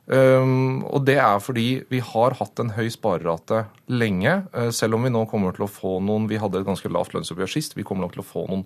Um, 0.07 0.85
og 0.87 1.03
det 1.03 1.17
er 1.19 1.41
fordi 1.43 1.81
vi 1.91 1.99
har 1.99 2.37
hatt 2.39 2.61
en 2.63 2.71
høy 2.77 2.87
sparerate 2.95 3.65
lenge, 3.91 4.37
uh, 4.55 4.69
selv 4.71 4.95
om 4.95 5.07
vi 5.07 5.11
nå 5.11 5.25
kommer 5.27 5.57
til 5.57 5.65
å 5.67 5.71
få 5.71 5.97
noen 5.99 6.29
Vi 6.31 6.39
hadde 6.39 6.61
et 6.61 6.69
ganske 6.69 6.91
lavt 6.95 7.17
lønnsoppgjør 7.17 7.51
sist. 7.51 7.75
Vi 7.75 7.83
kommer 7.87 8.07
nok 8.07 8.15
til 8.15 8.23
å 8.23 8.29
få 8.29 8.45
noen 8.47 8.63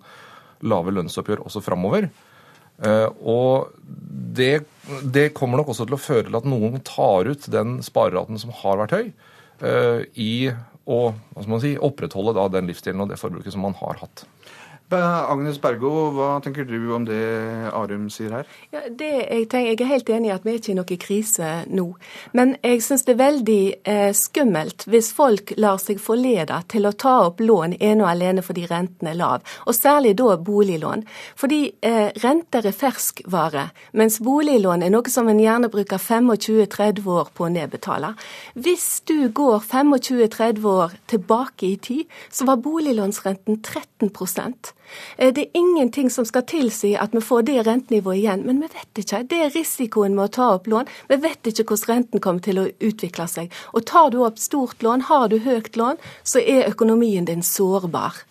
lave 0.60 0.92
lønnsoppgjør 0.92 1.46
også 1.46 1.62
framover. 1.64 2.10
Uh, 2.80 3.08
og 3.24 3.72
det, 4.36 4.66
det, 5.04 5.30
kommer 5.36 5.60
nok 5.60 5.72
også 5.72 5.88
til 5.88 5.96
å 5.96 6.00
føre 6.00 6.28
til 6.28 6.36
at 6.36 6.48
noen 6.48 6.80
tar 6.84 7.28
ut 7.28 7.48
den 7.52 7.78
spareraten 7.84 8.40
som 8.40 8.52
har 8.60 8.80
vært 8.82 8.96
høy, 8.98 9.08
uh, 9.64 10.04
i 10.16 10.52
å 10.90 11.00
si, 11.60 11.74
opprettholde 11.76 12.48
den 12.52 12.68
livsstilen 12.68 13.04
og 13.04 13.12
det 13.12 13.20
forbruket 13.20 13.54
som 13.54 13.64
man 13.64 13.76
har 13.80 14.00
hatt. 14.00 14.24
Agnes 14.98 15.58
Bergo, 15.62 16.10
hva 16.16 16.28
tenker 16.42 16.64
du 16.66 16.90
om 16.94 17.04
det 17.06 17.20
Arum 17.70 18.08
sier 18.10 18.32
her? 18.34 18.48
Ja, 18.72 18.82
jeg, 18.88 19.46
tenker, 19.50 19.68
jeg 19.68 19.78
er 19.80 19.90
helt 19.90 20.10
enig 20.10 20.30
i 20.30 20.32
at 20.34 20.46
vi 20.46 20.52
er 20.52 20.58
ikke 20.58 20.72
i 20.72 20.76
noen 20.78 21.00
krise 21.04 21.50
nå. 21.70 21.84
Men 22.34 22.56
jeg 22.64 22.82
syns 22.82 23.06
det 23.06 23.14
er 23.14 23.20
veldig 23.20 23.60
eh, 23.92 24.10
skummelt 24.16 24.86
hvis 24.90 25.12
folk 25.14 25.52
lar 25.60 25.78
seg 25.82 26.00
forlede 26.02 26.58
til 26.72 26.88
å 26.88 26.92
ta 26.92 27.14
opp 27.28 27.42
lån 27.44 27.76
ene 27.78 28.02
og 28.02 28.10
alene 28.10 28.44
fordi 28.46 28.66
renten 28.70 29.12
er 29.12 29.18
lav, 29.20 29.46
og 29.66 29.76
særlig 29.76 30.16
da 30.18 30.34
boliglån. 30.40 31.06
Fordi 31.38 31.60
eh, 31.86 32.10
renter 32.24 32.66
er 32.66 32.76
ferskvare, 32.76 33.68
mens 33.94 34.18
boliglån 34.24 34.82
er 34.86 34.94
noe 34.94 35.12
som 35.12 35.30
en 35.30 35.40
gjerne 35.42 35.70
bruker 35.70 36.02
25-30 36.02 37.06
år 37.14 37.30
på 37.36 37.46
å 37.46 37.52
nedbetale. 37.52 38.14
Hvis 38.58 38.88
du 39.06 39.30
går 39.30 39.62
25-30 39.70 40.68
år 40.74 40.98
tilbake 41.10 41.70
i 41.70 41.76
tid, 41.78 42.20
så 42.30 42.48
var 42.50 42.62
boliglånsrenten 42.64 43.62
13 43.62 44.10
Eh, 44.10 44.79
det 45.18 45.44
er 45.44 45.58
ingenting 45.58 46.10
som 46.12 46.26
skal 46.28 46.46
tilsi 46.48 46.94
at 46.98 47.14
vi 47.14 47.22
får 47.24 47.44
det 47.48 47.58
rentenivået 47.66 48.20
igjen, 48.22 48.46
men 48.46 48.62
vi 48.62 48.70
vet 48.72 49.02
ikke. 49.02 49.22
Det 49.30 49.42
er 49.44 49.52
risikoen 49.54 50.16
med 50.16 50.28
å 50.28 50.34
ta 50.36 50.48
opp 50.56 50.70
lån. 50.70 50.88
Vi 51.10 51.20
vet 51.22 51.52
ikke 51.52 51.66
hvordan 51.70 51.94
renten 51.94 52.24
kommer 52.24 52.44
til 52.44 52.62
å 52.62 52.68
utvikle 52.70 53.26
seg. 53.30 53.54
Og 53.74 53.86
tar 53.90 54.10
du 54.14 54.20
opp 54.26 54.40
stort 54.40 54.82
lån, 54.84 55.06
har 55.10 55.28
du 55.32 55.38
høyt 55.44 55.76
lån, 55.78 56.00
så 56.22 56.42
er 56.42 56.68
økonomien 56.70 57.28
din 57.28 57.44
sårbar. 57.46 58.24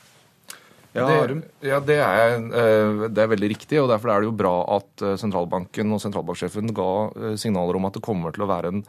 Ja, 0.98 1.06
det, 1.06 1.44
ja 1.62 1.78
det, 1.86 2.00
er, 2.02 2.34
eh, 2.34 3.06
det, 3.08 3.22
er, 3.22 3.30
veldig 3.30 3.52
riktig, 3.52 3.78
og 3.78 3.92
derfor 3.92 4.10
er 4.10 4.24
det 4.24 4.32
jo 4.32 4.40
bra 4.40 4.56
at 4.80 5.04
eh, 5.06 5.16
sentralbanken 5.22 5.94
og 5.94 6.02
sentralbanksjefen 6.02 6.74
ga 6.76 6.90
signaler 7.38 7.78
om 7.78 7.86
at 7.88 8.00
det 8.00 8.04
kommer 8.06 8.34
til 8.34 8.48
å 8.48 8.50
være 8.50 8.74
en 8.74 8.82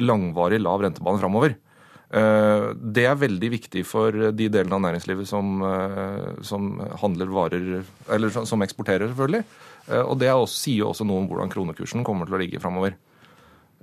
langvarig 0.00 0.62
lav 0.62 0.82
rentebane 0.82 1.20
framover. 1.20 1.54
Eh, 2.14 2.64
det 2.94 3.08
er 3.08 3.18
veldig 3.18 3.48
viktig 3.56 3.82
for 3.88 4.14
de 4.36 4.46
delene 4.52 4.76
av 4.76 4.82
næringslivet 4.84 5.26
som, 5.26 5.56
eh, 5.66 6.42
som 6.46 6.78
handler 7.00 7.26
varer 7.26 7.84
Eller 8.08 8.30
som 8.30 8.62
eksporterer, 8.62 9.08
selvfølgelig. 9.08 9.44
Eh, 9.88 10.02
og 10.02 10.18
det 10.18 10.30
også, 10.30 10.60
sier 10.62 10.84
også 10.86 11.04
noe 11.04 11.18
om 11.18 11.28
hvordan 11.28 11.50
kronekursen 11.50 12.04
kommer 12.04 12.26
til 12.26 12.34
å 12.34 12.42
ligge 12.42 12.60
framover. 12.60 12.94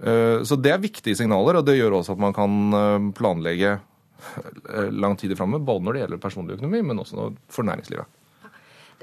Så 0.02 0.58
det 0.58 0.72
er 0.72 0.80
viktige 0.82 1.14
signaler, 1.14 1.60
og 1.60 1.66
det 1.66 1.78
gjør 1.78 2.00
også 2.00 2.14
at 2.14 2.18
man 2.18 2.34
kan 2.34 3.12
planlegge 3.14 3.80
lang 4.90 5.16
tid 5.16 5.38
framover, 5.38 5.62
både 5.64 5.84
når 5.84 5.94
det 5.94 6.02
gjelder 6.02 6.18
personlig 6.18 6.56
økonomi, 6.56 6.82
men 6.82 6.98
også 6.98 7.36
for 7.48 7.62
næringslivet. 7.62 8.08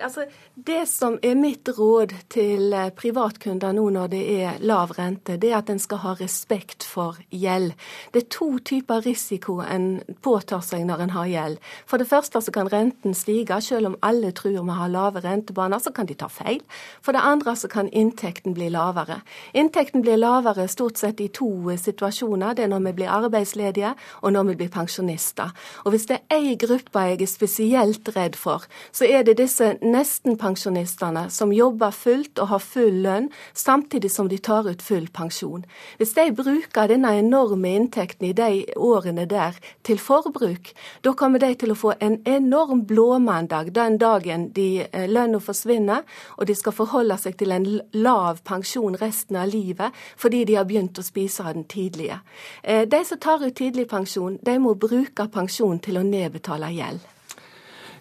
Altså, 0.02 0.24
det 0.54 0.86
som 0.88 1.18
er 1.22 1.34
mitt 1.38 1.68
råd 1.78 2.12
til 2.30 2.72
eh, 2.76 2.90
privatkunder 2.94 3.72
nå 3.74 3.88
når 3.94 4.10
det 4.12 4.20
er 4.42 4.58
lav 4.62 4.92
rente, 4.98 5.36
det 5.40 5.50
er 5.50 5.58
at 5.58 5.70
en 5.72 5.80
skal 5.82 6.00
ha 6.02 6.14
respekt 6.18 6.86
for 6.86 7.18
gjeld. 7.34 7.72
Det 8.14 8.22
er 8.22 8.28
to 8.34 8.48
typer 8.58 9.04
risiko 9.06 9.58
en 9.64 10.00
påtar 10.22 10.62
seg 10.64 10.84
når 10.88 11.04
en 11.04 11.14
har 11.16 11.30
gjeld. 11.30 11.58
For 11.86 11.98
det 11.98 12.08
første 12.10 12.42
så 12.44 12.54
kan 12.54 12.70
renten 12.72 13.16
stige, 13.16 13.60
selv 13.64 13.90
om 13.90 13.96
alle 14.02 14.32
tror 14.36 14.58
vi 14.58 14.76
har 14.78 14.92
lave 14.92 15.22
rentebaner, 15.24 15.82
så 15.82 15.92
kan 15.94 16.06
de 16.06 16.16
ta 16.18 16.28
feil. 16.30 16.62
For 17.02 17.16
det 17.16 17.24
andre 17.24 17.56
så 17.56 17.70
kan 17.70 17.90
inntekten 17.90 18.54
bli 18.54 18.70
lavere. 18.74 19.20
Inntekten 19.54 20.02
blir 20.02 20.20
lavere 20.20 20.68
stort 20.68 20.98
sett 20.98 21.20
i 21.20 21.28
to 21.28 21.50
eh, 21.70 21.78
situasjoner. 21.78 22.54
Det 22.54 22.66
er 22.66 22.72
når 22.72 22.86
vi 22.90 22.94
blir 23.00 23.14
arbeidsledige, 23.14 23.94
og 24.22 24.32
når 24.32 24.52
vi 24.52 24.58
blir 24.62 24.72
pensjonister. 24.74 25.54
Og 25.84 25.94
hvis 25.94 26.06
det 26.10 26.20
er 26.20 26.38
ei 26.38 26.56
gruppe 26.58 27.06
jeg 27.08 27.22
er 27.22 27.30
spesielt 27.30 28.08
redd 28.16 28.36
for, 28.36 28.64
så 28.92 29.06
er 29.08 29.24
det 29.26 29.38
disse 29.38 29.74
nestenpensjonistene 29.92 31.26
som 31.32 31.52
jobber 31.54 31.92
fullt 31.94 32.38
og 32.42 32.50
har 32.52 32.62
full 32.62 33.00
lønn, 33.04 33.28
samtidig 33.54 34.10
som 34.12 34.28
de 34.28 34.38
tar 34.38 34.68
ut 34.68 34.82
full 34.82 35.08
pensjon. 35.14 35.64
Hvis 35.98 36.14
de 36.16 36.28
bruker 36.36 36.90
denne 36.90 37.14
enorme 37.18 37.74
inntekten 37.78 38.28
i 38.28 38.34
de 38.36 38.64
årene 38.76 39.26
der 39.30 39.58
til 39.86 40.00
forbruk, 40.02 40.72
da 41.04 41.14
kommer 41.18 41.42
de 41.42 41.52
til 41.58 41.72
å 41.74 41.78
få 41.78 41.94
en 42.04 42.20
enorm 42.28 42.84
blåmandag 42.88 43.72
den 43.76 43.98
dagen 43.98 44.48
de 44.56 44.84
eh, 44.86 45.08
lønna 45.10 45.40
forsvinner, 45.42 46.06
og 46.36 46.48
de 46.48 46.56
skal 46.58 46.76
forholde 46.76 47.18
seg 47.18 47.38
til 47.40 47.54
en 47.54 47.68
lav 47.96 48.42
pensjon 48.48 48.96
resten 49.00 49.38
av 49.38 49.50
livet 49.52 49.94
fordi 50.18 50.44
de 50.48 50.56
har 50.58 50.66
begynt 50.68 50.98
å 50.98 51.06
spise 51.06 51.44
av 51.44 51.54
den 51.56 51.68
tidlige. 51.68 52.20
Eh, 52.62 52.84
de 52.88 53.04
som 53.04 53.20
tar 53.20 53.44
ut 53.44 53.54
tidlig 53.56 53.88
pensjon, 53.90 54.38
de 54.42 54.58
må 54.62 54.74
bruke 54.74 55.28
pensjon 55.32 55.78
til 55.82 55.98
å 56.00 56.06
nedbetale 56.06 56.72
gjeld. 56.74 57.06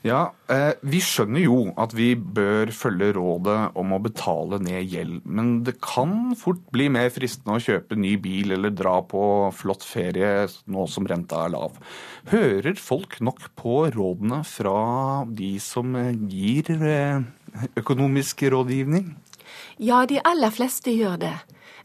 Ja, 0.07 0.31
eh, 0.47 0.73
Vi 0.81 0.99
skjønner 1.03 1.41
jo 1.41 1.57
at 1.79 1.91
vi 1.95 2.13
bør 2.15 2.69
følge 2.75 3.09
rådet 3.17 3.57
om 3.75 3.91
å 3.91 3.99
betale 4.03 4.59
ned 4.63 4.87
gjeld. 4.93 5.25
Men 5.25 5.63
det 5.67 5.77
kan 5.83 6.35
fort 6.39 6.61
bli 6.71 6.87
mer 6.93 7.09
fristende 7.11 7.57
å 7.57 7.63
kjøpe 7.63 7.97
ny 7.99 8.15
bil 8.21 8.55
eller 8.55 8.71
dra 8.71 9.01
på 9.03 9.21
flott 9.57 9.83
ferie 9.83 10.47
nå 10.71 10.87
som 10.91 11.07
renta 11.09 11.43
er 11.45 11.53
lav. 11.57 11.75
Hører 12.31 12.79
folk 12.79 13.19
nok 13.19 13.49
på 13.59 13.79
rådene 13.95 14.43
fra 14.47 15.25
de 15.27 15.57
som 15.63 15.97
gir 16.31 16.71
eh, 16.77 17.27
økonomisk 17.79 18.47
rådgivning? 18.53 19.11
Ja, 19.77 20.05
de 20.07 20.21
aller 20.23 20.53
fleste 20.53 20.93
gjør 20.95 21.19
det. 21.21 21.35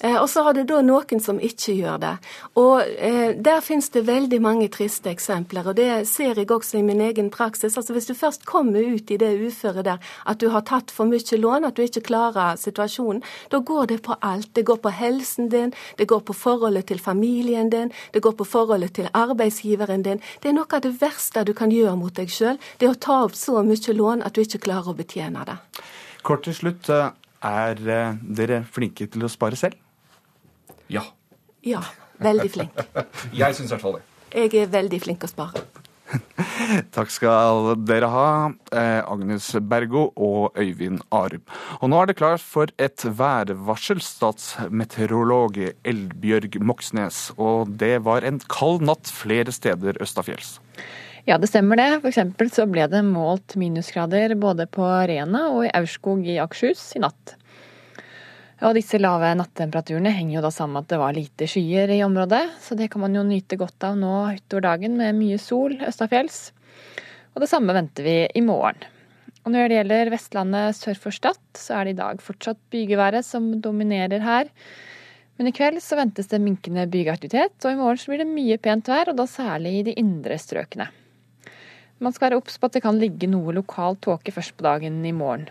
Eh, 0.03 0.16
og 0.22 0.28
så 0.30 0.42
har 0.42 0.57
du 0.57 0.64
da 0.66 0.80
noen 0.82 1.20
som 1.22 1.38
ikke 1.38 1.76
gjør 1.78 2.00
det. 2.03 2.12
Og 2.59 2.82
eh, 2.82 3.34
Der 3.38 3.61
finnes 3.62 3.88
det 3.94 4.05
veldig 4.09 4.40
mange 4.42 4.68
triste 4.72 5.11
eksempler, 5.11 5.68
og 5.70 5.76
det 5.78 6.09
ser 6.11 6.38
jeg 6.38 6.50
også 6.50 6.80
i 6.80 6.82
min 6.86 7.00
egen 7.00 7.30
praksis. 7.30 7.76
Altså 7.76 7.94
Hvis 7.94 8.11
du 8.11 8.14
først 8.14 8.46
kommer 8.46 8.82
ut 8.82 9.11
i 9.11 9.16
det 9.16 9.30
uføret 9.38 9.84
der 9.84 9.98
at 10.26 10.40
du 10.40 10.48
har 10.50 10.66
tatt 10.66 10.90
for 10.90 11.07
mye 11.07 11.38
lån, 11.38 11.64
at 11.64 11.76
du 11.76 11.82
ikke 11.82 12.03
klarer 12.11 12.57
situasjonen, 12.57 13.22
da 13.50 13.59
går 13.59 13.86
det 13.86 14.03
på 14.03 14.16
alt. 14.22 14.50
Det 14.57 14.64
går 14.66 14.82
på 14.82 14.90
helsen 14.90 15.48
din, 15.48 15.72
det 15.98 16.09
går 16.09 16.20
på 16.26 16.32
forholdet 16.32 16.86
til 16.86 16.98
familien 16.98 17.70
din, 17.70 17.92
det 18.14 18.22
går 18.22 18.32
på 18.32 18.44
forholdet 18.44 18.94
til 18.94 19.09
arbeidsgiveren 19.14 20.03
din. 20.03 20.20
Det 20.42 20.50
er 20.50 20.57
noe 20.59 20.66
av 20.72 20.82
det 20.82 20.96
verste 21.00 21.44
du 21.44 21.55
kan 21.55 21.70
gjøre 21.70 21.96
mot 21.96 22.14
deg 22.14 22.30
sjøl, 22.30 22.59
det 22.78 22.90
å 22.90 22.98
ta 22.98 23.22
opp 23.24 23.38
så 23.38 23.62
mye 23.62 23.94
lån 23.94 24.22
at 24.26 24.34
du 24.34 24.42
ikke 24.42 24.64
klarer 24.66 24.90
å 24.90 24.98
betjene 24.98 25.46
det. 25.46 25.57
Kort 26.22 26.44
til 26.44 26.55
slutt, 26.55 26.88
eh, 26.90 27.11
er 27.42 27.74
dere 28.22 28.64
flinke 28.64 29.07
til 29.07 29.22
å 29.22 29.30
spare 29.30 29.57
selv? 29.57 29.74
Ja. 30.93 31.05
Ja, 31.62 31.82
veldig 32.22 32.51
flink. 32.53 32.82
Jeg 33.43 33.57
syns 33.57 33.70
i 33.70 33.74
hvert 33.74 33.84
fall 33.84 34.01
det. 34.01 34.07
Jeg 34.32 34.64
er 34.64 34.72
veldig 34.72 34.99
flink 35.03 35.24
å 35.26 35.30
spare. 35.30 35.62
Takk 36.97 37.11
skal 37.12 37.72
dere 37.86 38.09
ha, 38.12 38.28
eh, 38.72 39.01
Agnes 39.01 39.47
Bergo 39.68 40.11
og 40.12 40.59
Øyvind 40.61 41.03
Arum. 41.14 41.45
Og 41.80 41.93
nå 41.93 42.01
er 42.01 42.11
det 42.11 42.18
klart 42.20 42.45
for 42.45 42.72
et 42.82 43.05
værvarsel, 43.05 44.03
statsmeteorolog 44.05 45.59
Elbjørg 45.88 46.59
Moxnes. 46.64 47.30
Og 47.38 47.72
det 47.80 48.03
var 48.09 48.26
en 48.28 48.40
kald 48.53 48.84
natt 48.88 49.12
flere 49.12 49.55
steder 49.55 50.01
østafjells. 50.05 50.59
Ja, 51.28 51.38
det 51.38 51.53
stemmer 51.53 51.78
det. 51.78 52.03
F.eks. 52.03 52.57
så 52.57 52.66
ble 52.66 52.88
det 52.90 53.05
målt 53.07 53.55
minusgrader 53.61 54.34
både 54.40 54.66
på 54.66 54.88
Rena 55.09 55.47
og 55.53 55.68
i 55.68 55.74
Aurskog 55.78 56.26
i 56.26 56.40
Akershus 56.43 56.82
i 56.99 57.05
natt. 57.05 57.36
Og 58.62 58.76
disse 58.78 58.98
lave 59.00 59.32
nattemperaturene 59.34 60.12
henger 60.14 60.36
jo 60.36 60.44
da 60.44 60.50
sammen 60.54 60.76
med 60.76 60.84
at 60.84 60.92
det 60.92 60.98
var 61.02 61.16
lite 61.16 61.48
skyer 61.50 61.90
i 61.90 62.02
området, 62.06 62.44
så 62.62 62.76
det 62.78 62.92
kan 62.92 63.02
man 63.02 63.16
jo 63.16 63.24
nyte 63.26 63.58
godt 63.58 63.88
av 63.88 63.96
nå 63.98 64.14
utover 64.36 64.68
dagen 64.68 64.94
med 65.00 65.18
mye 65.18 65.38
sol 65.42 65.74
østafjells. 65.82 66.52
Og 67.34 67.42
det 67.42 67.50
samme 67.50 67.74
venter 67.74 68.06
vi 68.06 68.16
i 68.38 68.42
morgen. 68.44 68.84
Og 69.42 69.50
når 69.50 69.66
det 69.66 69.78
gjelder 69.80 70.10
Vestlandet 70.12 70.78
sør 70.78 71.00
for 71.02 71.14
Stad, 71.16 71.40
så 71.58 71.80
er 71.80 71.88
det 71.88 71.96
i 71.96 71.98
dag 71.98 72.22
fortsatt 72.22 72.60
bygeværet 72.70 73.26
som 73.26 73.48
dominerer 73.64 74.22
her. 74.22 74.52
Men 75.40 75.50
i 75.50 75.54
kveld 75.56 75.80
så 75.82 75.98
ventes 75.98 76.30
det 76.30 76.38
minkende 76.44 76.84
bygeaktivitet, 76.92 77.56
og 77.64 77.72
i 77.72 77.80
morgen 77.80 77.98
så 77.98 78.12
blir 78.12 78.22
det 78.22 78.30
mye 78.30 78.60
pent 78.62 78.90
vær, 78.92 79.10
og 79.10 79.18
da 79.18 79.26
særlig 79.26 79.72
i 79.80 79.86
de 79.88 79.96
indre 79.98 80.36
strøkene. 80.38 80.86
Man 82.02 82.14
skal 82.14 82.28
være 82.28 82.38
obs 82.38 82.60
på 82.60 82.68
at 82.68 82.78
det 82.78 82.84
kan 82.84 83.00
ligge 83.02 83.30
noe 83.30 83.56
lokal 83.56 83.98
tåke 84.02 84.34
først 84.34 84.54
på 84.54 84.68
dagen 84.68 85.02
i 85.06 85.14
morgen. 85.16 85.48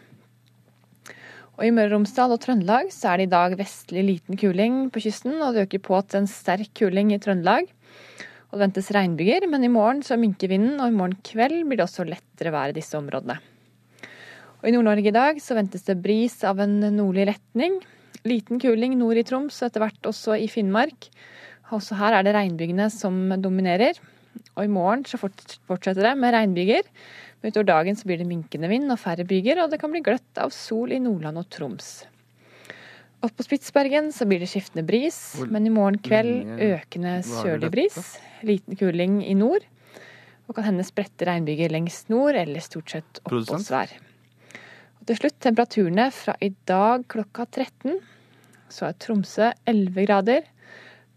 Og 1.60 1.68
I 1.68 1.74
Møre 1.76 1.92
og 1.92 1.98
Romsdal 1.98 2.32
og 2.32 2.40
Trøndelag 2.42 2.90
så 2.96 3.12
er 3.12 3.20
det 3.20 3.28
i 3.28 3.34
dag 3.34 3.56
vestlig 3.60 4.04
liten 4.08 4.40
kuling 4.40 4.86
på 4.94 5.04
kysten, 5.04 5.36
og 5.44 5.54
det 5.54 5.68
øker 5.68 5.84
på 5.84 6.00
til 6.08 6.24
en 6.24 6.30
sterk 6.32 6.72
kuling 6.80 7.12
i 7.12 7.20
Trøndelag. 7.22 7.68
Og 8.52 8.58
Det 8.58 8.64
ventes 8.66 8.92
regnbyger, 8.96 9.48
men 9.48 9.64
i 9.64 9.72
morgen 9.72 10.02
så 10.04 10.18
minker 10.20 10.52
vinden, 10.52 10.80
og 10.80 10.92
i 10.92 10.96
morgen 10.96 11.18
kveld 11.24 11.64
blir 11.68 11.80
det 11.80 11.88
også 11.88 12.08
lettere 12.08 12.52
vær 12.52 12.72
i 12.72 12.76
disse 12.76 12.98
områdene. 13.00 13.38
Og 14.62 14.70
I 14.70 14.74
Nord-Norge 14.76 15.10
i 15.10 15.16
dag 15.16 15.40
så 15.42 15.56
ventes 15.58 15.88
det 15.88 16.02
bris 16.04 16.36
av 16.46 16.60
en 16.62 16.80
nordlig 16.96 17.30
retning. 17.32 17.80
Liten 18.28 18.60
kuling 18.62 18.98
nord 19.00 19.18
i 19.18 19.26
Troms, 19.26 19.62
og 19.62 19.70
etter 19.70 19.86
hvert 19.86 20.10
også 20.12 20.36
i 20.38 20.50
Finnmark. 20.52 21.08
Også 21.72 21.96
her 21.98 22.18
er 22.18 22.28
det 22.28 22.36
regnbygene 22.36 22.90
som 22.94 23.32
dominerer. 23.42 23.98
Og 24.56 24.66
i 24.66 24.72
morgen 24.72 25.06
så 25.08 25.18
fortsetter 25.18 26.04
det 26.04 26.16
med 26.20 26.36
regnbyger. 26.36 26.86
Men 27.42 27.52
utover 27.52 27.68
dagen 27.72 27.98
så 27.98 28.06
blir 28.06 28.22
det 28.22 28.30
minkende 28.30 28.70
vind 28.70 28.92
og 28.94 29.00
færre 29.02 29.26
byger, 29.26 29.64
og 29.64 29.72
det 29.72 29.82
kan 29.82 29.92
bli 29.94 30.04
gløtt 30.06 30.42
av 30.42 30.54
sol 30.54 30.94
i 30.94 31.02
Nordland 31.02 31.42
og 31.42 31.48
Troms. 31.54 31.92
Opp 33.22 33.34
på 33.38 33.46
Spitsbergen 33.46 34.10
så 34.14 34.26
blir 34.30 34.42
det 34.42 34.50
skiftende 34.50 34.86
bris, 34.86 35.18
men 35.50 35.66
i 35.66 35.74
morgen 35.74 36.00
kveld 36.02 36.62
økende 36.72 37.20
sørlig 37.26 37.70
bris. 37.74 37.98
Liten 38.46 38.78
kuling 38.78 39.20
i 39.26 39.36
nord. 39.38 39.66
Og 40.50 40.56
kan 40.58 40.66
hende 40.66 40.86
spredte 40.86 41.28
regnbyger 41.30 41.70
lengst 41.74 42.10
nord, 42.14 42.38
eller 42.38 42.66
stort 42.66 42.94
sett 42.94 43.22
oppholdsvær. 43.26 43.94
Og 45.00 45.06
til 45.10 45.18
slutt 45.18 45.38
temperaturene 45.42 46.08
fra 46.14 46.34
i 46.42 46.52
dag 46.70 47.06
klokka 47.10 47.46
13. 47.50 48.02
Så 48.74 48.90
er 48.90 48.98
Tromsø 49.02 49.52
11 49.70 50.06
grader. 50.06 50.50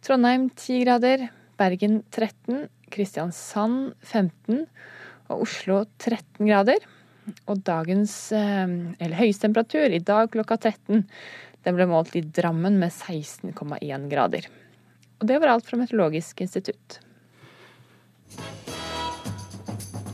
Trondheim 0.05 0.51
10 0.53 0.85
grader. 0.85 1.27
Bergen 1.61 2.03
13. 2.13 2.67
Kristiansand 2.93 3.95
15 4.05 4.67
og 5.31 5.47
Oslo 5.47 5.85
13 5.99 6.45
grader. 6.47 6.85
Og 7.49 7.63
dagens, 7.65 8.33
eh, 8.37 8.69
eller 9.01 9.21
høyeste 9.21 9.47
temperatur 9.47 9.89
i 9.89 10.03
dag 10.05 10.31
klokka 10.33 10.59
13 10.61 11.07
den 11.65 11.79
ble 11.79 11.87
målt 11.89 12.13
i 12.19 12.21
Drammen 12.21 12.77
med 12.81 12.93
16,1 12.93 14.09
grader. 14.11 14.49
Og 15.21 15.29
det 15.31 15.41
var 15.41 15.55
alt 15.55 15.69
fra 15.69 15.79
Meteorologisk 15.81 16.43
institutt. 16.45 16.99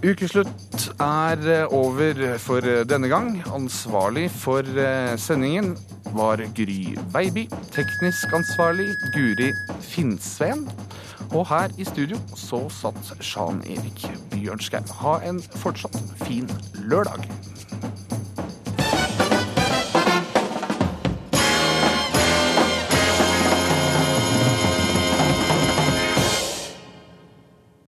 Ukeslutt 0.01 0.87
er 1.03 1.43
eh, 1.45 1.75
over 1.77 2.23
for 2.41 2.65
denne 2.89 3.11
gang. 3.11 3.35
Ansvarlig 3.53 4.31
for 4.33 4.65
eh, 4.65 5.17
sendingen 5.21 5.75
var 6.15 6.41
Gry 6.57 6.95
Baby. 7.13 7.49
Teknisk 7.75 8.33
ansvarlig 8.39 8.89
Guri 9.13 9.51
Finnsveen. 9.91 10.65
Og 11.31 11.47
her 11.49 11.71
i 11.79 11.85
studio 11.87 12.19
så 12.35 12.65
satt 12.75 13.13
Sjan 13.23 13.61
Erik 13.71 14.03
Bjørnskau. 14.33 14.83
Ha 15.03 15.13
en 15.29 15.39
fortsatt 15.63 15.95
fin 16.25 16.51
lørdag. 16.75 17.29